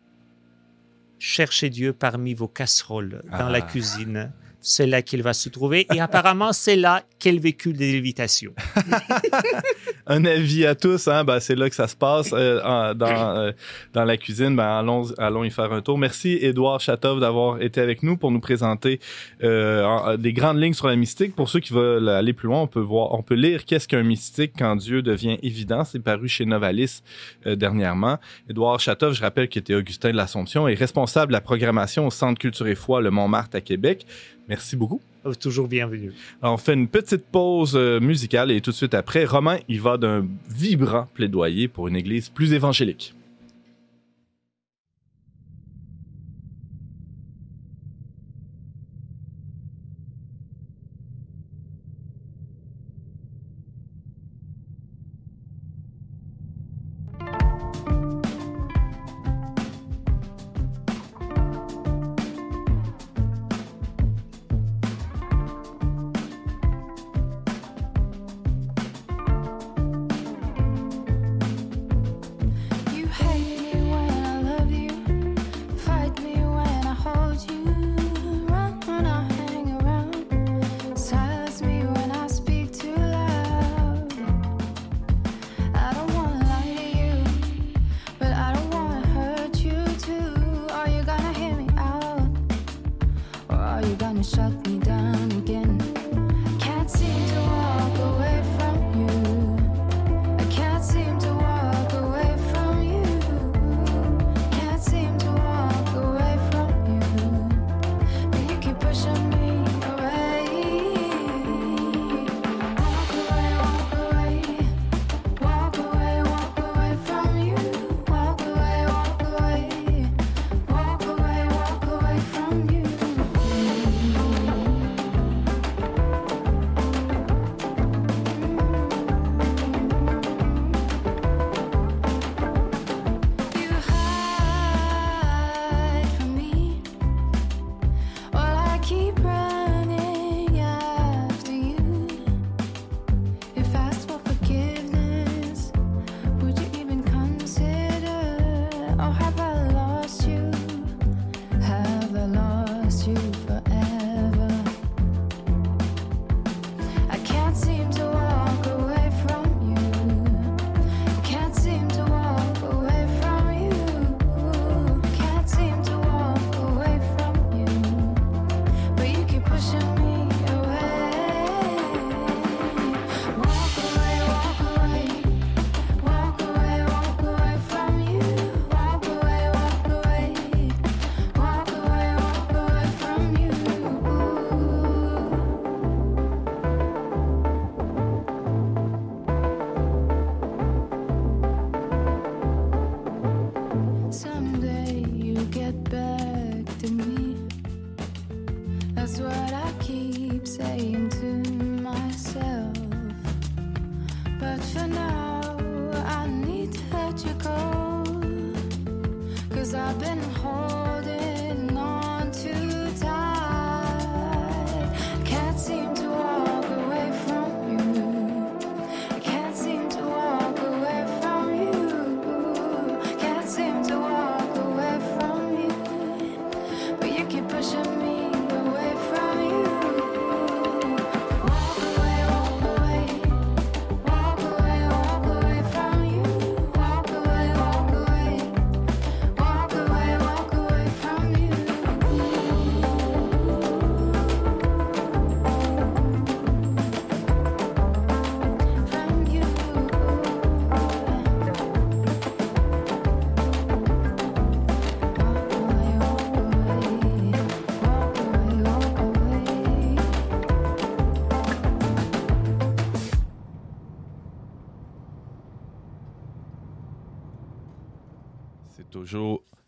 cherchez 1.19 1.69
Dieu 1.69 1.93
parmi 1.93 2.33
vos 2.33 2.47
casseroles 2.47 3.21
dans 3.31 3.47
Ah. 3.47 3.49
la 3.51 3.61
cuisine. 3.61 4.31
C'est 4.67 4.87
là 4.87 5.03
qu'il 5.03 5.21
va 5.21 5.33
se 5.33 5.47
trouver. 5.49 5.85
Et 5.93 5.99
apparemment, 6.01 6.51
c'est 6.53 6.75
là 6.75 7.03
qu'elle 7.19 7.39
vécu 7.39 7.71
des 7.71 7.91
lévitations. 7.91 8.53
Un 10.07 10.23
avis 10.25 10.65
à 10.65 10.75
tous, 10.75 11.07
hein? 11.07 11.23
Ben, 11.23 11.39
c'est 11.39 11.55
là 11.55 11.67
que 11.69 11.75
ça 11.75 11.87
se 11.87 11.95
passe 11.95 12.29
euh, 12.33 12.93
dans, 12.93 13.37
euh, 13.37 13.51
dans 13.93 14.03
la 14.05 14.17
cuisine. 14.17 14.55
Ben, 14.55 14.63
allons, 14.79 15.11
allons 15.17 15.43
y 15.43 15.49
faire 15.49 15.71
un 15.73 15.81
tour. 15.81 15.97
Merci, 15.97 16.37
Édouard 16.41 16.79
Chatov, 16.79 17.19
d'avoir 17.19 17.59
été 17.61 17.81
avec 17.81 18.03
nous 18.03 18.15
pour 18.17 18.29
nous 18.31 18.39
présenter 18.39 18.99
euh, 19.43 19.83
en- 19.83 20.17
des 20.17 20.31
grandes 20.33 20.61
lignes 20.61 20.73
sur 20.73 20.87
la 20.87 20.95
mystique. 20.95 21.35
Pour 21.35 21.49
ceux 21.49 21.59
qui 21.59 21.73
veulent 21.73 22.09
aller 22.09 22.33
plus 22.33 22.47
loin, 22.47 22.61
on 22.61 22.67
peut 22.67 22.79
voir, 22.79 23.13
on 23.13 23.23
peut 23.23 23.33
lire 23.35 23.65
Qu'est-ce 23.65 23.87
qu'un 23.87 24.03
mystique 24.03 24.53
quand 24.57 24.75
Dieu 24.75 25.01
devient 25.01 25.37
évident. 25.41 25.83
C'est 25.83 25.99
paru 25.99 26.27
chez 26.27 26.45
Novalis 26.45 27.01
euh, 27.47 27.55
dernièrement. 27.55 28.17
Édouard 28.49 28.79
Chatov, 28.79 29.13
je 29.13 29.21
rappelle 29.21 29.47
qu'il 29.49 29.61
était 29.61 29.73
Augustin 29.75 30.11
de 30.11 30.17
l'Assomption 30.17 30.67
et 30.67 30.75
responsable 30.75 31.27
de 31.31 31.33
la 31.33 31.41
programmation 31.41 32.05
au 32.05 32.11
Centre 32.11 32.39
Culture 32.39 32.67
et 32.67 32.75
Foi 32.75 33.01
Le 33.01 33.09
Montmartre 33.09 33.55
à 33.57 33.61
Québec. 33.61 34.05
Merci 34.47 34.75
beaucoup. 34.75 35.01
Toujours 35.39 35.67
bienvenue. 35.67 36.13
Alors, 36.41 36.53
on 36.53 36.57
fait 36.57 36.73
une 36.73 36.87
petite 36.87 37.25
pause 37.25 37.75
euh, 37.75 37.99
musicale 37.99 38.51
et 38.51 38.61
tout 38.61 38.71
de 38.71 38.75
suite 38.75 38.93
après, 38.93 39.25
Romain, 39.25 39.57
il 39.67 39.81
va 39.81 39.97
d'un 39.97 40.27
vibrant 40.49 41.07
plaidoyer 41.13 41.67
pour 41.67 41.87
une 41.87 41.95
église 41.95 42.29
plus 42.29 42.53
évangélique. 42.53 43.15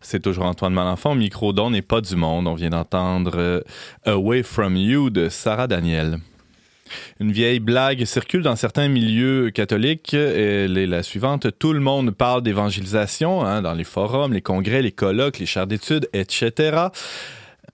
C'est 0.07 0.21
toujours 0.21 0.45
Antoine 0.45 0.73
Malenfant. 0.73 1.15
Micro 1.15 1.51
d'On 1.51 1.71
n'est 1.71 1.81
pas 1.81 1.99
du 1.99 2.15
monde. 2.15 2.47
On 2.47 2.53
vient 2.53 2.69
d'entendre 2.69 3.33
euh, 3.35 3.61
Away 4.05 4.41
From 4.41 4.77
You 4.77 5.09
de 5.09 5.27
Sarah 5.27 5.67
Daniel. 5.67 6.19
Une 7.19 7.33
vieille 7.33 7.59
blague 7.59 8.05
circule 8.05 8.41
dans 8.41 8.55
certains 8.55 8.87
milieux 8.87 9.49
catholiques. 9.49 10.13
Elle 10.13 10.77
est 10.77 10.87
la 10.87 11.03
suivante. 11.03 11.47
Tout 11.59 11.73
le 11.73 11.81
monde 11.81 12.11
parle 12.11 12.41
d'évangélisation 12.41 13.43
hein, 13.45 13.61
dans 13.61 13.73
les 13.73 13.83
forums, 13.83 14.31
les 14.31 14.41
congrès, 14.41 14.81
les 14.81 14.93
colloques, 14.93 15.39
les 15.39 15.45
chars 15.45 15.67
d'études, 15.67 16.07
etc. 16.13 16.87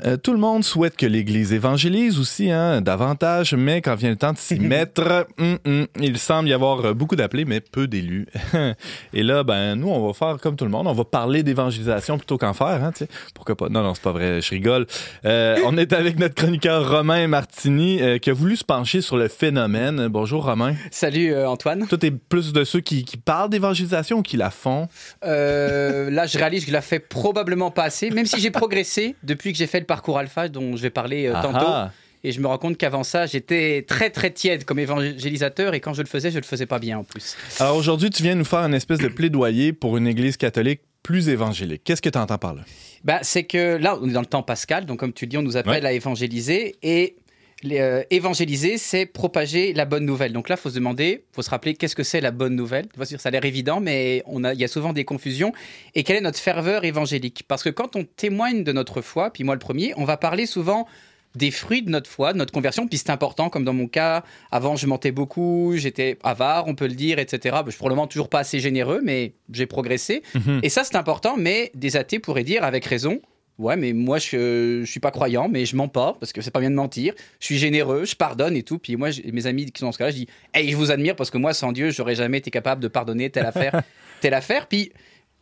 Euh, 0.06 0.18
tout 0.18 0.34
le 0.34 0.40
monde 0.40 0.64
souhaite 0.64 0.98
que 0.98 1.06
l'Église 1.06 1.54
évangélise 1.54 2.20
aussi, 2.20 2.50
hein, 2.50 2.82
davantage, 2.82 3.54
mais 3.54 3.82
quand 3.82 3.96
vient 3.96 4.10
le 4.10 4.16
temps 4.16 4.34
de 4.34 4.38
s'y 4.38 4.60
mettre, 4.60 5.28
hum, 5.38 5.60
hum, 5.66 5.88
il 6.02 6.18
semble 6.18 6.50
y 6.50 6.54
avoir 6.54 6.84
euh, 6.84 6.94
beaucoup 6.94 7.16
d'appelés, 7.16 7.46
mais 7.46 7.62
peu 7.62 7.88
d'élus. 7.88 8.26
Et 9.14 9.24
là, 9.24 9.44
ben, 9.44 9.76
nous, 9.76 9.90
on 9.90 10.06
va 10.06 10.14
faire 10.14 10.40
comme 10.42 10.56
tout 10.56 10.66
le 10.66 10.72
monde, 10.72 10.88
on 10.88 10.94
va 10.94 11.04
parler 11.04 11.44
d'évangélisation 11.44 12.18
plutôt 12.18 12.38
qu'en 12.38 12.54
faire. 12.54 12.84
Hein, 12.84 12.92
tu 12.92 13.06
sais. 13.06 13.10
Pourquoi 13.36 13.56
pas? 13.56 13.70
Non, 13.70 13.84
non, 13.84 13.94
c'est 13.94 14.04
pas 14.04 14.12
vrai, 14.12 14.42
je 14.42 14.50
rigole. 14.50 14.88
Euh, 15.26 15.58
on 15.66 15.78
est 15.78 15.94
avec 15.94 16.18
notre 16.18 16.36
chroniqueur 16.36 16.90
Romain 16.90 17.28
Martini, 17.28 18.02
euh, 18.02 18.18
qui 18.18 18.30
a 18.30 18.34
voulu 18.34 18.56
se 18.56 18.64
pencher 18.64 19.02
sur 19.02 19.18
le 19.18 19.28
phénomène. 19.28 20.08
Bonjour, 20.08 20.44
Romain. 20.46 20.76
Salut 20.92 21.34
euh, 21.34 21.48
Antoine. 21.48 21.88
Toi, 21.88 21.98
t'es 21.98 22.12
plus 22.12 22.52
de 22.52 22.64
ceux 22.64 22.82
qui, 22.82 23.06
qui 23.06 23.18
parlent 23.18 23.50
d'évangélisation 23.50 24.20
ou 24.20 24.22
qui 24.24 24.38
la 24.38 24.50
font? 24.50 24.88
Euh, 25.24 26.10
là, 26.10 26.26
je 26.26 26.38
réalise 26.38 26.64
que 26.64 26.70
je 26.70 26.74
la 26.74 26.82
fais 26.82 27.00
probablement 27.00 27.72
pas 27.72 27.84
assez, 27.84 28.10
même 28.10 28.26
si 28.26 28.40
j'ai 28.40 28.52
progressé 28.52 29.16
depuis 29.24 29.52
que 29.52 29.58
j'ai 29.58 29.68
fait 29.68 29.80
le 29.80 29.86
parcours 29.96 30.18
alpha 30.18 30.48
dont 30.50 30.76
je 30.76 30.82
vais 30.82 30.90
parler 30.90 31.28
euh, 31.28 31.34
tantôt. 31.42 31.66
Ah, 31.68 31.92
Et 32.26 32.32
je 32.32 32.40
me 32.42 32.48
rends 32.48 32.58
compte 32.58 32.78
qu'avant 32.78 33.04
ça, 33.04 33.26
j'étais 33.26 33.84
très 33.88 34.10
très 34.10 34.32
tiède 34.32 34.64
comme 34.66 34.80
évangélisateur 34.80 35.74
et 35.74 35.80
quand 35.80 35.94
je 35.94 36.02
le 36.02 36.08
faisais, 36.08 36.32
je 36.32 36.38
le 36.38 36.44
faisais 36.54 36.66
pas 36.66 36.80
bien 36.80 36.98
en 37.00 37.04
plus. 37.04 37.36
Alors 37.60 37.76
aujourd'hui, 37.76 38.10
tu 38.10 38.24
viens 38.24 38.36
nous 38.36 38.46
faire 38.54 38.60
une 38.70 38.74
espèce 38.74 39.00
de 39.00 39.08
plaidoyer 39.10 39.74
pour 39.74 39.98
une 39.98 40.08
Église 40.08 40.38
catholique 40.38 40.82
plus 41.04 41.28
évangélique. 41.28 41.82
Qu'est-ce 41.84 42.02
que 42.02 42.10
tu 42.10 42.18
entends 42.18 42.38
par 42.38 42.54
là? 42.54 42.62
Bah, 43.04 43.20
c'est 43.24 43.44
que 43.44 43.76
là, 43.76 43.98
on 44.02 44.08
est 44.10 44.14
dans 44.14 44.22
le 44.22 44.26
temps 44.26 44.42
pascal, 44.44 44.86
donc 44.86 45.00
comme 45.00 45.12
tu 45.12 45.28
dis, 45.28 45.38
on 45.38 45.42
nous 45.42 45.58
appelle 45.58 45.84
Ouais. 45.84 45.90
à 45.90 45.92
évangéliser 45.92 46.76
et 46.82 47.18
les, 47.64 47.80
euh, 47.80 48.04
évangéliser, 48.12 48.78
c'est 48.78 49.06
propager 49.06 49.74
la 49.74 49.86
bonne 49.86 50.06
nouvelle. 50.06 50.34
Donc 50.34 50.50
là, 50.50 50.56
il 50.58 50.62
faut 50.62 50.70
se 50.70 50.76
demander, 50.76 51.24
il 51.32 51.36
faut 51.36 51.42
se 51.42 51.50
rappeler 51.50 51.74
qu'est-ce 51.74 51.96
que 51.96 52.04
c'est 52.04 52.22
la 52.22 52.32
bonne 52.32 52.56
nouvelle. 52.56 52.88
Ça 53.18 53.30
a 53.30 53.32
l'air 53.32 53.46
évident, 53.46 53.80
mais 53.80 54.22
on 54.26 54.44
a- 54.44 54.54
il 54.54 54.60
y 54.60 54.64
a 54.64 54.68
souvent 54.68 54.94
des 54.94 55.06
confusions. 55.06 55.54
Et 55.96 56.04
quelle 56.04 56.18
est 56.18 56.22
notre 56.22 56.40
ferveur 56.40 56.84
évangélique? 56.86 57.44
Parce 57.48 57.64
que 57.64 57.70
quand 57.70 57.96
on 57.96 58.04
témoigne 58.04 58.64
de 58.64 58.72
notre 58.72 59.02
foi, 59.02 59.32
puis 59.32 59.44
moi 59.44 59.56
le 59.56 59.60
premier, 59.60 59.94
on 59.98 60.04
va 60.06 60.18
parler 60.18 60.46
souvent 60.46 60.88
des 61.36 61.50
fruits 61.50 61.82
de 61.82 61.90
notre 61.90 62.08
foi, 62.10 62.32
de 62.32 62.38
notre 62.38 62.54
conversion, 62.54 62.88
puis 62.88 63.00
c'est 63.00 63.10
important, 63.10 63.50
comme 63.50 63.64
dans 63.66 63.74
mon 63.74 63.88
cas, 63.88 64.24
avant 64.52 64.76
je 64.76 64.86
mentais 64.86 65.12
beaucoup, 65.12 65.74
j'étais 65.76 66.20
avare, 66.24 66.68
on 66.68 66.76
peut 66.76 66.86
le 66.86 66.94
dire, 66.94 67.18
etc. 67.18 67.58
Je 67.66 67.72
suis 67.72 67.80
probablement 67.80 68.06
toujours 68.06 68.30
pas 68.30 68.40
assez 68.40 68.60
généreux, 68.60 69.02
mais 69.04 69.34
j'ai 69.52 69.66
progressé. 69.66 70.22
Mhm. 70.36 70.60
Et 70.62 70.70
ça, 70.70 70.84
c'est 70.84 70.96
important, 70.96 71.36
mais 71.36 71.72
des 71.74 71.98
athées 71.98 72.20
pourraient 72.20 72.44
dire 72.44 72.64
avec 72.64 72.86
raison 72.86 73.20
Ouais, 73.60 73.76
mais 73.76 73.94
moi, 73.94 74.18
je, 74.18 74.82
je 74.84 74.90
suis 74.90 75.00
pas 75.00 75.12
croyant, 75.12 75.48
mais 75.48 75.66
je 75.66 75.76
mens 75.76 75.88
pas, 75.88 76.16
parce 76.20 76.34
que 76.34 76.42
c'est 76.42 76.50
pas 76.50 76.60
bien 76.60 76.72
de 76.72 76.76
mentir. 76.76 77.14
Je 77.40 77.46
suis 77.46 77.58
généreux, 77.58 78.04
je 78.06 78.16
pardonne 78.16 78.56
et 78.56 78.64
tout. 78.64 78.80
Puis 78.80 78.96
moi, 78.96 79.10
mes 79.32 79.46
amis 79.46 79.72
qui 79.72 79.80
sont 79.80 79.86
dans 79.88 79.92
ce 79.92 80.00
cas-là, 80.00 80.12
je 80.12 80.16
dis 80.18 80.28
Hey, 80.54 80.72
je 80.72 80.76
vous 80.76 80.92
admire, 80.92 81.16
parce 81.16 81.30
que 81.30 81.38
moi, 81.38 81.54
sans 81.54 81.72
Dieu, 81.72 81.92
j'aurais 81.92 82.16
jamais 82.16 82.40
été 82.40 82.50
capable 82.50 82.82
de 82.82 82.88
pardonner 82.88 83.30
telle 83.30 83.46
affaire, 83.46 83.84
telle 84.22 84.34
affaire. 84.34 84.68
Puis 84.68 84.92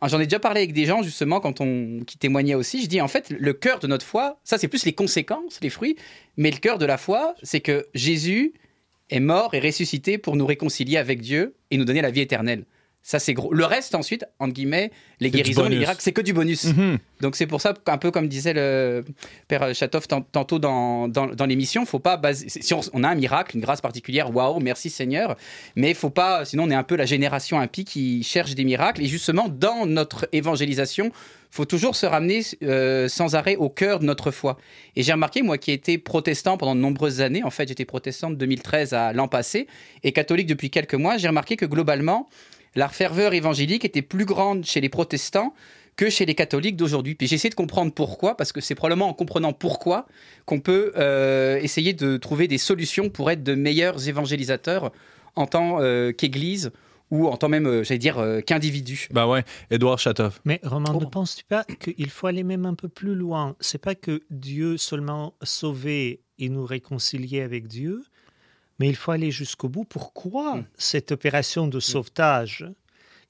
j'en 0.02 0.20
ai 0.20 0.24
déjà 0.24 0.38
parlé 0.38 0.60
avec 0.60 0.74
des 0.74 0.84
gens, 0.84 1.02
justement, 1.02 1.40
quand 1.40 1.62
on, 1.62 2.00
qui 2.06 2.18
témoignaient 2.18 2.54
aussi. 2.54 2.82
Je 2.82 2.86
dis 2.86 3.00
En 3.00 3.08
fait, 3.08 3.30
le 3.30 3.52
cœur 3.54 3.78
de 3.78 3.86
notre 3.86 4.04
foi, 4.04 4.38
ça, 4.44 4.58
c'est 4.58 4.68
plus 4.68 4.84
les 4.84 4.92
conséquences, 4.92 5.58
les 5.62 5.70
fruits, 5.70 5.96
mais 6.36 6.50
le 6.50 6.58
cœur 6.58 6.76
de 6.76 6.84
la 6.84 6.98
foi, 6.98 7.34
c'est 7.42 7.60
que 7.60 7.86
Jésus 7.94 8.52
est 9.08 9.20
mort 9.20 9.54
et 9.54 9.60
ressuscité 9.60 10.18
pour 10.18 10.36
nous 10.36 10.46
réconcilier 10.46 10.98
avec 10.98 11.22
Dieu 11.22 11.54
et 11.70 11.78
nous 11.78 11.84
donner 11.86 12.02
la 12.02 12.10
vie 12.10 12.20
éternelle. 12.20 12.64
Ça, 13.04 13.18
c'est 13.18 13.34
gros. 13.34 13.52
Le 13.52 13.64
reste, 13.64 13.96
ensuite, 13.96 14.24
entre 14.38 14.52
guillemets, 14.52 14.92
les 15.18 15.30
guérisons, 15.30 15.64
les 15.68 15.76
miracles, 15.78 16.00
c'est 16.00 16.12
que 16.12 16.20
du 16.20 16.32
bonus. 16.32 16.66
Mhm. 16.66 16.98
Donc 17.20 17.34
c'est 17.34 17.46
pour 17.48 17.60
ça, 17.60 17.74
un 17.86 17.98
peu 17.98 18.12
comme 18.12 18.28
disait 18.28 18.52
le 18.52 19.04
père 19.48 19.74
Chatoff 19.74 20.06
tant- 20.06 20.20
tantôt 20.22 20.60
dans, 20.60 21.08
dans, 21.08 21.26
dans 21.26 21.46
l'émission, 21.46 21.84
faut 21.84 21.98
pas 21.98 22.16
baser. 22.16 22.48
Si 22.48 22.72
on, 22.74 22.80
on 22.92 23.02
a 23.02 23.08
un 23.08 23.14
miracle, 23.16 23.56
une 23.56 23.62
grâce 23.62 23.80
particulière, 23.80 24.34
waouh, 24.34 24.60
merci 24.60 24.88
Seigneur, 24.88 25.36
mais 25.74 25.94
faut 25.94 26.10
pas, 26.10 26.44
sinon 26.44 26.64
on 26.64 26.70
est 26.70 26.74
un 26.76 26.82
peu 26.84 26.94
la 26.94 27.04
génération 27.06 27.58
impie 27.58 27.84
qui 27.84 28.22
cherche 28.22 28.54
des 28.54 28.64
miracles. 28.64 29.02
Et 29.02 29.06
justement, 29.06 29.48
dans 29.48 29.84
notre 29.84 30.28
évangélisation, 30.32 31.10
faut 31.50 31.64
toujours 31.64 31.96
se 31.96 32.06
ramener 32.06 32.42
euh, 32.62 33.08
sans 33.08 33.34
arrêt 33.34 33.56
au 33.56 33.68
cœur 33.68 33.98
de 33.98 34.04
notre 34.04 34.30
foi. 34.30 34.58
Et 34.96 35.02
j'ai 35.02 35.12
remarqué, 35.12 35.42
moi 35.42 35.58
qui 35.58 35.70
ai 35.70 35.74
été 35.74 35.98
protestant 35.98 36.56
pendant 36.56 36.74
de 36.74 36.80
nombreuses 36.80 37.20
années, 37.20 37.42
en 37.44 37.50
fait 37.50 37.68
j'étais 37.68 37.84
protestant 37.84 38.30
de 38.30 38.36
2013 38.36 38.94
à 38.94 39.12
l'an 39.12 39.28
passé, 39.28 39.66
et 40.02 40.12
catholique 40.12 40.46
depuis 40.46 40.70
quelques 40.70 40.94
mois, 40.94 41.18
j'ai 41.18 41.28
remarqué 41.28 41.56
que 41.56 41.66
globalement, 41.66 42.28
la 42.74 42.88
ferveur 42.88 43.34
évangélique 43.34 43.84
était 43.84 44.02
plus 44.02 44.24
grande 44.24 44.64
chez 44.64 44.80
les 44.80 44.88
protestants 44.88 45.54
que 45.96 46.08
chez 46.08 46.24
les 46.24 46.34
catholiques 46.34 46.76
d'aujourd'hui. 46.76 47.14
Puis 47.14 47.26
j'ai 47.26 47.34
essayé 47.34 47.50
de 47.50 47.54
comprendre 47.54 47.92
pourquoi, 47.92 48.36
parce 48.36 48.50
que 48.52 48.60
c'est 48.62 48.74
probablement 48.74 49.08
en 49.08 49.14
comprenant 49.14 49.52
pourquoi 49.52 50.06
qu'on 50.46 50.60
peut 50.60 50.92
euh, 50.96 51.58
essayer 51.60 51.92
de 51.92 52.16
trouver 52.16 52.48
des 52.48 52.56
solutions 52.58 53.10
pour 53.10 53.30
être 53.30 53.42
de 53.42 53.54
meilleurs 53.54 54.08
évangélisateurs 54.08 54.90
en 55.36 55.46
tant 55.46 55.80
euh, 55.82 56.12
qu'Église 56.12 56.72
ou 57.10 57.28
en 57.28 57.36
tant 57.36 57.50
même, 57.50 57.66
euh, 57.66 57.84
j'allais 57.84 57.98
dire, 57.98 58.18
euh, 58.18 58.40
qu'individu. 58.40 59.06
Ben 59.10 59.26
ouais, 59.26 59.44
Édouard 59.70 59.98
Chatoff. 59.98 60.40
Mais 60.46 60.60
Romain, 60.62 60.92
Oh. 60.94 61.00
ne 61.00 61.04
penses-tu 61.04 61.44
pas 61.44 61.64
qu'il 61.64 62.08
faut 62.08 62.26
aller 62.26 62.42
même 62.42 62.64
un 62.64 62.72
peu 62.74 62.88
plus 62.88 63.14
loin? 63.14 63.54
C'est 63.60 63.76
pas 63.76 63.94
que 63.94 64.22
Dieu 64.30 64.78
seulement 64.78 65.34
sauver 65.42 66.22
et 66.38 66.48
nous 66.48 66.64
réconcilier 66.64 67.42
avec 67.42 67.68
Dieu, 67.68 68.02
mais 68.82 68.88
il 68.88 68.96
faut 68.96 69.12
aller 69.12 69.30
jusqu'au 69.30 69.68
bout. 69.68 69.84
Pourquoi 69.84 70.56
Mm. 70.56 70.64
cette 70.76 71.12
opération 71.12 71.68
de 71.68 71.78
sauvetage 71.78 72.66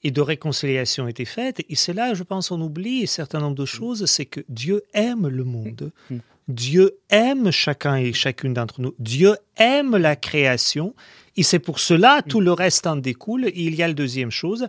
et 0.03 0.09
de 0.09 0.19
réconciliation 0.19 1.07
était 1.07 1.25
faite? 1.25 1.61
Et 1.69 1.75
c'est 1.75 1.93
là, 1.93 2.15
je 2.15 2.23
pense, 2.23 2.49
on 2.49 2.59
oublie 2.59 3.03
un 3.03 3.05
certain 3.05 3.39
nombre 3.39 3.55
de 3.55 3.65
choses. 3.65 4.07
C'est 4.07 4.25
que 4.25 4.39
Dieu 4.49 4.81
aime 4.95 5.27
le 5.27 5.43
monde. 5.43 5.91
Mm. 6.09 6.17
Dieu 6.47 6.97
aime 7.11 7.51
chacun 7.51 7.97
et 7.97 8.13
chacune 8.13 8.55
d'entre 8.55 8.81
nous. 8.81 8.95
Dieu 8.97 9.37
aime 9.57 9.95
la 9.95 10.15
création. 10.15 10.95
Et 11.37 11.43
c'est 11.43 11.59
pour 11.59 11.79
cela, 11.79 12.23
tout 12.27 12.41
le 12.41 12.51
reste 12.51 12.87
en 12.87 12.95
découle. 12.95 13.45
Et 13.45 13.53
il 13.63 13.75
y 13.75 13.83
a 13.83 13.87
la 13.87 13.93
deuxième 13.93 14.31
chose. 14.31 14.67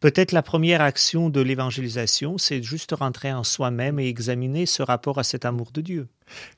Peut-être 0.00 0.32
la 0.32 0.42
première 0.42 0.80
action 0.80 1.28
de 1.28 1.42
l'évangélisation, 1.42 2.38
c'est 2.38 2.62
juste 2.62 2.92
rentrer 2.92 3.30
en 3.30 3.44
soi-même 3.44 3.98
et 3.98 4.08
examiner 4.08 4.64
ce 4.64 4.82
rapport 4.82 5.18
à 5.18 5.22
cet 5.22 5.44
amour 5.44 5.70
de 5.72 5.82
Dieu. 5.82 6.08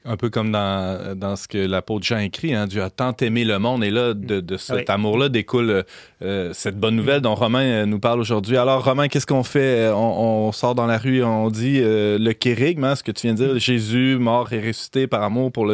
Un 0.05 0.17
peu 0.17 0.31
comme 0.31 0.51
dans, 0.51 1.15
dans 1.17 1.37
ce 1.37 1.47
que 1.47 1.59
l'apôtre 1.59 2.07
Jean 2.07 2.19
écrit, 2.19 2.55
hein, 2.55 2.67
Dieu 2.67 2.83
a 2.83 2.91
tant 2.91 3.15
aimé 3.21 3.45
le 3.45 3.59
monde, 3.59 3.85
et 3.85 3.91
là, 3.91 4.15
de, 4.15 4.41
de 4.41 4.57
cet 4.57 4.77
Oui. 4.77 4.85
amour-là 4.89 5.29
découle 5.29 5.85
euh, 6.23 6.51
cette 6.55 6.79
bonne 6.79 6.97
nouvelle 6.97 7.21
dont 7.21 7.35
Romain 7.35 7.63
euh, 7.65 7.87
nous 7.87 7.99
parle 8.01 8.21
aujourd'hui. 8.21 8.57
Alors, 8.57 8.85
Romain, 8.85 9.09
qu'est-ce 9.09 9.27
qu'on 9.27 9.43
fait? 9.45 9.89
Euh, 9.89 9.95
On, 9.95 10.47
on 10.49 10.53
sort 10.53 10.75
dans 10.75 10.87
la 10.87 10.97
rue, 10.99 11.23
on 11.23 11.51
dit 11.51 11.81
euh, 11.83 12.19
le 12.19 12.33
kérigme, 12.33 12.85
hein, 12.85 12.97
ce 12.97 13.03
que 13.03 13.13
tu 13.13 13.27
viens 13.27 13.35
de 13.35 13.45
dire, 13.47 13.59
Jésus, 13.59 14.17
mort 14.19 14.53
et 14.53 14.61
ressuscité 14.61 15.07
par 15.07 15.23
amour 15.23 15.53
pour 15.53 15.67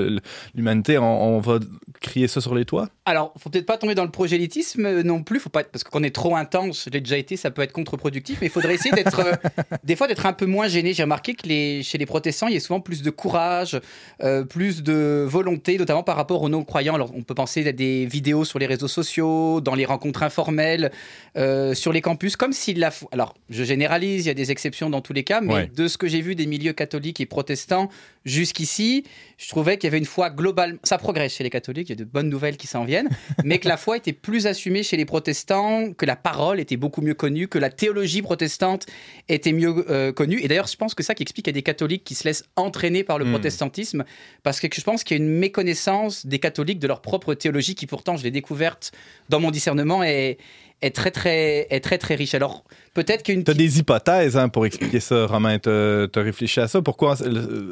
l'humanité, 0.54 0.98
on, 0.98 1.36
on 1.36 1.40
va 1.40 1.58
crier 2.00 2.26
ça 2.28 2.40
sur 2.40 2.54
les 2.54 2.64
toits? 2.64 2.88
Alors, 3.06 3.32
faut 3.38 3.50
peut-être 3.50 3.66
pas 3.66 3.78
tomber 3.78 3.94
dans 3.94 4.04
le 4.04 4.10
prosélytisme 4.10 4.84
euh, 4.84 5.02
non 5.04 5.22
plus, 5.22 5.38
faut 5.38 5.48
pas 5.48 5.62
parce 5.64 5.84
que 5.84 5.90
quand 5.90 6.00
on 6.00 6.02
est 6.02 6.14
trop 6.14 6.34
intense, 6.36 6.84
je 6.86 6.90
l'ai 6.90 7.00
déjà 7.00 7.16
été, 7.16 7.36
ça 7.36 7.50
peut 7.52 7.62
être 7.62 7.72
contre-productif, 7.72 8.38
mais 8.40 8.48
il 8.48 8.50
faudrait 8.50 8.74
essayer 8.74 8.90
d'être 8.90 9.20
euh, 9.20 9.32
des 9.84 9.94
fois 9.94 10.08
d'être 10.08 10.26
un 10.26 10.32
peu 10.32 10.44
moins 10.46 10.66
gêné. 10.66 10.92
J'ai 10.92 11.04
remarqué 11.04 11.34
que 11.34 11.46
les, 11.46 11.82
chez 11.84 11.98
les 11.98 12.06
protestants, 12.06 12.48
il 12.48 12.54
y 12.54 12.56
a 12.56 12.60
souvent 12.60 12.80
plus 12.80 13.02
de 13.02 13.10
courage, 13.10 13.80
euh, 14.24 14.42
plus 14.44 14.82
de 14.82 15.24
volonté, 15.28 15.78
notamment 15.78 16.02
par 16.02 16.16
rapport 16.16 16.42
aux 16.42 16.48
non-croyants. 16.48 16.94
Alors, 16.96 17.12
on 17.14 17.22
peut 17.22 17.34
penser 17.34 17.66
à 17.66 17.72
des 17.72 18.06
vidéos 18.06 18.44
sur 18.44 18.58
les 18.58 18.66
réseaux 18.66 18.88
sociaux, 18.88 19.60
dans 19.60 19.76
les 19.76 19.84
rencontres 19.84 20.24
informelles, 20.24 20.90
euh, 21.36 21.74
sur 21.74 21.92
les 21.92 22.00
campus, 22.00 22.34
comme 22.36 22.52
si 22.52 22.74
la 22.74 22.90
alors 23.12 23.34
je 23.50 23.62
généralise, 23.62 24.24
il 24.24 24.28
y 24.28 24.30
a 24.30 24.34
des 24.34 24.50
exceptions 24.50 24.90
dans 24.90 25.00
tous 25.00 25.12
les 25.12 25.22
cas, 25.22 25.40
mais 25.40 25.54
Ouais. 25.54 25.70
de 25.74 25.86
ce 25.86 25.96
que 25.96 26.08
j'ai 26.08 26.20
vu 26.20 26.34
des 26.34 26.46
milieux 26.46 26.72
catholiques 26.72 27.20
et 27.20 27.26
protestants 27.26 27.88
jusqu'ici, 28.24 29.04
je 29.38 29.48
trouvais 29.48 29.78
qu'il 29.78 29.86
y 29.86 29.90
avait 29.90 29.98
une 29.98 30.04
foi 30.04 30.30
globale. 30.30 30.78
Ça 30.82 30.98
progresse 30.98 31.34
chez 31.34 31.44
les 31.44 31.50
catholiques, 31.50 31.88
il 31.88 31.92
y 31.92 32.00
a 32.00 32.04
de 32.04 32.04
bonnes 32.04 32.28
nouvelles 32.28 32.56
qui 32.56 32.66
s'en 32.66 32.84
viennent, 32.84 32.95
mais 33.44 33.58
que 33.58 33.68
la 33.68 33.76
foi 33.76 33.98
était 33.98 34.12
plus 34.12 34.46
assumée 34.46 34.82
chez 34.82 34.96
les 34.96 35.04
protestants, 35.04 35.92
que 35.92 36.06
la 36.06 36.16
parole 36.16 36.58
était 36.58 36.76
beaucoup 36.76 37.02
mieux 37.02 37.14
connue, 37.14 37.48
que 37.48 37.58
la 37.58 37.70
théologie 37.70 38.22
protestante 38.22 38.86
était 39.28 39.52
mieux 39.52 39.84
euh, 39.90 40.12
connue. 40.12 40.40
Et 40.42 40.48
d'ailleurs, 40.48 40.68
je 40.68 40.76
pense 40.76 40.94
que 40.94 41.02
ça 41.02 41.14
qui 41.14 41.22
explique 41.22 41.44
qu'il 41.44 41.52
y 41.52 41.56
a 41.56 41.60
des 41.60 41.62
catholiques 41.62 42.04
qui 42.04 42.14
se 42.14 42.24
laissent 42.24 42.44
entraîner 42.56 43.04
par 43.04 43.18
le 43.18 43.26
Mm. 43.26 43.30
protestantisme, 43.30 44.04
parce 44.42 44.60
que 44.60 44.68
je 44.72 44.80
pense 44.80 45.04
qu'il 45.04 45.16
y 45.16 45.20
a 45.20 45.22
une 45.22 45.30
méconnaissance 45.30 46.26
des 46.26 46.38
catholiques 46.38 46.78
de 46.78 46.86
leur 46.86 47.00
propre 47.00 47.34
théologie, 47.34 47.74
qui 47.74 47.86
pourtant, 47.86 48.16
je 48.16 48.24
l'ai 48.24 48.30
découverte 48.30 48.92
dans 49.28 49.40
mon 49.40 49.50
discernement, 49.50 50.02
est, 50.02 50.38
est 50.82 50.94
très 50.94 51.10
très 51.10 51.66
est 51.70 51.80
très 51.80 51.98
très 51.98 52.14
riche. 52.14 52.34
Alors 52.34 52.64
peut-être 52.94 53.22
qu'il 53.22 53.34
y 53.34 53.36
a 53.36 53.38
une 53.38 53.44
Tu 53.44 53.50
as 53.50 53.54
des 53.54 53.78
hypothèses 53.78 54.36
hein, 54.36 54.48
pour 54.48 54.66
expliquer 54.66 55.00
ça, 55.00 55.26
Romain. 55.26 55.58
Tu 55.58 55.68
as 55.70 56.08
réfléchi 56.22 56.60
à 56.60 56.68
ça? 56.68 56.82
Pourquoi 56.82 57.16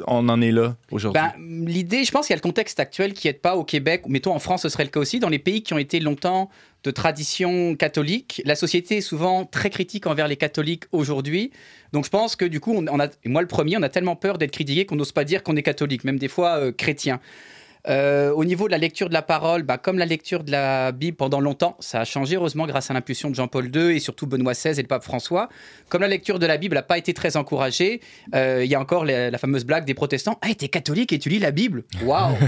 on 0.07 0.27
en 0.29 0.41
est 0.41 0.51
là 0.51 0.75
aujourd'hui? 0.91 1.21
Ben, 1.21 1.33
L'idée, 1.67 2.03
je 2.03 2.11
pense 2.11 2.27
qu'il 2.27 2.33
y 2.33 2.37
a 2.37 2.37
le 2.37 2.41
contexte 2.41 2.79
actuel 2.79 3.13
qui 3.13 3.27
n'aide 3.27 3.41
pas 3.41 3.55
au 3.55 3.63
Québec, 3.63 4.01
ou 4.05 4.09
mettons 4.09 4.33
en 4.33 4.39
France, 4.39 4.63
ce 4.63 4.69
serait 4.69 4.83
le 4.83 4.89
cas 4.89 4.99
aussi, 4.99 5.19
dans 5.19 5.29
les 5.29 5.39
pays 5.39 5.61
qui 5.61 5.73
ont 5.73 5.77
été 5.77 5.99
longtemps 5.99 6.49
de 6.83 6.91
tradition 6.91 7.75
catholique. 7.75 8.41
La 8.45 8.55
société 8.55 8.97
est 8.97 9.01
souvent 9.01 9.45
très 9.45 9.69
critique 9.69 10.05
envers 10.07 10.27
les 10.27 10.37
catholiques 10.37 10.83
aujourd'hui. 10.91 11.51
Donc 11.93 12.05
je 12.05 12.09
pense 12.09 12.35
que 12.35 12.45
du 12.45 12.59
coup, 12.59 12.73
on, 12.73 12.85
on 12.87 12.99
a, 12.99 13.07
et 13.07 13.29
moi 13.29 13.41
le 13.41 13.47
premier, 13.47 13.77
on 13.77 13.81
a 13.81 13.89
tellement 13.89 14.15
peur 14.15 14.37
d'être 14.37 14.51
critiqué 14.51 14.85
qu'on 14.85 14.95
n'ose 14.95 15.11
pas 15.11 15.23
dire 15.23 15.43
qu'on 15.43 15.55
est 15.55 15.63
catholique, 15.63 16.03
même 16.03 16.19
des 16.19 16.27
fois 16.27 16.57
euh, 16.57 16.71
chrétien. 16.71 17.19
Euh, 17.87 18.31
au 18.31 18.45
niveau 18.45 18.65
de 18.67 18.71
la 18.71 18.77
lecture 18.77 19.09
de 19.09 19.13
la 19.13 19.21
parole, 19.21 19.63
bah, 19.63 19.77
comme 19.77 19.97
la 19.97 20.05
lecture 20.05 20.43
de 20.43 20.51
la 20.51 20.91
Bible 20.91 21.17
pendant 21.17 21.39
longtemps, 21.39 21.77
ça 21.79 22.01
a 22.01 22.05
changé 22.05 22.35
heureusement 22.35 22.65
grâce 22.65 22.89
à 22.89 22.93
l'impulsion 22.93 23.29
de 23.29 23.35
Jean-Paul 23.35 23.69
II 23.75 23.95
et 23.95 23.99
surtout 23.99 24.25
Benoît 24.27 24.53
XVI 24.53 24.79
et 24.79 24.81
le 24.81 24.87
pape 24.87 25.03
François. 25.03 25.49
Comme 25.89 26.01
la 26.01 26.07
lecture 26.07 26.39
de 26.39 26.45
la 26.45 26.57
Bible 26.57 26.75
n'a 26.75 26.81
pas 26.81 26.97
été 26.97 27.13
très 27.13 27.37
encouragée, 27.37 28.01
euh, 28.33 28.61
il 28.63 28.71
y 28.71 28.75
a 28.75 28.79
encore 28.79 29.05
la, 29.05 29.29
la 29.29 29.37
fameuse 29.37 29.65
blague 29.65 29.85
des 29.85 29.93
protestants 29.93 30.39
Ah, 30.41 30.53
t'es 30.57 30.67
catholique 30.67 31.13
et 31.13 31.19
tu 31.19 31.29
lis 31.29 31.39
la 31.39 31.51
Bible? 31.51 31.83
Waouh. 32.03 32.35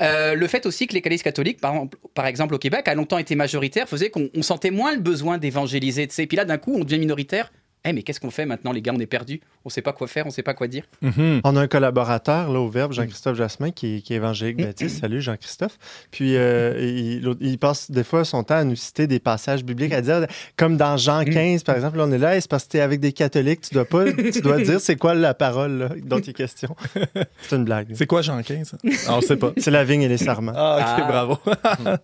Euh, 0.00 0.34
Le 0.34 0.46
fait 0.46 0.66
aussi 0.66 0.86
que 0.86 0.94
l'Église 0.94 1.22
catholique, 1.22 1.60
par 1.60 1.74
par 2.14 2.26
exemple 2.26 2.54
au 2.54 2.58
Québec, 2.58 2.88
a 2.88 2.94
longtemps 2.94 3.18
été 3.18 3.34
majoritaire, 3.34 3.88
faisait 3.88 4.10
qu'on 4.10 4.28
on 4.34 4.42
sentait 4.42 4.70
moins 4.70 4.94
le 4.94 5.00
besoin 5.00 5.38
d'évangéliser. 5.38 6.08
Et 6.18 6.26
puis 6.26 6.36
là, 6.36 6.44
d'un 6.44 6.58
coup, 6.58 6.74
on 6.74 6.84
devient 6.84 6.98
minoritaire. 6.98 7.52
Eh, 7.84 7.92
mais 7.92 8.02
qu'est-ce 8.02 8.18
qu'on 8.20 8.30
fait 8.30 8.46
maintenant, 8.46 8.72
les 8.72 8.82
gars? 8.82 8.92
On 8.94 8.98
est 9.00 9.06
perdus. 9.06 9.40
On 9.66 9.68
sait 9.68 9.82
pas 9.82 9.92
quoi 9.92 10.06
faire, 10.06 10.24
on 10.26 10.30
sait 10.30 10.44
pas 10.44 10.54
quoi 10.54 10.68
dire. 10.68 10.84
Mhm. 11.02 11.40
On 11.42 11.56
a 11.56 11.60
un 11.60 11.66
collaborateur 11.66 12.52
là, 12.52 12.60
au 12.60 12.68
Verbe, 12.68 12.92
Jean-Christophe 12.92 13.36
Jasmin, 13.36 13.72
qui, 13.72 14.00
qui 14.00 14.12
est 14.12 14.16
évangélique 14.16 14.58
baptiste. 14.64 14.98
Salut 15.00 15.20
Jean-Christophe. 15.20 15.76
Puis 16.12 16.36
euh, 16.36 16.76
il, 16.80 17.34
il 17.40 17.58
passe 17.58 17.90
des 17.90 18.04
fois 18.04 18.24
son 18.24 18.44
temps 18.44 18.54
à 18.54 18.62
nous 18.64 18.76
citer 18.76 19.08
des 19.08 19.18
passages 19.18 19.64
bibliques, 19.64 19.92
à 19.92 20.00
dire, 20.02 20.24
comme 20.56 20.76
dans 20.76 20.96
Jean 20.96 21.24
15, 21.24 21.64
par 21.64 21.74
exemple, 21.74 21.98
là, 21.98 22.04
on 22.06 22.12
est 22.12 22.18
là, 22.18 22.40
c'est 22.40 22.48
parce 22.48 22.64
que 22.64 22.70
tu 22.70 22.76
es 22.76 22.80
avec 22.80 23.00
des 23.00 23.12
catholiques, 23.12 23.62
tu 23.62 23.74
dois 23.74 23.84
pas, 23.84 24.04
tu 24.12 24.40
dois 24.40 24.60
dire 24.62 24.80
c'est 24.80 24.94
quoi 24.96 25.14
la 25.14 25.34
parole 25.34 25.78
là, 25.78 25.88
dont 26.04 26.20
il 26.20 26.30
est 26.30 26.32
question. 26.32 26.76
C'est 27.42 27.56
une 27.56 27.64
blague. 27.64 27.88
C'est 27.94 28.06
quoi 28.06 28.22
Jean 28.22 28.40
15? 28.42 28.76
Ah, 29.08 29.16
on 29.16 29.20
sait 29.20 29.36
pas. 29.36 29.52
C'est 29.58 29.70
la 29.72 29.84
vigne 29.84 30.02
et 30.02 30.08
les 30.08 30.16
sarments. 30.16 30.52
Ah, 30.54 30.78
ok, 30.78 31.02
Ah. 31.04 31.08
bravo. 31.10 31.38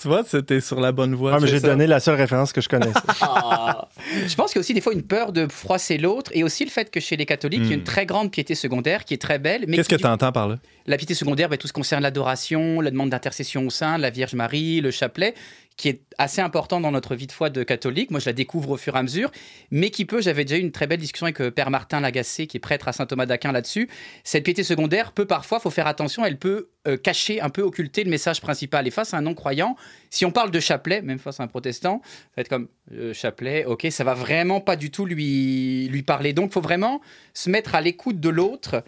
tu 0.00 0.08
vois, 0.08 0.22
c'était 0.26 0.60
sur 0.60 0.80
la 0.80 0.92
bonne 0.92 1.14
voie. 1.14 1.34
Ah, 1.34 1.46
j'ai 1.46 1.60
donné 1.60 1.86
la 1.86 2.00
seule 2.00 2.16
référence 2.16 2.52
que 2.52 2.60
je 2.60 2.68
connaissais. 2.68 2.92
Ah. 3.22 3.88
Je 4.26 4.34
pense 4.34 4.50
qu'il 4.52 4.56
y 4.56 4.60
a 4.60 4.60
aussi 4.60 4.74
des 4.74 4.80
fois 4.80 4.92
une 4.92 5.02
peur 5.02 5.32
de 5.32 5.46
froisser 5.48 5.98
l'autre 5.98 6.30
et 6.34 6.44
aussi 6.44 6.64
le 6.64 6.70
fait 6.70 6.90
que 6.90 6.97
chez 7.00 7.16
les 7.16 7.26
catholiques, 7.26 7.60
il 7.64 7.70
y 7.70 7.72
a 7.72 7.76
Hmm. 7.76 7.80
une 7.80 7.84
très 7.84 8.06
grande 8.06 8.30
piété 8.30 8.54
secondaire 8.54 9.04
qui 9.04 9.14
est 9.14 9.18
très 9.22 9.38
belle. 9.38 9.64
mais 9.68 9.76
Qu'est-ce 9.76 9.88
que 9.88 9.96
tu 9.96 10.06
entends 10.06 10.32
par 10.32 10.48
là? 10.48 10.58
La 10.86 10.96
piété 10.96 11.14
secondaire, 11.14 11.48
ben, 11.48 11.56
tout 11.58 11.66
ce 11.66 11.72
qui 11.72 11.78
concerne 11.80 12.02
l'adoration, 12.02 12.80
la 12.80 12.90
demande 12.90 13.10
d'intercession 13.10 13.66
au 13.66 13.70
sein, 13.70 13.98
la 13.98 14.10
Vierge 14.10 14.34
Marie, 14.34 14.80
le 14.80 14.90
chapelet, 14.90 15.34
qui 15.78 15.88
est 15.88 16.02
assez 16.18 16.40
important 16.40 16.80
dans 16.80 16.90
notre 16.90 17.14
vie 17.14 17.28
de 17.28 17.32
foi 17.32 17.50
de 17.50 17.62
catholique. 17.62 18.10
Moi, 18.10 18.18
je 18.18 18.26
la 18.26 18.32
découvre 18.32 18.70
au 18.70 18.76
fur 18.76 18.96
et 18.96 18.98
à 18.98 19.02
mesure, 19.02 19.30
mais 19.70 19.90
qui 19.90 20.04
peut, 20.04 20.20
j'avais 20.20 20.44
déjà 20.44 20.58
eu 20.58 20.60
une 20.60 20.72
très 20.72 20.88
belle 20.88 20.98
discussion 20.98 21.26
avec 21.26 21.40
euh, 21.40 21.52
Père 21.52 21.70
Martin 21.70 22.00
Lagacé, 22.00 22.48
qui 22.48 22.56
est 22.56 22.60
prêtre 22.60 22.88
à 22.88 22.92
Saint 22.92 23.06
Thomas 23.06 23.26
d'Aquin 23.26 23.52
là-dessus. 23.52 23.88
Cette 24.24 24.42
piété 24.42 24.64
secondaire 24.64 25.12
peut 25.12 25.24
parfois, 25.24 25.60
faut 25.60 25.70
faire 25.70 25.86
attention, 25.86 26.24
elle 26.24 26.36
peut 26.36 26.68
euh, 26.88 26.96
cacher, 26.96 27.40
un 27.40 27.48
peu 27.48 27.62
occulter 27.62 28.02
le 28.02 28.10
message 28.10 28.40
principal. 28.40 28.88
Et 28.88 28.90
face 28.90 29.14
à 29.14 29.18
un 29.18 29.22
non-croyant, 29.22 29.76
si 30.10 30.26
on 30.26 30.32
parle 30.32 30.50
de 30.50 30.58
chapelet, 30.58 31.00
même 31.00 31.20
face 31.20 31.38
à 31.38 31.44
un 31.44 31.46
protestant, 31.46 32.02
ça 32.04 32.10
va 32.36 32.40
être 32.40 32.48
comme 32.48 32.66
euh, 32.92 33.14
chapelet, 33.14 33.64
ok, 33.64 33.86
ça 33.90 34.02
va 34.02 34.14
vraiment 34.14 34.60
pas 34.60 34.74
du 34.74 34.90
tout 34.90 35.06
lui, 35.06 35.88
lui 35.88 36.02
parler. 36.02 36.32
Donc, 36.32 36.52
faut 36.52 36.60
vraiment 36.60 37.00
se 37.34 37.50
mettre 37.50 37.76
à 37.76 37.80
l'écoute 37.80 38.18
de 38.18 38.28
l'autre 38.28 38.82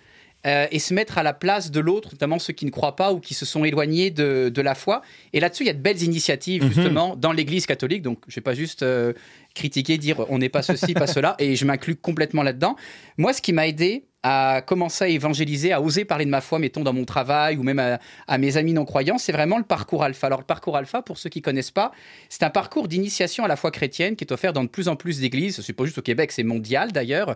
euh, 0.47 0.67
et 0.71 0.79
se 0.79 0.95
mettre 0.95 1.19
à 1.19 1.23
la 1.23 1.33
place 1.35 1.71
de 1.71 1.81
l'autre, 1.81 2.09
notamment 2.13 2.39
ceux 2.39 2.53
qui 2.53 2.65
ne 2.67 2.71
croient 2.71 2.97
pas 2.97 3.13
ou 3.13 3.21
qui 3.21 3.35
se 3.35 3.45
sont 3.45 3.65
éloignés 3.65 4.11
de, 4.11 4.49
de 4.49 4.63
la 4.63 4.75
foi. 4.75 5.03
Et 5.33 5.41
là-dessus, 5.41 5.65
il 5.65 5.67
y 5.67 5.71
a 5.71 5.75
de 5.75 5.79
belles 5.81 6.03
initiatives, 6.03 6.65
Mhm. 6.65 6.73
justement, 6.73 7.17
dans 7.17 7.33
l'Église 7.33 7.67
catholique. 7.67 8.03
Donc, 8.03 8.19
je 8.27 8.33
ne 8.33 8.35
vais 8.37 8.41
pas 8.43 8.55
juste 8.55 8.83
euh, 8.83 9.13
critiquer, 9.55 9.99
dire 9.99 10.25
on 10.31 10.39
n'est 10.39 10.49
pas 10.49 10.63
ceci, 10.63 10.95
pas 10.95 11.07
cela, 11.07 11.37
et 11.39 11.57
je 11.57 11.65
m'inclus 11.67 11.97
complètement 11.97 12.43
là-dedans. 12.43 12.77
Moi, 13.19 13.33
ce 13.33 13.43
qui 13.43 13.53
m'a 13.53 13.67
aidé 13.69 14.05
à 14.23 14.63
commencer 14.67 15.05
à 15.05 15.09
évangéliser, 15.09 15.73
à 15.73 15.81
oser 15.81 16.05
parler 16.05 16.25
de 16.25 16.31
ma 16.31 16.41
foi, 16.41 16.59
mettons, 16.59 16.83
dans 16.83 16.93
mon 16.93 17.05
travail 17.05 17.57
ou 17.57 17.63
même 17.63 17.99
à, 18.27 18.39
mes 18.39 18.57
amis 18.57 18.73
non-croyants, 18.73 19.19
c'est 19.19 19.33
vraiment 19.33 19.59
le 19.59 19.65
parcours 19.65 20.05
alpha. 20.05 20.27
Alors, 20.27 20.41
le 20.41 20.45
parcours 20.45 20.77
alpha, 20.77 21.03
pour 21.03 21.19
ceux 21.19 21.31
qui 21.31 21.41
connaissent 21.41 21.71
pas, 21.71 21.93
c'est 22.29 22.43
un 22.43 22.51
parcours 22.51 22.89
d'initiation 22.89 23.45
à 23.45 23.49
la 23.49 23.57
foi 23.57 23.71
chrétienne 23.71 24.17
qui 24.17 24.25
est 24.25 24.33
offert 24.33 24.53
dans 24.53 24.65
de 24.65 24.69
plus 24.69 24.89
en 24.89 24.97
plus 24.97 25.21
d'églises. 25.21 25.61
C'est 25.63 25.73
pas 25.73 25.85
juste 25.85 25.99
au 25.99 26.03
Québec, 26.03 26.33
c'est 26.33 26.43
mondial 26.43 26.93
d'ailleurs. 26.93 27.35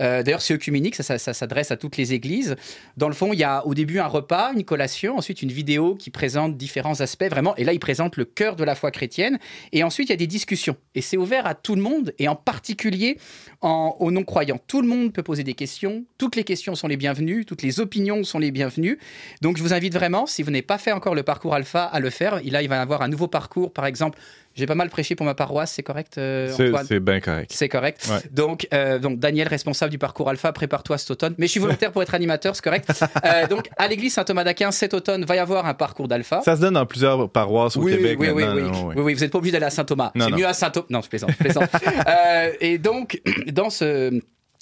Euh, 0.00 0.22
d'ailleurs, 0.22 0.42
c'est 0.42 0.54
œcuménique, 0.54 0.96
ça, 0.96 1.02
ça, 1.02 1.18
ça 1.18 1.34
s'adresse 1.34 1.70
à 1.70 1.76
toutes 1.76 1.96
les 1.96 2.14
églises. 2.14 2.56
Dans 2.96 3.08
le 3.08 3.14
fond, 3.14 3.32
il 3.32 3.38
y 3.38 3.44
a 3.44 3.64
au 3.66 3.74
début 3.74 4.00
un 4.00 4.06
repas, 4.06 4.52
une 4.54 4.64
collation, 4.64 5.16
ensuite 5.16 5.42
une 5.42 5.52
vidéo 5.52 5.94
qui 5.94 6.10
présente 6.10 6.56
différents 6.56 7.00
aspects, 7.00 7.28
vraiment. 7.28 7.54
Et 7.56 7.64
là, 7.64 7.72
il 7.72 7.80
présente 7.80 8.16
le 8.16 8.24
cœur 8.24 8.56
de 8.56 8.64
la 8.64 8.74
foi 8.74 8.90
chrétienne. 8.90 9.38
Et 9.72 9.84
ensuite, 9.84 10.08
il 10.08 10.12
y 10.12 10.14
a 10.14 10.16
des 10.16 10.26
discussions. 10.26 10.76
Et 10.94 11.00
c'est 11.00 11.16
ouvert 11.16 11.46
à 11.46 11.54
tout 11.54 11.76
le 11.76 11.82
monde, 11.82 12.12
et 12.18 12.26
en 12.26 12.36
particulier 12.36 13.18
en- 13.64 13.96
aux 13.98 14.10
non-croyants. 14.10 14.60
Tout 14.66 14.82
le 14.82 14.88
monde 14.88 15.12
peut 15.12 15.22
poser 15.22 15.42
des 15.42 15.54
questions. 15.54 16.04
Toutes 16.18 16.36
les 16.36 16.44
questions 16.44 16.74
sont 16.74 16.86
les 16.86 16.96
bienvenues. 16.96 17.44
Toutes 17.44 17.62
les 17.62 17.80
opinions 17.80 18.22
sont 18.22 18.38
les 18.38 18.50
bienvenues. 18.50 18.98
Donc, 19.40 19.56
je 19.56 19.62
vous 19.62 19.72
invite 19.72 19.94
vraiment, 19.94 20.26
si 20.26 20.42
vous 20.42 20.50
n'avez 20.50 20.62
pas 20.62 20.78
fait 20.78 20.92
encore 20.92 21.14
le 21.14 21.22
parcours 21.22 21.54
alpha, 21.54 21.84
à 21.84 21.98
le 21.98 22.10
faire. 22.10 22.36
Là, 22.44 22.62
il 22.62 22.68
va 22.68 22.76
y 22.76 22.78
avoir 22.78 23.02
un 23.02 23.08
nouveau 23.08 23.26
parcours. 23.26 23.72
Par 23.72 23.86
exemple, 23.86 24.18
j'ai 24.54 24.66
pas 24.66 24.74
mal 24.74 24.88
prêché 24.88 25.14
pour 25.16 25.26
ma 25.26 25.34
paroisse, 25.34 25.72
c'est 25.72 25.82
correct, 25.82 26.16
euh, 26.16 26.52
C'est 26.54 26.68
Antoine 26.68 26.86
c'est 26.86 27.00
bien 27.00 27.20
correct. 27.20 27.50
c'est 27.52 27.68
correct. 27.68 28.08
Ouais. 28.08 28.20
Donc, 28.30 28.68
euh, 28.72 28.98
donc, 28.98 29.18
Daniel, 29.18 29.48
responsable 29.48 29.90
du 29.90 29.98
parcours 29.98 30.28
Alpha, 30.28 30.52
prépare-toi 30.52 30.96
cet 30.98 31.10
automne. 31.10 31.34
Mais 31.38 31.46
je 31.46 31.52
suis 31.52 31.60
volontaire 31.60 31.90
pour 31.90 32.02
être 32.02 32.14
animateur, 32.14 32.54
c'est 32.54 32.64
correct. 32.64 32.88
Euh, 33.24 33.46
donc, 33.46 33.70
à 33.78 33.88
l'église 33.88 34.12
Saint-Thomas 34.12 34.44
d'Aquin, 34.44 34.70
cet 34.70 34.92
automne, 34.92 35.24
va 35.24 35.36
y 35.36 35.38
avoir 35.38 35.66
un 35.66 35.72
parcours 35.72 36.08
d'Alpha. 36.08 36.42
Ça 36.44 36.56
se 36.56 36.60
donne 36.60 36.74
dans 36.74 36.84
plusieurs 36.84 37.30
paroisses 37.30 37.76
au 37.76 37.80
oui, 37.82 37.92
Québec 37.96 38.18
oui, 38.18 38.28
oui, 38.28 38.44
maintenant. 38.44 38.54
oui, 38.54 38.62
non, 38.62 38.86
oui, 38.88 38.94
oui, 38.98 39.14
vous 39.14 39.20
n'êtes 39.20 39.32
pas 39.32 39.38
obligé 39.38 39.52
d'aller 39.52 39.66
à 39.66 39.70
Saint-Thomas. 39.70 40.12
C'est 40.14 40.30
mieux 40.30 40.46
à 40.46 40.52
Saint-Thomas. 40.52 40.86
Non, 40.90 41.00
je 41.00 41.08
plaisante. 41.08 41.30
je 41.30 41.36
plaisante. 41.36 41.70
Et 42.60 42.78
donc, 42.78 43.22
dans 43.46 43.70
ce, 43.70 44.20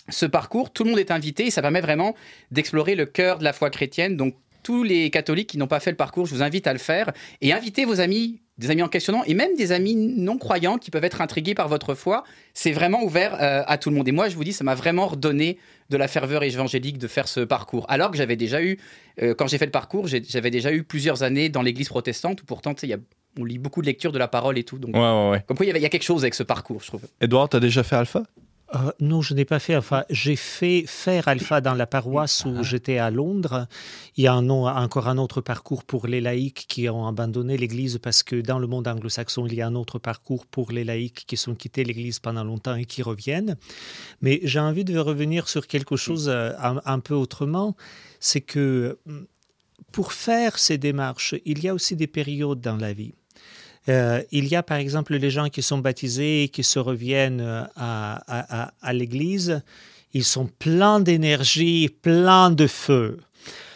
ce 0.08 0.26
parcours, 0.26 0.70
tout 0.72 0.84
le 0.84 0.90
monde 0.90 0.98
est 0.98 1.10
invité 1.10 1.46
et 1.46 1.50
ça 1.50 1.62
permet 1.62 1.80
vraiment 1.80 2.14
d'explorer 2.50 2.94
le 2.94 3.06
cœur 3.06 3.38
de 3.38 3.44
la 3.44 3.52
foi 3.52 3.70
chrétienne. 3.70 4.16
Donc, 4.16 4.34
tous 4.62 4.82
les 4.82 5.10
catholiques 5.10 5.50
qui 5.50 5.58
n'ont 5.58 5.66
pas 5.66 5.80
fait 5.80 5.90
le 5.90 5.96
parcours, 5.96 6.26
je 6.26 6.34
vous 6.34 6.42
invite 6.42 6.66
à 6.66 6.72
le 6.72 6.78
faire 6.78 7.12
et 7.40 7.52
invitez 7.52 7.84
vos 7.84 8.00
amis, 8.00 8.40
des 8.62 8.70
amis 8.70 8.82
en 8.82 8.88
questionnant 8.88 9.22
et 9.26 9.34
même 9.34 9.54
des 9.56 9.72
amis 9.72 9.94
non 9.94 10.38
croyants 10.38 10.78
qui 10.78 10.90
peuvent 10.90 11.04
être 11.04 11.20
intrigués 11.20 11.54
par 11.54 11.68
votre 11.68 11.94
foi. 11.94 12.24
C'est 12.54 12.72
vraiment 12.72 13.02
ouvert 13.02 13.34
euh, 13.40 13.62
à 13.66 13.76
tout 13.78 13.90
le 13.90 13.96
monde. 13.96 14.08
Et 14.08 14.12
moi, 14.12 14.28
je 14.28 14.36
vous 14.36 14.44
dis, 14.44 14.52
ça 14.52 14.64
m'a 14.64 14.74
vraiment 14.74 15.06
redonné 15.06 15.58
de 15.90 15.96
la 15.96 16.08
ferveur 16.08 16.42
évangélique 16.42 16.96
de 16.98 17.08
faire 17.08 17.28
ce 17.28 17.40
parcours. 17.40 17.84
Alors 17.90 18.10
que 18.10 18.16
j'avais 18.16 18.36
déjà 18.36 18.62
eu, 18.62 18.78
euh, 19.20 19.34
quand 19.34 19.46
j'ai 19.46 19.58
fait 19.58 19.66
le 19.66 19.70
parcours, 19.72 20.06
j'avais 20.06 20.50
déjà 20.50 20.72
eu 20.72 20.82
plusieurs 20.84 21.22
années 21.22 21.48
dans 21.50 21.60
l'église 21.62 21.88
protestante 21.88 22.40
où 22.42 22.44
pourtant, 22.46 22.72
tu 22.72 22.80
sais, 22.80 22.86
il 22.86 22.90
y 22.90 22.94
a- 22.94 22.98
on 23.38 23.44
lit 23.44 23.58
beaucoup 23.58 23.80
de 23.82 23.86
lectures 23.86 24.12
de 24.12 24.18
la 24.18 24.28
parole 24.28 24.56
et 24.58 24.64
tout. 24.64 24.78
Donc, 24.78 24.94
Ouais, 24.94 25.00
ouais, 25.00 25.30
ouais. 25.30 25.44
comme 25.46 25.56
quoi, 25.56 25.66
il 25.66 25.76
y, 25.76 25.80
y 25.80 25.84
a 25.86 25.88
quelque 25.88 26.02
chose 26.04 26.22
avec 26.22 26.34
ce 26.34 26.42
parcours, 26.42 26.80
je 26.82 26.86
trouve. 26.88 27.02
Edouard, 27.20 27.48
t'as 27.48 27.60
déjà 27.60 27.82
fait 27.82 27.96
Alpha? 27.96 28.22
Euh, 28.74 28.90
non, 29.00 29.20
je 29.20 29.34
n'ai 29.34 29.44
pas 29.44 29.58
fait 29.58 29.74
Alpha. 29.74 30.06
J'ai 30.08 30.36
fait 30.36 30.84
faire 30.86 31.28
Alpha 31.28 31.60
dans 31.60 31.74
la 31.74 31.86
paroisse 31.86 32.44
où 32.46 32.62
j'étais 32.62 32.98
à 32.98 33.10
Londres. 33.10 33.66
Il 34.16 34.24
y 34.24 34.26
a 34.26 34.32
un 34.32 34.48
encore 34.48 35.08
un 35.08 35.18
autre 35.18 35.40
parcours 35.40 35.84
pour 35.84 36.06
les 36.06 36.20
laïcs 36.20 36.64
qui 36.68 36.88
ont 36.88 37.06
abandonné 37.06 37.56
l'Église 37.56 37.98
parce 37.98 38.22
que 38.22 38.36
dans 38.36 38.58
le 38.58 38.66
monde 38.66 38.88
anglo-saxon, 38.88 39.46
il 39.46 39.54
y 39.54 39.62
a 39.62 39.66
un 39.66 39.74
autre 39.74 39.98
parcours 39.98 40.46
pour 40.46 40.72
les 40.72 40.84
laïcs 40.84 41.24
qui 41.26 41.36
sont 41.36 41.54
quittés 41.54 41.84
l'Église 41.84 42.18
pendant 42.18 42.44
longtemps 42.44 42.74
et 42.74 42.86
qui 42.86 43.02
reviennent. 43.02 43.56
Mais 44.22 44.40
j'ai 44.42 44.60
envie 44.60 44.84
de 44.84 44.98
revenir 44.98 45.48
sur 45.48 45.66
quelque 45.66 45.96
chose 45.96 46.28
euh, 46.28 46.52
un, 46.58 46.80
un 46.84 47.00
peu 47.00 47.14
autrement. 47.14 47.76
C'est 48.20 48.40
que 48.40 48.98
hum, 49.06 49.26
pour 49.90 50.14
faire 50.14 50.58
ces 50.58 50.78
démarches, 50.78 51.34
il 51.44 51.62
y 51.62 51.68
a 51.68 51.74
aussi 51.74 51.96
des 51.96 52.06
périodes 52.06 52.60
dans 52.60 52.76
la 52.76 52.92
vie. 52.94 53.14
Euh, 53.88 54.22
il 54.30 54.46
y 54.46 54.54
a 54.54 54.62
par 54.62 54.76
exemple 54.76 55.14
les 55.16 55.30
gens 55.30 55.48
qui 55.48 55.62
sont 55.62 55.78
baptisés 55.78 56.44
et 56.44 56.48
qui 56.48 56.62
se 56.62 56.78
reviennent 56.78 57.40
euh, 57.40 57.64
à, 57.76 58.92
l'église. 58.92 59.62
Ils 60.14 60.24
sont 60.24 60.46
pleins 60.46 61.00
d'énergie, 61.00 61.88
pleins 62.02 62.50
de 62.50 62.66
feu. 62.66 63.18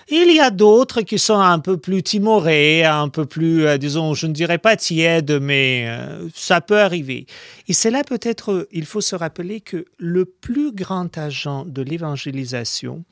Il 0.08 0.32
y 0.32 0.38
a 0.38 0.50
d'autres 0.50 1.02
qui 1.02 1.18
sont 1.18 1.40
un 1.40 1.58
peu 1.58 1.78
plus 1.78 2.04
timorés, 2.04 2.84
un 2.84 3.08
peu 3.08 3.26
plus, 3.26 3.66
euh, 3.66 3.76
disons, 3.76 4.14
je 4.14 4.28
ne 4.28 4.32
dirais 4.32 4.58
pas 4.58 4.76
tièdes, 4.76 5.40
mais 5.42 5.88
ça 6.32 6.60
peut 6.60 6.78
arriver. 6.78 7.26
Et 7.66 7.72
c'est 7.72 7.90
là 7.90 8.04
peut-être, 8.04 8.68
il 8.70 8.84
faut 8.84 9.00
se 9.00 9.16
rappeler 9.16 9.60
que 9.60 9.86
le 9.98 10.24
plus 10.24 10.70
grand 10.70 11.18
agent 11.18 11.64
de 11.64 11.82
l'évangélisation, 11.82 13.04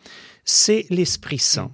c'est 0.45 0.87
l'Esprit 0.91 1.39
Saint. 1.39 1.73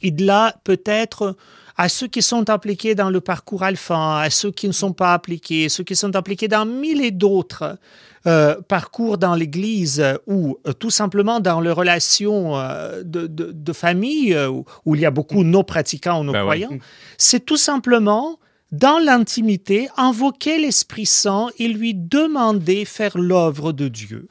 Et 0.00 0.12
là, 0.12 0.54
peut-être, 0.62 1.36
à 1.80 1.88
ceux 1.88 2.08
qui 2.08 2.22
sont 2.22 2.50
impliqués 2.50 2.94
dans 2.96 3.08
le 3.08 3.20
parcours 3.20 3.62
alpha, 3.62 4.20
à 4.20 4.30
ceux 4.30 4.50
qui 4.50 4.66
ne 4.66 4.72
sont 4.72 4.92
pas 4.92 5.14
appliqués, 5.14 5.68
ceux 5.68 5.84
qui 5.84 5.94
sont 5.96 6.14
impliqués 6.16 6.48
dans 6.48 6.66
mille 6.66 7.00
et 7.02 7.12
d'autres 7.12 7.78
euh, 8.26 8.56
parcours 8.66 9.16
dans 9.16 9.36
l'Église 9.36 10.04
ou 10.26 10.58
euh, 10.66 10.72
tout 10.72 10.90
simplement 10.90 11.38
dans 11.38 11.60
les 11.60 11.70
relations 11.70 12.56
euh, 12.58 13.02
de, 13.04 13.28
de- 13.28 13.52
de 13.52 13.72
famille 13.72 14.36
où, 14.36 14.64
où 14.84 14.94
il 14.96 15.00
y 15.00 15.06
a 15.06 15.12
beaucoup 15.12 15.44
de 15.44 15.48
non-pratiquants 15.48 16.20
ou 16.26 16.32
Ben 16.32 16.44
ouais. 16.44 16.58
non-croyants, 16.58 16.78
c'est 17.16 17.46
tout 17.46 17.56
simplement 17.56 18.38
dans 18.72 18.98
l'intimité 18.98 19.88
invoquer 19.96 20.58
l'Esprit 20.58 21.06
Saint 21.06 21.46
et 21.60 21.68
lui 21.68 21.94
demander 21.94 22.84
faire 22.84 23.16
l'œuvre 23.16 23.72
de 23.72 23.86
Dieu. 23.88 24.26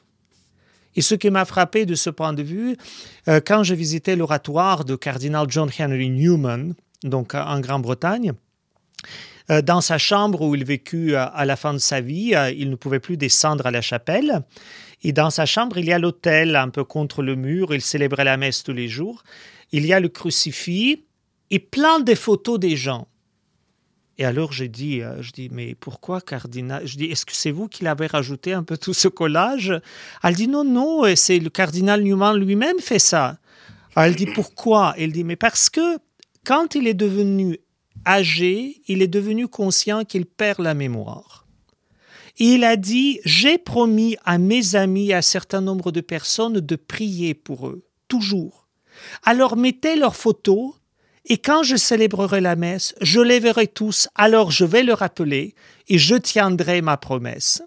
Et 0.96 1.00
ce 1.00 1.14
qui 1.14 1.30
m'a 1.30 1.44
frappé 1.44 1.86
de 1.86 1.94
ce 1.94 2.10
point 2.10 2.34
de 2.34 2.42
vue, 2.42 2.76
euh, 3.28 3.40
quand 3.44 3.62
je 3.62 3.74
visitais 3.74 4.16
l'oratoire 4.16 4.84
de 4.84 4.96
cardinal 4.96 5.46
John 5.48 5.70
Henry 5.80 6.10
Newman, 6.10 6.74
donc 7.04 7.34
en 7.34 7.60
Grande-Bretagne, 7.60 8.32
euh, 9.50 9.62
dans 9.62 9.80
sa 9.80 9.98
chambre 9.98 10.42
où 10.42 10.54
il 10.54 10.64
vécut 10.64 11.14
euh, 11.14 11.26
à 11.32 11.44
la 11.44 11.56
fin 11.56 11.72
de 11.72 11.78
sa 11.78 12.00
vie, 12.00 12.34
euh, 12.34 12.50
il 12.50 12.68
ne 12.68 12.76
pouvait 12.76 13.00
plus 13.00 13.16
descendre 13.16 13.66
à 13.66 13.70
la 13.70 13.80
chapelle. 13.80 14.42
Et 15.02 15.12
dans 15.12 15.30
sa 15.30 15.46
chambre, 15.46 15.78
il 15.78 15.86
y 15.86 15.92
a 15.92 15.98
l'autel 15.98 16.56
un 16.56 16.68
peu 16.68 16.84
contre 16.84 17.22
le 17.22 17.34
mur. 17.34 17.74
Il 17.74 17.80
célébrait 17.80 18.24
la 18.24 18.36
messe 18.36 18.62
tous 18.62 18.72
les 18.72 18.88
jours. 18.88 19.22
Il 19.72 19.86
y 19.86 19.92
a 19.92 20.00
le 20.00 20.08
crucifix 20.08 21.04
et 21.50 21.58
plein 21.58 22.00
de 22.00 22.14
photos 22.14 22.58
des 22.58 22.76
gens. 22.76 23.06
Et 24.18 24.24
alors 24.24 24.52
j'ai 24.52 24.66
dit, 24.66 25.00
je 25.20 25.30
dis, 25.30 25.48
mais 25.52 25.76
pourquoi 25.76 26.20
cardinal? 26.20 26.84
Je 26.84 26.96
dis, 26.96 27.04
est-ce 27.04 27.24
que 27.24 27.34
c'est 27.36 27.52
vous 27.52 27.68
qui 27.68 27.84
l'avez 27.84 28.08
rajouté 28.08 28.52
un 28.52 28.64
peu 28.64 28.76
tout 28.76 28.92
ce 28.92 29.06
collage? 29.06 29.72
Elle 30.24 30.34
dit, 30.34 30.48
non, 30.48 30.64
non, 30.64 31.04
c'est 31.14 31.38
le 31.38 31.50
cardinal 31.50 32.02
Newman 32.02 32.34
lui-même 32.34 32.80
fait 32.80 32.98
ça. 32.98 33.38
Elle 33.94 34.16
dit, 34.16 34.26
pourquoi? 34.26 34.94
Elle 34.98 35.12
dit, 35.12 35.22
mais 35.22 35.36
parce 35.36 35.70
que 35.70 35.98
quand 36.48 36.74
il 36.74 36.86
est 36.86 36.94
devenu 36.94 37.58
âgé, 38.06 38.80
il 38.88 39.02
est 39.02 39.06
devenu 39.06 39.48
conscient 39.48 40.06
qu'il 40.06 40.24
perd 40.24 40.60
la 40.60 40.72
mémoire. 40.72 41.46
Et 42.38 42.54
il 42.54 42.64
a 42.64 42.76
dit, 42.76 43.20
j'ai 43.26 43.58
promis 43.58 44.16
à 44.24 44.38
mes 44.38 44.74
amis, 44.74 45.12
à 45.12 45.18
un 45.18 45.22
certain 45.22 45.60
nombre 45.60 45.92
de 45.92 46.00
personnes, 46.00 46.60
de 46.60 46.76
prier 46.76 47.34
pour 47.34 47.68
eux, 47.68 47.84
toujours. 48.08 48.66
Alors 49.24 49.58
mettez 49.58 49.94
leurs 49.96 50.16
photos 50.16 50.72
et 51.26 51.36
quand 51.36 51.64
je 51.64 51.76
célébrerai 51.76 52.40
la 52.40 52.56
messe, 52.56 52.94
je 53.02 53.20
les 53.20 53.40
verrai 53.40 53.66
tous, 53.66 54.08
alors 54.14 54.50
je 54.50 54.64
vais 54.64 54.82
le 54.82 54.94
rappeler 54.94 55.54
et 55.88 55.98
je 55.98 56.14
tiendrai 56.14 56.80
ma 56.80 56.96
promesse. 56.96 57.62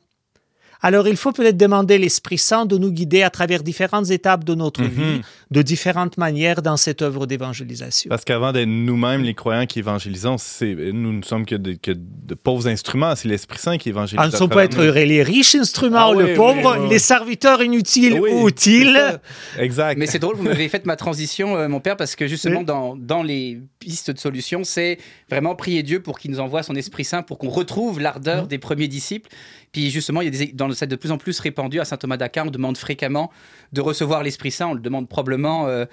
Alors 0.82 1.08
il 1.08 1.16
faut 1.18 1.32
peut-être 1.32 1.58
demander 1.58 1.98
l'Esprit 1.98 2.38
Saint 2.38 2.66
de 2.66 2.78
nous 2.78 2.92
guider 2.92 3.22
à 3.24 3.30
travers 3.30 3.62
différentes 3.64 4.10
étapes 4.10 4.44
de 4.44 4.56
notre 4.56 4.82
Mhm. 4.82 4.88
vie, 4.90 5.22
de 5.52 5.62
différentes 5.62 6.18
manières 6.18 6.62
dans 6.62 6.78
cette 6.78 7.02
œuvre 7.02 7.28
d'évangélisation. 7.28 8.10
Parce 8.10 8.24
qu'avant 8.26 8.52
d'être 8.52 8.68
nous-mêmes 8.68 9.22
les 9.24 9.34
croyants 9.36 9.66
qui 9.66 9.80
évangélisons, 9.80 10.38
c'est, 10.38 10.74
nous 10.76 11.14
ne 11.14 11.22
sommes 11.22 11.46
que 11.46 11.56
de, 11.56 11.74
que 11.74 11.92
de 11.92 12.34
pauvres 12.36 12.68
instruments. 12.68 13.16
C'est 13.16 13.28
l'Esprit 13.28 13.60
Saint 13.60 13.78
qui 13.78 13.90
évangélise. 13.90 14.20
Ah, 14.20 14.26
sommes 14.32 14.38
travers 14.38 14.48
peut 14.56 14.60
être 14.60 14.78
nous. 14.84 14.94
les 15.06 15.24
riches 15.24 15.56
instruments, 15.56 15.98
Ah 16.00 16.12
ou 16.12 16.18
oui, 16.18 16.30
le 16.30 16.34
pauvre, 16.36 16.76
oui, 16.78 16.84
oui. 16.86 16.90
les 16.90 17.00
serviteurs 17.00 17.62
inutiles 17.62 18.20
Oui, 18.20 18.32
ou 18.34 18.48
utiles. 18.50 19.00
Exact. 19.60 19.98
Mais 19.98 20.08
c'est 20.08 20.20
drôle, 20.20 20.36
vous 20.36 20.44
m'avez 20.44 20.68
fait 20.70 20.86
ma 20.86 20.96
transition, 20.96 21.58
euh, 21.58 21.68
mon 21.68 21.80
père, 21.80 21.98
parce 21.98 22.16
que 22.16 22.28
justement, 22.28 22.60
Oui. 22.60 22.66
dans, 22.66 22.96
dans 22.96 23.24
les 23.24 23.60
pistes 23.80 24.12
de 24.12 24.20
solutions, 24.20 24.64
c'est 24.64 24.98
vraiment 25.30 25.56
prier 25.56 25.84
Dieu 25.84 26.02
pour 26.02 26.18
qu'il 26.20 26.32
nous 26.32 26.40
envoie 26.40 26.64
son 26.64 26.76
Esprit 26.76 27.04
Saint, 27.06 27.22
pour 27.22 27.38
qu'on 27.38 27.50
retrouve 27.50 28.00
l'ardeur 28.00 28.48
des 28.48 28.58
premiers 28.58 28.88
disciples. 28.88 29.30
Puis 29.72 29.89
justement, 29.89 30.22
il 30.22 30.26
y 30.26 30.28
a 30.28 30.45
des, 30.45 30.51
dans 30.53 30.67
le 30.67 30.74
set 30.74 30.89
de 30.89 30.95
plus 30.95 31.11
en 31.11 31.17
plus 31.17 31.39
répandu 31.39 31.80
à 31.80 31.86
saint 31.86 31.97
Thomas 31.97 32.17
d'Aquin, 32.17 32.45
on 32.47 32.51
demande 32.51 32.78
fréquemment 32.78 33.32
de 33.74 33.82
recevoir 33.82 34.24
l'Esprit 34.24 34.51
Saint, 34.51 34.67
on 34.67 34.74
le 34.74 34.82
demande 34.82 35.07
probablement. 35.07 35.67
euh, 35.67 35.86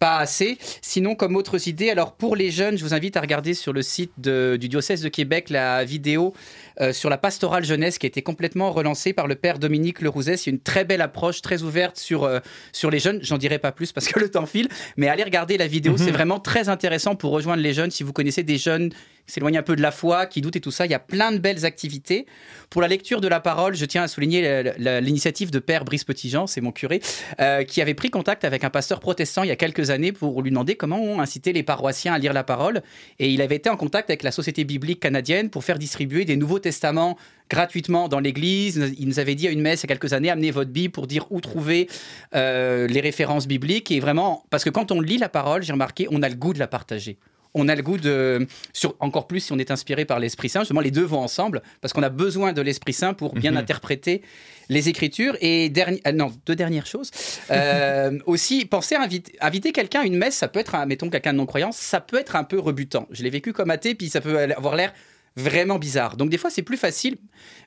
pas 0.00 0.18
assez. 0.18 0.58
Sinon, 0.82 1.14
comme 1.14 1.36
autres 1.36 1.68
idées, 1.68 1.88
alors 1.88 2.14
pour 2.16 2.34
les 2.34 2.50
jeunes, 2.50 2.76
je 2.76 2.82
vous 2.84 2.94
invite 2.94 3.16
à 3.16 3.20
regarder 3.20 3.54
sur 3.54 3.72
le 3.72 3.80
site 3.80 4.10
de- 4.18 4.58
du 4.60 4.68
diocèse 4.68 5.02
de 5.02 5.08
Québec 5.08 5.50
la 5.50 5.84
vidéo 5.84 6.34
euh, 6.80 6.92
sur 6.92 7.08
la 7.10 7.16
pastorale 7.16 7.64
jeunesse 7.64 7.96
qui 7.98 8.04
a 8.04 8.08
été 8.08 8.20
complètement 8.20 8.72
relancée 8.72 9.12
par 9.12 9.28
le 9.28 9.36
père 9.36 9.60
Dominique 9.60 10.00
Lerouzet. 10.02 10.36
C'est 10.36 10.50
une 10.50 10.58
très 10.58 10.84
belle 10.84 11.00
approche, 11.00 11.42
très 11.42 11.62
ouverte 11.62 11.96
sur, 11.96 12.24
euh, 12.24 12.40
sur 12.72 12.90
les 12.90 12.98
jeunes. 12.98 13.20
J'en 13.22 13.38
dirai 13.38 13.60
pas 13.60 13.70
plus 13.70 13.92
parce 13.92 14.08
que 14.08 14.18
le 14.18 14.28
temps 14.28 14.46
file, 14.46 14.68
mais 14.96 15.06
allez 15.06 15.22
regarder 15.22 15.56
la 15.58 15.68
vidéo. 15.68 15.96
C'est 15.96 16.10
vraiment 16.10 16.40
très 16.40 16.68
intéressant 16.68 17.14
pour 17.14 17.30
rejoindre 17.30 17.62
les 17.62 17.72
jeunes. 17.72 17.92
Si 17.92 18.02
vous 18.02 18.12
connaissez 18.12 18.42
des 18.42 18.58
jeunes 18.58 18.90
qui 19.26 19.32
s'éloignent 19.32 19.58
un 19.58 19.62
peu 19.62 19.76
de 19.76 19.82
la 19.82 19.90
foi, 19.90 20.26
qui 20.26 20.40
doutent 20.40 20.56
et 20.56 20.60
tout 20.60 20.70
ça, 20.70 20.86
il 20.86 20.90
y 20.90 20.94
a 20.94 20.98
plein 20.98 21.32
de 21.32 21.38
belles 21.38 21.64
activités. 21.64 22.26
Pour 22.70 22.82
la 22.82 22.88
lecture 22.88 23.20
de 23.20 23.28
la 23.28 23.40
parole, 23.40 23.74
je 23.74 23.84
tiens 23.84 24.02
à 24.02 24.08
souligner 24.08 24.72
l'initiative 25.00 25.50
de 25.50 25.58
Père 25.58 25.84
Brice 25.84 26.04
Petitjean, 26.04 26.46
c'est 26.46 26.60
mon 26.60 26.72
curé, 26.72 27.00
euh, 27.40 27.64
qui 27.64 27.80
avait 27.80 27.94
pris 27.94 28.10
contact 28.10 28.44
avec 28.44 28.64
un 28.64 28.70
pasteur 28.70 29.00
protestant 29.00 29.42
il 29.42 29.48
y 29.48 29.52
a 29.52 29.56
quelques 29.56 29.90
années 29.90 30.12
pour 30.12 30.42
lui 30.42 30.50
demander 30.50 30.74
comment 30.74 31.20
inciter 31.20 31.52
les 31.52 31.62
paroissiens 31.62 32.12
à 32.12 32.18
lire 32.18 32.32
la 32.32 32.44
parole. 32.44 32.82
Et 33.18 33.30
il 33.30 33.40
avait 33.40 33.56
été 33.56 33.70
en 33.70 33.76
contact 33.76 34.10
avec 34.10 34.22
la 34.22 34.32
Société 34.32 34.64
biblique 34.64 35.00
canadienne 35.00 35.50
pour 35.50 35.64
faire 35.64 35.78
distribuer 35.78 36.24
des 36.24 36.36
Nouveaux 36.36 36.58
Testaments 36.58 37.16
gratuitement 37.48 38.08
dans 38.08 38.20
l'église. 38.20 38.94
Il 38.98 39.08
nous 39.08 39.18
avait 39.18 39.34
dit 39.34 39.48
à 39.48 39.50
une 39.50 39.60
messe 39.60 39.82
il 39.82 39.88
y 39.88 39.92
a 39.92 39.96
quelques 39.96 40.12
années, 40.12 40.30
amenez 40.30 40.50
votre 40.50 40.70
Bible 40.70 40.92
pour 40.92 41.06
dire 41.06 41.26
où 41.30 41.40
trouver 41.40 41.88
euh, 42.34 42.86
les 42.86 43.00
références 43.00 43.46
bibliques. 43.46 43.90
Et 43.90 44.00
vraiment, 44.00 44.44
parce 44.50 44.64
que 44.64 44.70
quand 44.70 44.92
on 44.92 45.00
lit 45.00 45.18
la 45.18 45.28
parole, 45.28 45.62
j'ai 45.62 45.72
remarqué, 45.72 46.06
on 46.10 46.22
a 46.22 46.28
le 46.28 46.34
goût 46.34 46.52
de 46.52 46.58
la 46.58 46.66
partager. 46.68 47.18
On 47.56 47.68
a 47.68 47.74
le 47.76 47.82
goût 47.82 47.96
de, 47.98 48.46
sur, 48.72 48.96
encore 48.98 49.26
plus 49.28 49.40
si 49.40 49.52
on 49.52 49.58
est 49.58 49.70
inspiré 49.70 50.04
par 50.04 50.18
l'Esprit 50.18 50.48
Saint, 50.48 50.60
justement 50.60 50.80
les 50.80 50.90
deux 50.90 51.04
vont 51.04 51.20
ensemble, 51.20 51.62
parce 51.80 51.92
qu'on 51.92 52.02
a 52.02 52.08
besoin 52.08 52.52
de 52.52 52.60
l'Esprit 52.60 52.92
Saint 52.92 53.14
pour 53.14 53.34
bien 53.34 53.52
Mhm. 53.52 53.58
interpréter 53.58 54.22
les 54.68 54.88
Écritures. 54.88 55.36
Et 55.40 55.68
dernier, 55.68 56.00
ah 56.04 56.12
non, 56.12 56.32
deux 56.46 56.56
dernières 56.56 56.86
choses. 56.86 57.10
Euh, 57.50 58.18
aussi, 58.26 58.64
pensez 58.64 58.96
à 58.96 59.02
inviter, 59.02 59.32
inviter 59.40 59.72
quelqu'un 59.72 60.00
à 60.00 60.04
une 60.04 60.16
messe, 60.16 60.34
ça 60.34 60.48
peut 60.48 60.58
être, 60.60 60.74
un- 60.74 60.86
mettons 60.86 61.10
quelqu'un 61.10 61.32
de 61.32 61.38
non-croyant, 61.38 61.70
ça 61.72 62.00
peut 62.00 62.18
être 62.18 62.34
un 62.36 62.44
peu 62.44 62.58
rebutant. 62.58 63.06
Je 63.10 63.22
l'ai 63.22 63.30
vécu 63.30 63.52
comme 63.52 63.70
athée, 63.70 63.94
puis 63.94 64.08
ça 64.08 64.20
peut 64.20 64.36
avoir 64.56 64.74
l'air 64.74 64.92
vraiment 65.36 65.78
bizarre. 65.78 66.16
Donc 66.16 66.30
des 66.30 66.38
fois, 66.38 66.48
c'est 66.50 66.62
plus 66.62 66.76
facile 66.76 67.16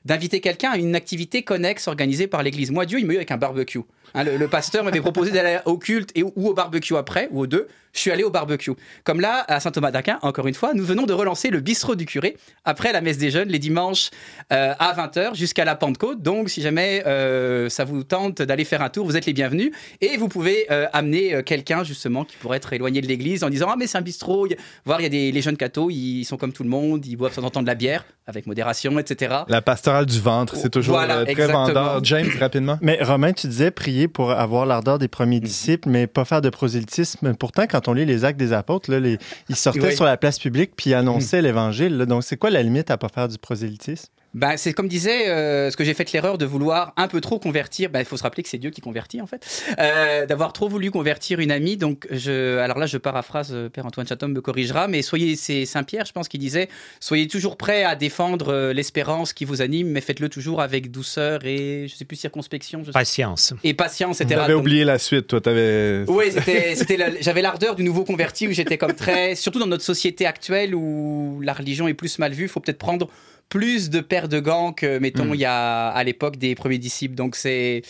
d'inviter 0.04 0.40
quelqu'un 0.40 0.70
à 0.70 0.76
une 0.78 0.94
activité 0.96 1.42
connexe 1.42 1.86
organisée 1.86 2.26
par 2.26 2.42
l'Église. 2.42 2.70
Moi, 2.70 2.86
Dieu, 2.86 2.98
il 2.98 3.06
m'a 3.06 3.12
eu 3.14 3.16
avec 3.16 3.30
un 3.30 3.36
barbecue. 3.36 3.80
Hein, 4.14 4.24
le, 4.24 4.36
le 4.36 4.48
pasteur 4.48 4.84
m'avait 4.84 5.00
proposé 5.00 5.30
d'aller 5.30 5.58
au 5.64 5.78
culte 5.78 6.10
et, 6.14 6.22
ou 6.22 6.32
au 6.36 6.54
barbecue 6.54 6.96
après, 6.96 7.28
ou 7.30 7.40
aux 7.40 7.46
deux. 7.46 7.68
Je 7.94 8.00
suis 8.00 8.10
allé 8.10 8.22
au 8.22 8.30
barbecue. 8.30 8.72
Comme 9.02 9.20
là, 9.20 9.44
à 9.48 9.60
Saint-Thomas 9.60 9.90
d'Aquin, 9.90 10.18
encore 10.22 10.46
une 10.46 10.54
fois, 10.54 10.72
nous 10.74 10.84
venons 10.84 11.06
de 11.06 11.12
relancer 11.12 11.48
le 11.48 11.60
bistrot 11.60 11.94
du 11.96 12.04
curé 12.04 12.36
après 12.64 12.92
la 12.92 13.00
messe 13.00 13.18
des 13.18 13.30
jeunes, 13.30 13.48
les 13.48 13.58
dimanches 13.58 14.10
euh, 14.52 14.74
à 14.78 14.94
20h 14.94 15.34
jusqu'à 15.34 15.64
la 15.64 15.74
Pentecôte. 15.74 16.22
Donc, 16.22 16.50
si 16.50 16.60
jamais 16.60 17.02
euh, 17.06 17.68
ça 17.70 17.84
vous 17.84 18.04
tente 18.04 18.42
d'aller 18.42 18.64
faire 18.64 18.82
un 18.82 18.90
tour, 18.90 19.06
vous 19.06 19.16
êtes 19.16 19.26
les 19.26 19.32
bienvenus. 19.32 19.72
Et 20.00 20.16
vous 20.16 20.28
pouvez 20.28 20.66
euh, 20.70 20.86
amener 20.92 21.42
quelqu'un, 21.42 21.82
justement, 21.82 22.24
qui 22.24 22.36
pourrait 22.36 22.58
être 22.58 22.72
éloigné 22.72 23.00
de 23.00 23.06
l'église 23.06 23.42
en 23.42 23.48
disant 23.50 23.68
Ah, 23.70 23.76
mais 23.76 23.86
c'est 23.86 23.98
un 23.98 24.02
bistrot. 24.02 24.46
Y 24.46 24.56
Voir, 24.84 25.00
il 25.00 25.04
y 25.04 25.06
a 25.06 25.10
des 25.10 25.32
les 25.32 25.42
jeunes 25.42 25.56
cathos, 25.56 25.90
ils 25.90 26.24
sont 26.24 26.36
comme 26.36 26.52
tout 26.52 26.62
le 26.62 26.68
monde, 26.68 27.04
ils 27.06 27.16
boivent 27.16 27.32
de 27.34 27.36
temps 27.40 27.46
en 27.46 27.50
temps 27.50 27.62
de 27.62 27.66
la 27.66 27.74
bière, 27.74 28.04
avec 28.26 28.46
modération, 28.46 28.98
etc. 28.98 29.34
La 29.48 29.62
pastorale 29.62 30.06
du 30.06 30.20
ventre, 30.20 30.56
c'est 30.56 30.70
toujours 30.70 30.94
Voilà, 30.96 31.22
très 31.22 31.32
exactement. 31.32 31.64
vendeur. 31.64 32.04
James, 32.04 32.30
rapidement. 32.38 32.78
Mais 32.80 32.98
Romain, 33.02 33.32
tu 33.32 33.48
disais 33.48 33.70
prier 33.70 33.97
pour 34.06 34.30
avoir 34.30 34.66
l'ardeur 34.66 34.98
des 35.00 35.08
premiers 35.08 35.40
disciples, 35.40 35.88
mais 35.88 36.06
pas 36.06 36.24
faire 36.24 36.40
de 36.42 36.50
prosélytisme. 36.50 37.34
Pourtant, 37.34 37.64
quand 37.68 37.88
on 37.88 37.94
lit 37.94 38.04
les 38.04 38.24
actes 38.24 38.38
des 38.38 38.52
apôtres, 38.52 38.90
là, 38.90 39.00
les- 39.00 39.18
ils 39.48 39.56
sortaient 39.56 39.80
Oui. 39.88 39.96
sur 39.96 40.04
la 40.04 40.16
place 40.16 40.38
publique 40.38 40.72
puis 40.76 40.94
annonçaient 40.94 41.42
l'évangile. 41.42 41.96
là. 41.96 42.06
Donc, 42.06 42.22
c'est 42.22 42.36
quoi 42.36 42.50
la 42.50 42.62
limite 42.62 42.90
à 42.90 42.98
pas 42.98 43.08
faire 43.08 43.26
du 43.28 43.38
prosélytisme? 43.38 44.08
Ben, 44.38 44.56
c'est 44.56 44.72
comme 44.72 44.86
disait, 44.86 45.28
euh, 45.28 45.68
ce 45.72 45.76
que 45.76 45.82
j'ai 45.82 45.94
fait 45.94 46.12
l'erreur 46.12 46.38
de 46.38 46.46
vouloir 46.46 46.92
un 46.96 47.08
peu 47.08 47.20
trop 47.20 47.40
convertir. 47.40 47.90
Ben, 47.90 47.98
Il 47.98 48.04
faut 48.04 48.16
se 48.16 48.22
rappeler 48.22 48.44
que 48.44 48.48
c'est 48.48 48.58
Dieu 48.58 48.70
qui 48.70 48.80
convertit 48.80 49.20
en 49.20 49.26
fait, 49.26 49.64
Euh, 49.80 50.26
d'avoir 50.26 50.52
trop 50.52 50.68
voulu 50.68 50.92
convertir 50.92 51.40
une 51.40 51.50
amie. 51.50 51.76
Donc, 51.76 52.06
je, 52.10 52.58
alors 52.58 52.78
là, 52.78 52.86
je 52.86 52.98
paraphrase, 52.98 53.50
euh, 53.52 53.68
Père 53.68 53.84
Antoine 53.84 54.06
Chatham 54.06 54.32
me 54.32 54.40
corrigera, 54.40 54.86
mais 54.86 55.02
soyez, 55.02 55.34
c'est 55.34 55.64
Saint 55.66 55.82
Pierre, 55.82 56.04
je 56.06 56.12
pense, 56.12 56.28
qui 56.28 56.38
disait, 56.38 56.68
soyez 57.00 57.26
toujours 57.26 57.56
prêts 57.56 57.82
à 57.82 57.96
défendre 57.96 58.52
euh, 58.52 58.72
l'espérance 58.72 59.32
qui 59.32 59.44
vous 59.44 59.60
anime, 59.60 59.88
mais 59.88 60.00
faites-le 60.00 60.28
toujours 60.28 60.60
avec 60.60 60.92
douceur 60.92 61.40
et 61.44 61.86
je 61.88 61.96
sais 61.96 62.04
plus 62.04 62.16
circonspection, 62.16 62.80
je 62.82 62.86
sais- 62.86 62.92
Patience. 62.92 63.54
et 63.64 63.74
patience, 63.74 64.20
etc. 64.20 64.40
T'avais 64.42 64.52
Donc, 64.52 64.60
oublié 64.62 64.84
la 64.84 64.98
suite, 64.98 65.26
toi. 65.26 65.40
T'avais. 65.40 66.04
oui, 66.06 66.26
c'était, 66.30 66.76
c'était 66.76 66.96
la- 66.96 67.20
j'avais 67.20 67.42
l'ardeur 67.42 67.74
du 67.74 67.82
nouveau 67.82 68.04
converti 68.04 68.46
où 68.46 68.52
j'étais 68.52 68.78
comme 68.78 68.94
très, 68.94 69.34
surtout 69.34 69.58
dans 69.58 69.66
notre 69.66 69.84
société 69.84 70.26
actuelle 70.26 70.74
où 70.76 71.40
la 71.42 71.54
religion 71.54 71.88
est 71.88 71.94
plus 71.94 72.18
mal 72.20 72.32
vue, 72.32 72.44
il 72.44 72.48
faut 72.48 72.60
peut-être 72.60 72.78
prendre 72.78 73.08
plus 73.48 73.90
de 73.90 74.00
paires 74.00 74.28
de 74.28 74.40
gants 74.40 74.72
que, 74.72 74.98
mettons, 74.98 75.24
Mm. 75.26 75.34
il 75.34 75.40
y 75.40 75.44
a 75.44 75.88
à 75.88 76.04
l'époque 76.04 76.36
des 76.36 76.54
premiers 76.54 76.78
disciples. 76.78 77.14
Donc 77.14 77.34
c'est, 77.34 77.82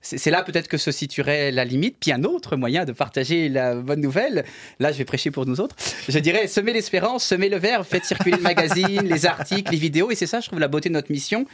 c'est, 0.00 0.30
là 0.30 0.42
peut-être 0.42 0.68
que 0.68 0.76
se 0.76 0.90
situerait 0.90 1.50
la 1.50 1.64
limite. 1.64 1.96
Puis 2.00 2.12
un 2.12 2.24
autre 2.24 2.56
moyen 2.56 2.84
de 2.84 2.92
partager 2.92 3.48
la 3.48 3.74
bonne 3.74 4.00
nouvelle, 4.00 4.44
là 4.78 4.92
je 4.92 4.98
vais 4.98 5.04
prêcher 5.04 5.30
pour 5.30 5.46
nous 5.46 5.60
autres, 5.60 5.76
je 6.08 6.18
dirais 6.18 6.46
semer 6.46 6.72
l'espérance, 6.72 7.24
semer 7.24 7.48
le 7.48 7.58
verbe, 7.58 7.84
faites 7.84 8.04
circuler 8.04 8.36
le 8.36 8.42
magazine, 8.42 9.02
les 9.02 9.26
articles, 9.26 9.70
les 9.72 9.78
vidéos, 9.78 10.10
et 10.10 10.14
c'est 10.14 10.26
ça, 10.26 10.40
je 10.40 10.46
trouve, 10.48 10.60
la 10.60 10.68
beauté 10.68 10.88
de 10.88 10.94
notre 10.94 11.10
mission, 11.12 11.46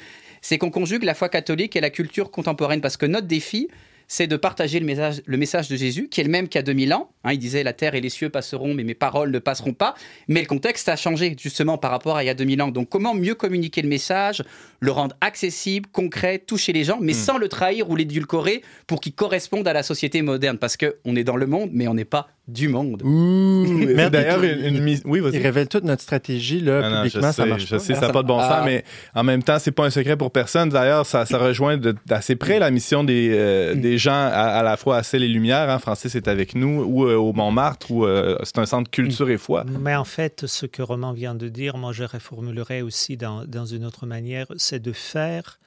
c'est 0.42 0.59
qu'on 0.59 0.70
conjugue 0.70 1.03
la 1.05 1.14
foi 1.14 1.28
catholique 1.28 1.76
et 1.76 1.80
la 1.80 1.90
culture 1.90 2.30
contemporaine, 2.30 2.80
parce 2.80 2.96
que 2.96 3.07
notre 3.07 3.26
défi, 3.26 3.68
c'est 4.12 4.26
de 4.26 4.36
partager 4.36 4.80
le 4.80 4.86
message, 4.86 5.22
le 5.24 5.36
message 5.36 5.68
de 5.68 5.76
Jésus, 5.76 6.08
qui 6.08 6.20
est 6.20 6.24
le 6.24 6.30
même 6.30 6.48
qu'il 6.48 6.58
y 6.58 6.58
a 6.58 6.64
2000 6.64 6.92
ans. 6.94 7.12
Hein, 7.22 7.32
il 7.32 7.38
disait 7.38 7.62
La 7.62 7.72
terre 7.72 7.94
et 7.94 8.00
les 8.00 8.08
cieux 8.08 8.28
passeront, 8.28 8.74
mais 8.74 8.82
mes 8.82 8.94
paroles 8.94 9.30
ne 9.30 9.38
passeront 9.38 9.72
pas. 9.72 9.94
Mais 10.26 10.40
le 10.40 10.48
contexte 10.48 10.88
a 10.88 10.96
changé, 10.96 11.36
justement, 11.40 11.78
par 11.78 11.92
rapport 11.92 12.16
à 12.16 12.24
il 12.24 12.26
y 12.26 12.28
a 12.28 12.34
2000 12.34 12.61
ans. 12.61 12.70
Donc, 12.72 12.88
comment 12.88 13.14
mieux 13.14 13.36
communiquer 13.36 13.82
le 13.82 13.88
message, 13.88 14.42
le 14.80 14.90
rendre 14.90 15.14
accessible, 15.20 15.88
concret, 15.92 16.40
toucher 16.40 16.72
les 16.72 16.82
gens, 16.82 16.98
mais 17.00 17.12
sans 17.12 17.38
le 17.38 17.48
trahir 17.48 17.88
ou 17.88 17.94
l'édulcorer 17.94 18.62
pour 18.88 19.00
qu'il 19.00 19.14
corresponde 19.14 19.68
à 19.68 19.72
la 19.72 19.84
société 19.84 20.22
moderne? 20.22 20.58
Parce 20.58 20.76
qu'on 20.76 21.14
est 21.14 21.24
dans 21.24 21.36
le 21.36 21.46
monde, 21.46 21.70
mais 21.72 21.86
on 21.86 21.94
n'est 21.94 22.04
pas 22.04 22.30
du 22.49 22.66
monde. 22.68 23.03
Ouh! 23.05 23.64
Mais 23.95 24.11
D'ailleurs, 24.11 24.43
une, 24.43 24.64
une 24.76 24.82
mise. 24.82 25.03
Oui, 25.05 25.20
vas-y. 25.20 25.36
Ils 25.36 25.43
révèlent 25.43 25.68
toute 25.68 25.84
notre 25.84 26.03
stratégie 26.03 26.61
là, 26.61 26.80
Ah 26.82 26.91
non, 26.91 26.97
publiquement, 27.03 27.20
je 27.30 27.36
ça 27.36 27.43
sais, 27.45 27.49
marche 27.49 27.62
je 27.66 27.70
pas. 27.70 27.78
sais, 27.78 27.93
Ah, 27.93 27.95
ça 27.97 28.01
n'a 28.01 28.07
ça- 28.09 28.12
pas 28.12 28.22
de 28.22 28.26
bon 28.28 28.41
sens, 28.41 28.62
mais 28.64 28.84
en 29.14 29.22
même 29.22 29.43
temps, 29.45 29.59
c'est 29.61 29.70
pas 29.70 29.84
un 29.84 29.91
secret 29.91 30.16
pour 30.16 30.32
personne. 30.32 30.68
D'ailleurs, 30.68 31.07
ça, 31.07 31.26
ça 31.26 31.38
rejoint 31.38 31.76
d'assez 32.07 32.34
près 32.34 32.59
la 32.59 32.70
mission 32.72 33.05
des, 33.05 33.30
euh, 33.32 33.74
Mm. 33.76 33.80
des 33.80 33.99
gens 33.99 34.12
à, 34.12 34.26
à 34.59 34.62
la 34.64 34.76
fois 34.76 34.97
à 34.97 35.03
Celle 35.05 35.22
et 35.22 35.28
Lumière. 35.28 35.70
Hein. 35.70 35.78
Francis 35.78 36.14
est 36.16 36.26
avec 36.26 36.55
nous, 36.57 36.82
ou 36.82 37.05
euh, 37.07 37.14
au 37.14 37.32
Montmartre, 37.32 37.91
où 37.93 38.05
euh, 38.05 38.36
c'est 38.43 38.59
un 38.59 38.66
centre 38.66 38.91
culture 38.91 39.30
et 39.30 39.38
foi. 39.38 39.64
Mais 39.80 39.95
en 39.95 40.05
fait, 40.05 40.47
ce 40.47 40.66
que 40.66 40.82
Roman 40.82 41.12
vient 41.12 41.36
de 41.36 41.49
dire, 41.49 41.76
moi 41.76 41.93
je 41.93 42.03
reformulerais 42.05 42.80
aussi 42.82 43.16
dans, 43.16 43.45
dans 43.45 43.64
une 43.66 43.84
autre 43.84 44.07
manière, 44.07 44.47
c'est 44.57 44.80
de 44.82 44.93
faire 44.93 45.61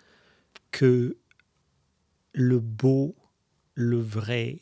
que 0.72 1.16
le 2.34 2.60
beau, 2.60 3.16
le 3.76 4.00
vrai 4.02 4.60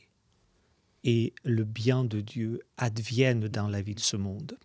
et 1.04 1.34
le 1.44 1.64
bien 1.64 2.04
de 2.04 2.22
Dieu 2.22 2.62
adviennent 2.78 3.48
dans 3.48 3.68
la 3.68 3.82
vie 3.82 3.96
de 3.96 4.00
ce 4.00 4.18
monde. 4.18 4.58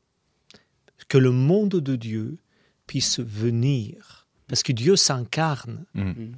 Que 1.08 1.18
le 1.18 1.30
monde 1.30 1.76
de 1.76 1.96
Dieu 1.96 2.38
puisse 2.86 3.20
venir, 3.20 4.26
parce 4.48 4.62
que 4.62 4.72
Dieu 4.72 4.96
s'incarne. 4.96 5.84
Mm. 5.94 6.32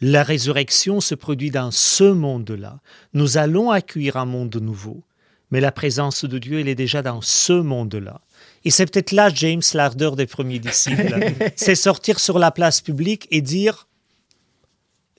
La 0.00 0.22
résurrection 0.22 1.00
se 1.00 1.14
produit 1.14 1.50
dans 1.50 1.70
ce 1.70 2.04
monde-là. 2.04 2.80
Nous 3.14 3.36
allons 3.36 3.70
accueillir 3.70 4.16
un 4.16 4.26
monde 4.26 4.54
nouveau, 4.56 5.02
mais 5.50 5.60
la 5.60 5.72
présence 5.72 6.24
de 6.24 6.38
Dieu, 6.38 6.60
elle 6.60 6.68
est 6.68 6.76
déjà 6.76 7.02
dans 7.02 7.20
ce 7.20 7.52
monde-là. 7.52 8.20
Et 8.64 8.70
c'est 8.70 8.86
peut-être 8.86 9.12
là, 9.12 9.28
James, 9.30 9.62
l'ardeur 9.74 10.14
des 10.14 10.26
premiers 10.26 10.58
disciples. 10.60 11.34
c'est 11.56 11.74
sortir 11.74 12.20
sur 12.20 12.38
la 12.38 12.50
place 12.50 12.80
publique 12.80 13.26
et 13.30 13.40
dire 13.40 13.88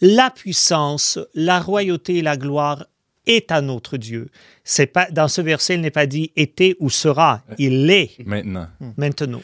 la 0.01 0.29
puissance, 0.29 1.19
la 1.33 1.59
royauté 1.59 2.17
et 2.17 2.21
la 2.21 2.37
gloire 2.37 2.85
est 3.29 3.51
à 3.51 3.61
notre 3.61 3.95
Dieu. 3.95 4.27
C'est 4.65 4.87
pas 4.87 5.07
dans 5.09 5.29
ce 5.29 5.41
verset, 5.41 5.75
il 5.75 5.81
n'est 5.81 5.91
pas 5.91 6.05
dit 6.05 6.31
était 6.35 6.75
ou 6.79 6.89
sera, 6.89 7.41
il 7.57 7.89
est 7.89 8.11
Maintenant. 8.25 8.67
maintenant. 8.97 9.41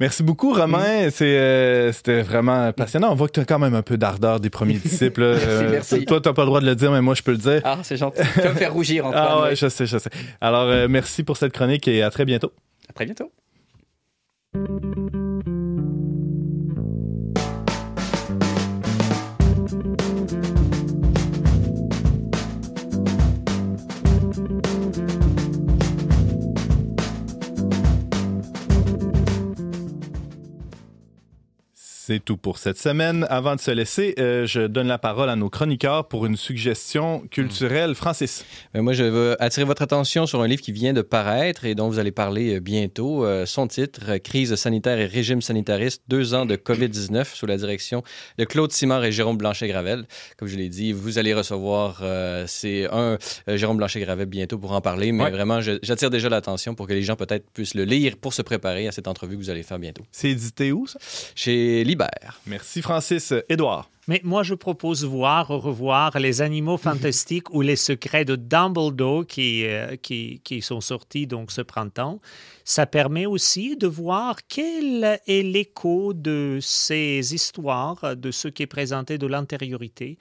Merci 0.00 0.22
beaucoup, 0.22 0.52
Romain. 0.52 1.08
C'est, 1.10 1.38
euh, 1.38 1.92
c'était 1.92 2.22
vraiment 2.22 2.72
passionnant. 2.72 3.12
On 3.12 3.14
voit 3.14 3.28
que 3.28 3.34
tu 3.34 3.40
as 3.40 3.44
quand 3.44 3.58
même 3.60 3.74
un 3.74 3.82
peu 3.82 3.96
d'ardeur 3.96 4.40
des 4.40 4.50
premiers 4.50 4.74
disciples. 4.84 5.22
Euh, 5.22 5.70
merci. 5.70 6.04
Toi, 6.04 6.20
tu 6.20 6.28
n'as 6.28 6.32
pas 6.34 6.42
le 6.42 6.46
droit 6.46 6.60
de 6.60 6.66
le 6.66 6.74
dire, 6.74 6.90
mais 6.90 7.00
moi, 7.00 7.14
je 7.14 7.22
peux 7.22 7.30
le 7.32 7.38
dire. 7.38 7.60
Ah, 7.64 7.78
c'est 7.82 7.96
gentil. 7.96 8.22
Tu 8.34 8.40
vas 8.40 8.50
me 8.50 8.54
faire 8.54 8.72
rougir, 8.72 9.06
Antoine. 9.06 9.24
Ah 9.26 9.36
ouais, 9.36 9.48
ouais. 9.50 9.56
je 9.56 9.68
sais, 9.68 9.86
je 9.86 9.98
sais. 9.98 10.10
Alors, 10.40 10.68
euh, 10.68 10.88
merci 10.88 11.22
pour 11.22 11.36
cette 11.36 11.52
chronique 11.52 11.86
et 11.86 12.02
à 12.02 12.10
très 12.10 12.24
bientôt. 12.24 12.52
À 12.88 12.92
très 12.92 13.04
bientôt. 13.06 13.30
C'est 32.06 32.22
tout 32.22 32.36
pour 32.36 32.58
cette 32.58 32.76
semaine. 32.76 33.26
Avant 33.30 33.54
de 33.56 33.60
se 33.60 33.70
laisser, 33.70 34.14
euh, 34.18 34.44
je 34.46 34.66
donne 34.66 34.88
la 34.88 34.98
parole 34.98 35.30
à 35.30 35.36
nos 35.36 35.48
chroniqueurs 35.48 36.06
pour 36.06 36.26
une 36.26 36.36
suggestion 36.36 37.20
culturelle. 37.30 37.94
Francis. 37.94 38.44
Ben, 38.74 38.82
moi, 38.82 38.92
je 38.92 39.04
veux 39.04 39.42
attirer 39.42 39.64
votre 39.64 39.80
attention 39.80 40.26
sur 40.26 40.42
un 40.42 40.46
livre 40.46 40.60
qui 40.60 40.70
vient 40.72 40.92
de 40.92 41.00
paraître 41.00 41.64
et 41.64 41.74
dont 41.74 41.88
vous 41.88 41.98
allez 41.98 42.12
parler 42.12 42.56
euh, 42.56 42.60
bientôt. 42.60 43.24
Euh, 43.24 43.46
son 43.46 43.68
titre, 43.68 44.18
Crise 44.18 44.54
sanitaire 44.54 44.98
et 44.98 45.06
régime 45.06 45.40
sanitariste, 45.40 46.02
deux 46.06 46.34
ans 46.34 46.44
de 46.44 46.56
COVID-19, 46.56 47.24
sous 47.34 47.46
la 47.46 47.56
direction 47.56 48.02
de 48.36 48.44
Claude 48.44 48.70
Simard 48.70 49.02
et 49.06 49.10
Jérôme 49.10 49.38
Blanchet-Gravel. 49.38 50.04
Comme 50.36 50.48
je 50.48 50.56
l'ai 50.58 50.68
dit, 50.68 50.92
vous 50.92 51.16
allez 51.16 51.32
recevoir, 51.32 52.02
c'est 52.46 52.86
un 52.92 53.16
Jérôme 53.48 53.78
Blanchet-Gravel 53.78 54.26
bientôt 54.26 54.58
pour 54.58 54.72
en 54.72 54.82
parler, 54.82 55.10
mais 55.12 55.24
Ouais. 55.24 55.30
vraiment, 55.30 55.62
j'attire 55.62 56.10
déjà 56.10 56.28
l'attention 56.28 56.74
pour 56.74 56.86
que 56.86 56.92
les 56.92 57.02
gens 57.02 57.16
peut-être 57.16 57.48
puissent 57.54 57.74
le 57.74 57.84
lire 57.84 58.18
pour 58.20 58.34
se 58.34 58.42
préparer 58.42 58.88
à 58.88 58.92
cette 58.92 59.08
entrevue 59.08 59.36
que 59.36 59.40
vous 59.40 59.48
allez 59.50 59.62
faire 59.62 59.78
bientôt. 59.78 60.02
C'est 60.12 60.28
édité 60.28 60.70
où, 60.70 60.86
ça? 60.86 60.98
Chez 61.34 61.82
Libère. 61.94 62.40
Merci, 62.46 62.82
Francis. 62.82 63.32
Édouard. 63.48 63.88
Mais 64.08 64.20
moi, 64.24 64.42
je 64.42 64.54
propose 64.54 65.04
voir, 65.04 65.46
revoir 65.48 66.18
Les 66.18 66.42
Animaux 66.42 66.76
Fantastiques 66.76 67.54
ou 67.54 67.62
Les 67.62 67.76
Secrets 67.76 68.24
de 68.24 68.34
Dumbledore 68.36 69.24
qui, 69.26 69.64
euh, 69.64 69.96
qui, 69.96 70.40
qui 70.42 70.60
sont 70.60 70.80
sortis 70.80 71.26
donc 71.26 71.52
ce 71.52 71.62
printemps. 71.62 72.20
Ça 72.64 72.84
permet 72.84 73.26
aussi 73.26 73.76
de 73.76 73.86
voir 73.86 74.38
quel 74.48 75.20
est 75.26 75.42
l'écho 75.42 76.12
de 76.12 76.58
ces 76.60 77.32
histoires, 77.32 78.16
de 78.16 78.30
ce 78.30 78.48
qui 78.48 78.64
est 78.64 78.66
présenté 78.66 79.16
de 79.16 79.26
l'intériorité, 79.26 80.18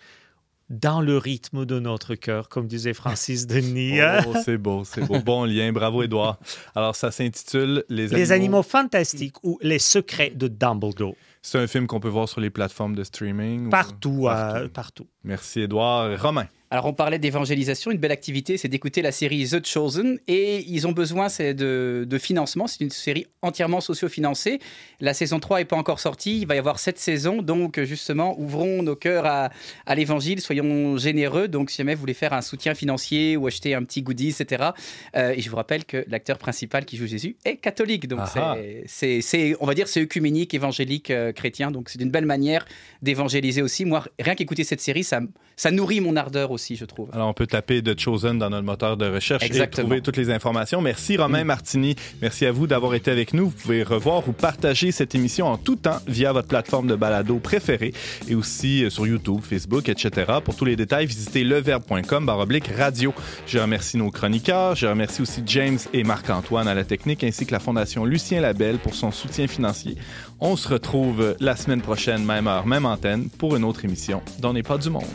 dans 0.69 1.01
le 1.01 1.17
rythme 1.17 1.65
de 1.65 1.79
notre 1.79 2.15
cœur, 2.15 2.49
comme 2.49 2.67
disait 2.67 2.93
Francis 2.93 3.47
Denis. 3.47 3.99
Oh, 4.27 4.33
c'est 4.45 4.57
beau, 4.57 4.83
c'est 4.85 5.01
beau. 5.01 5.19
Bon 5.19 5.43
lien. 5.43 5.71
Bravo, 5.71 6.03
Édouard. 6.03 6.39
Alors, 6.75 6.95
ça 6.95 7.11
s'intitule 7.11 7.83
Les 7.89 8.05
animaux. 8.05 8.17
Les 8.17 8.31
Animaux 8.31 8.63
Fantastiques 8.63 9.43
ou 9.43 9.59
Les 9.61 9.79
Secrets 9.79 10.31
de 10.31 10.47
Dumbledore. 10.47 11.15
C'est 11.45 11.59
un 11.59 11.67
film 11.67 11.87
qu'on 11.87 11.99
peut 11.99 12.07
voir 12.07 12.29
sur 12.29 12.39
les 12.39 12.49
plateformes 12.49 12.95
de 12.95 13.03
streaming. 13.03 13.67
ou- 13.67 13.69
Partout, 13.69 14.23
Partout. 14.23 14.57
euh, 14.63 14.69
partout. 14.69 15.07
Merci, 15.25 15.61
Édouard. 15.61 16.19
Romain. 16.21 16.47
Alors, 16.71 16.87
on 16.87 16.93
parlait 16.93 17.19
d'évangélisation. 17.19 17.91
Une 17.91 17.99
belle 17.99 18.11
activité, 18.11 18.57
c'est 18.57 18.67
d'écouter 18.67 19.03
la 19.03 19.11
série 19.11 19.47
The 19.47 19.63
Chosen. 19.63 20.17
Et 20.27 20.65
ils 20.67 20.87
ont 20.87 20.91
besoin 20.91 21.29
c'est 21.29 21.53
de, 21.53 22.03
de 22.09 22.17
financement. 22.17 22.65
C'est 22.65 22.83
une 22.83 22.89
série 22.89 23.27
entièrement 23.43 23.79
socio-financée. 23.79 24.57
La 24.99 25.13
saison 25.13 25.39
3 25.39 25.59
n'est 25.59 25.65
pas 25.65 25.75
encore 25.75 25.99
sortie. 25.99 26.39
Il 26.41 26.47
va 26.47 26.55
y 26.55 26.57
avoir 26.57 26.79
sept 26.79 26.97
saisons. 26.97 27.43
Donc, 27.43 27.79
justement, 27.83 28.39
ouvrons 28.39 28.81
nos 28.81 28.95
cœurs 28.95 29.25
à, 29.27 29.49
à 29.85 29.93
l'évangile. 29.95 30.41
Soyons 30.41 30.97
généreux. 30.97 31.47
Donc, 31.47 31.69
si 31.69 31.77
jamais 31.77 31.93
vous 31.93 31.99
voulez 32.01 32.15
faire 32.15 32.33
un 32.33 32.41
soutien 32.41 32.73
financier 32.73 33.37
ou 33.37 33.45
acheter 33.45 33.75
un 33.75 33.83
petit 33.83 34.01
goodie, 34.01 34.29
etc. 34.29 34.69
Euh, 35.15 35.33
et 35.35 35.41
je 35.41 35.49
vous 35.51 35.57
rappelle 35.57 35.85
que 35.85 36.03
l'acteur 36.07 36.39
principal 36.39 36.85
qui 36.85 36.97
joue 36.97 37.05
Jésus 37.05 37.35
est 37.45 37.57
catholique. 37.57 38.07
Donc, 38.07 38.21
Ah 38.23 38.55
c'est- 38.57 38.83
c'est, 38.87 39.21
c'est- 39.21 39.55
on 39.59 39.67
va 39.67 39.75
dire, 39.75 39.87
c'est 39.87 40.01
œcuménique, 40.01 40.55
évangélique, 40.55 41.11
euh, 41.11 41.32
chrétien. 41.33 41.71
Donc, 41.71 41.89
c'est 41.89 42.01
une 42.01 42.11
belle 42.11 42.25
manière 42.25 42.65
d'évangéliser 43.01 43.61
aussi. 43.61 43.85
Moi, 43.85 44.03
rien 44.19 44.35
qu'écouter 44.35 44.63
cette 44.63 44.81
série, 44.81 45.03
ça, 45.03 45.19
ça 45.55 45.71
nourrit 45.71 46.01
mon 46.01 46.15
ardeur 46.15 46.51
aussi, 46.51 46.75
je 46.75 46.85
trouve. 46.85 47.09
Alors, 47.13 47.29
on 47.29 47.33
peut 47.33 47.47
taper 47.47 47.81
The 47.81 47.99
Chosen 47.99 48.39
dans 48.39 48.49
notre 48.49 48.65
moteur 48.65 48.97
de 48.97 49.05
recherche 49.05 49.43
Exactement. 49.43 49.83
et 49.83 49.87
trouver 49.87 50.01
toutes 50.01 50.17
les 50.17 50.29
informations. 50.29 50.81
Merci, 50.81 51.17
Romain 51.17 51.43
Martini. 51.43 51.95
Merci 52.21 52.45
à 52.45 52.51
vous 52.51 52.67
d'avoir 52.67 52.95
été 52.95 53.11
avec 53.11 53.33
nous. 53.33 53.45
Vous 53.45 53.57
pouvez 53.57 53.83
revoir 53.83 54.27
ou 54.27 54.31
partager 54.31 54.91
cette 54.91 55.15
émission 55.15 55.47
en 55.47 55.57
tout 55.57 55.75
temps 55.75 55.99
via 56.07 56.31
votre 56.31 56.47
plateforme 56.47 56.87
de 56.87 56.95
balado 56.95 57.39
préférée 57.39 57.93
et 58.27 58.35
aussi 58.35 58.83
euh, 58.83 58.89
sur 58.89 59.07
YouTube, 59.07 59.41
Facebook, 59.41 59.89
etc. 59.89 60.33
Pour 60.43 60.55
tous 60.55 60.65
les 60.65 60.75
détails, 60.75 61.05
visitez 61.05 61.43
leverbe.com 61.43 62.25
baroblique 62.25 62.67
radio. 62.67 63.13
Je 63.45 63.59
remercie 63.59 63.97
nos 63.97 64.11
chroniqueurs. 64.11 64.75
Je 64.75 64.87
remercie 64.87 65.21
aussi 65.21 65.43
James 65.45 65.79
et 65.93 66.03
Marc-Antoine 66.03 66.67
à 66.67 66.73
la 66.73 66.83
technique 66.83 67.23
ainsi 67.23 67.45
que 67.45 67.51
la 67.51 67.59
Fondation 67.59 68.05
Lucien 68.05 68.41
Labelle 68.41 68.77
pour 68.77 68.93
son 68.93 69.11
soutien 69.11 69.47
financier. 69.47 69.97
On 70.45 70.57
se 70.57 70.67
retrouve 70.67 71.37
la 71.39 71.55
semaine 71.55 71.81
prochaine, 71.81 72.25
même 72.25 72.47
heure, 72.47 72.67
même 72.67 72.85
antenne, 72.85 73.29
pour 73.29 73.55
une 73.55 73.63
autre 73.63 73.85
émission 73.85 74.21
dans 74.39 74.51
n'est 74.51 74.61
pas 74.61 74.77
du 74.77 74.89
monde. 74.89 75.05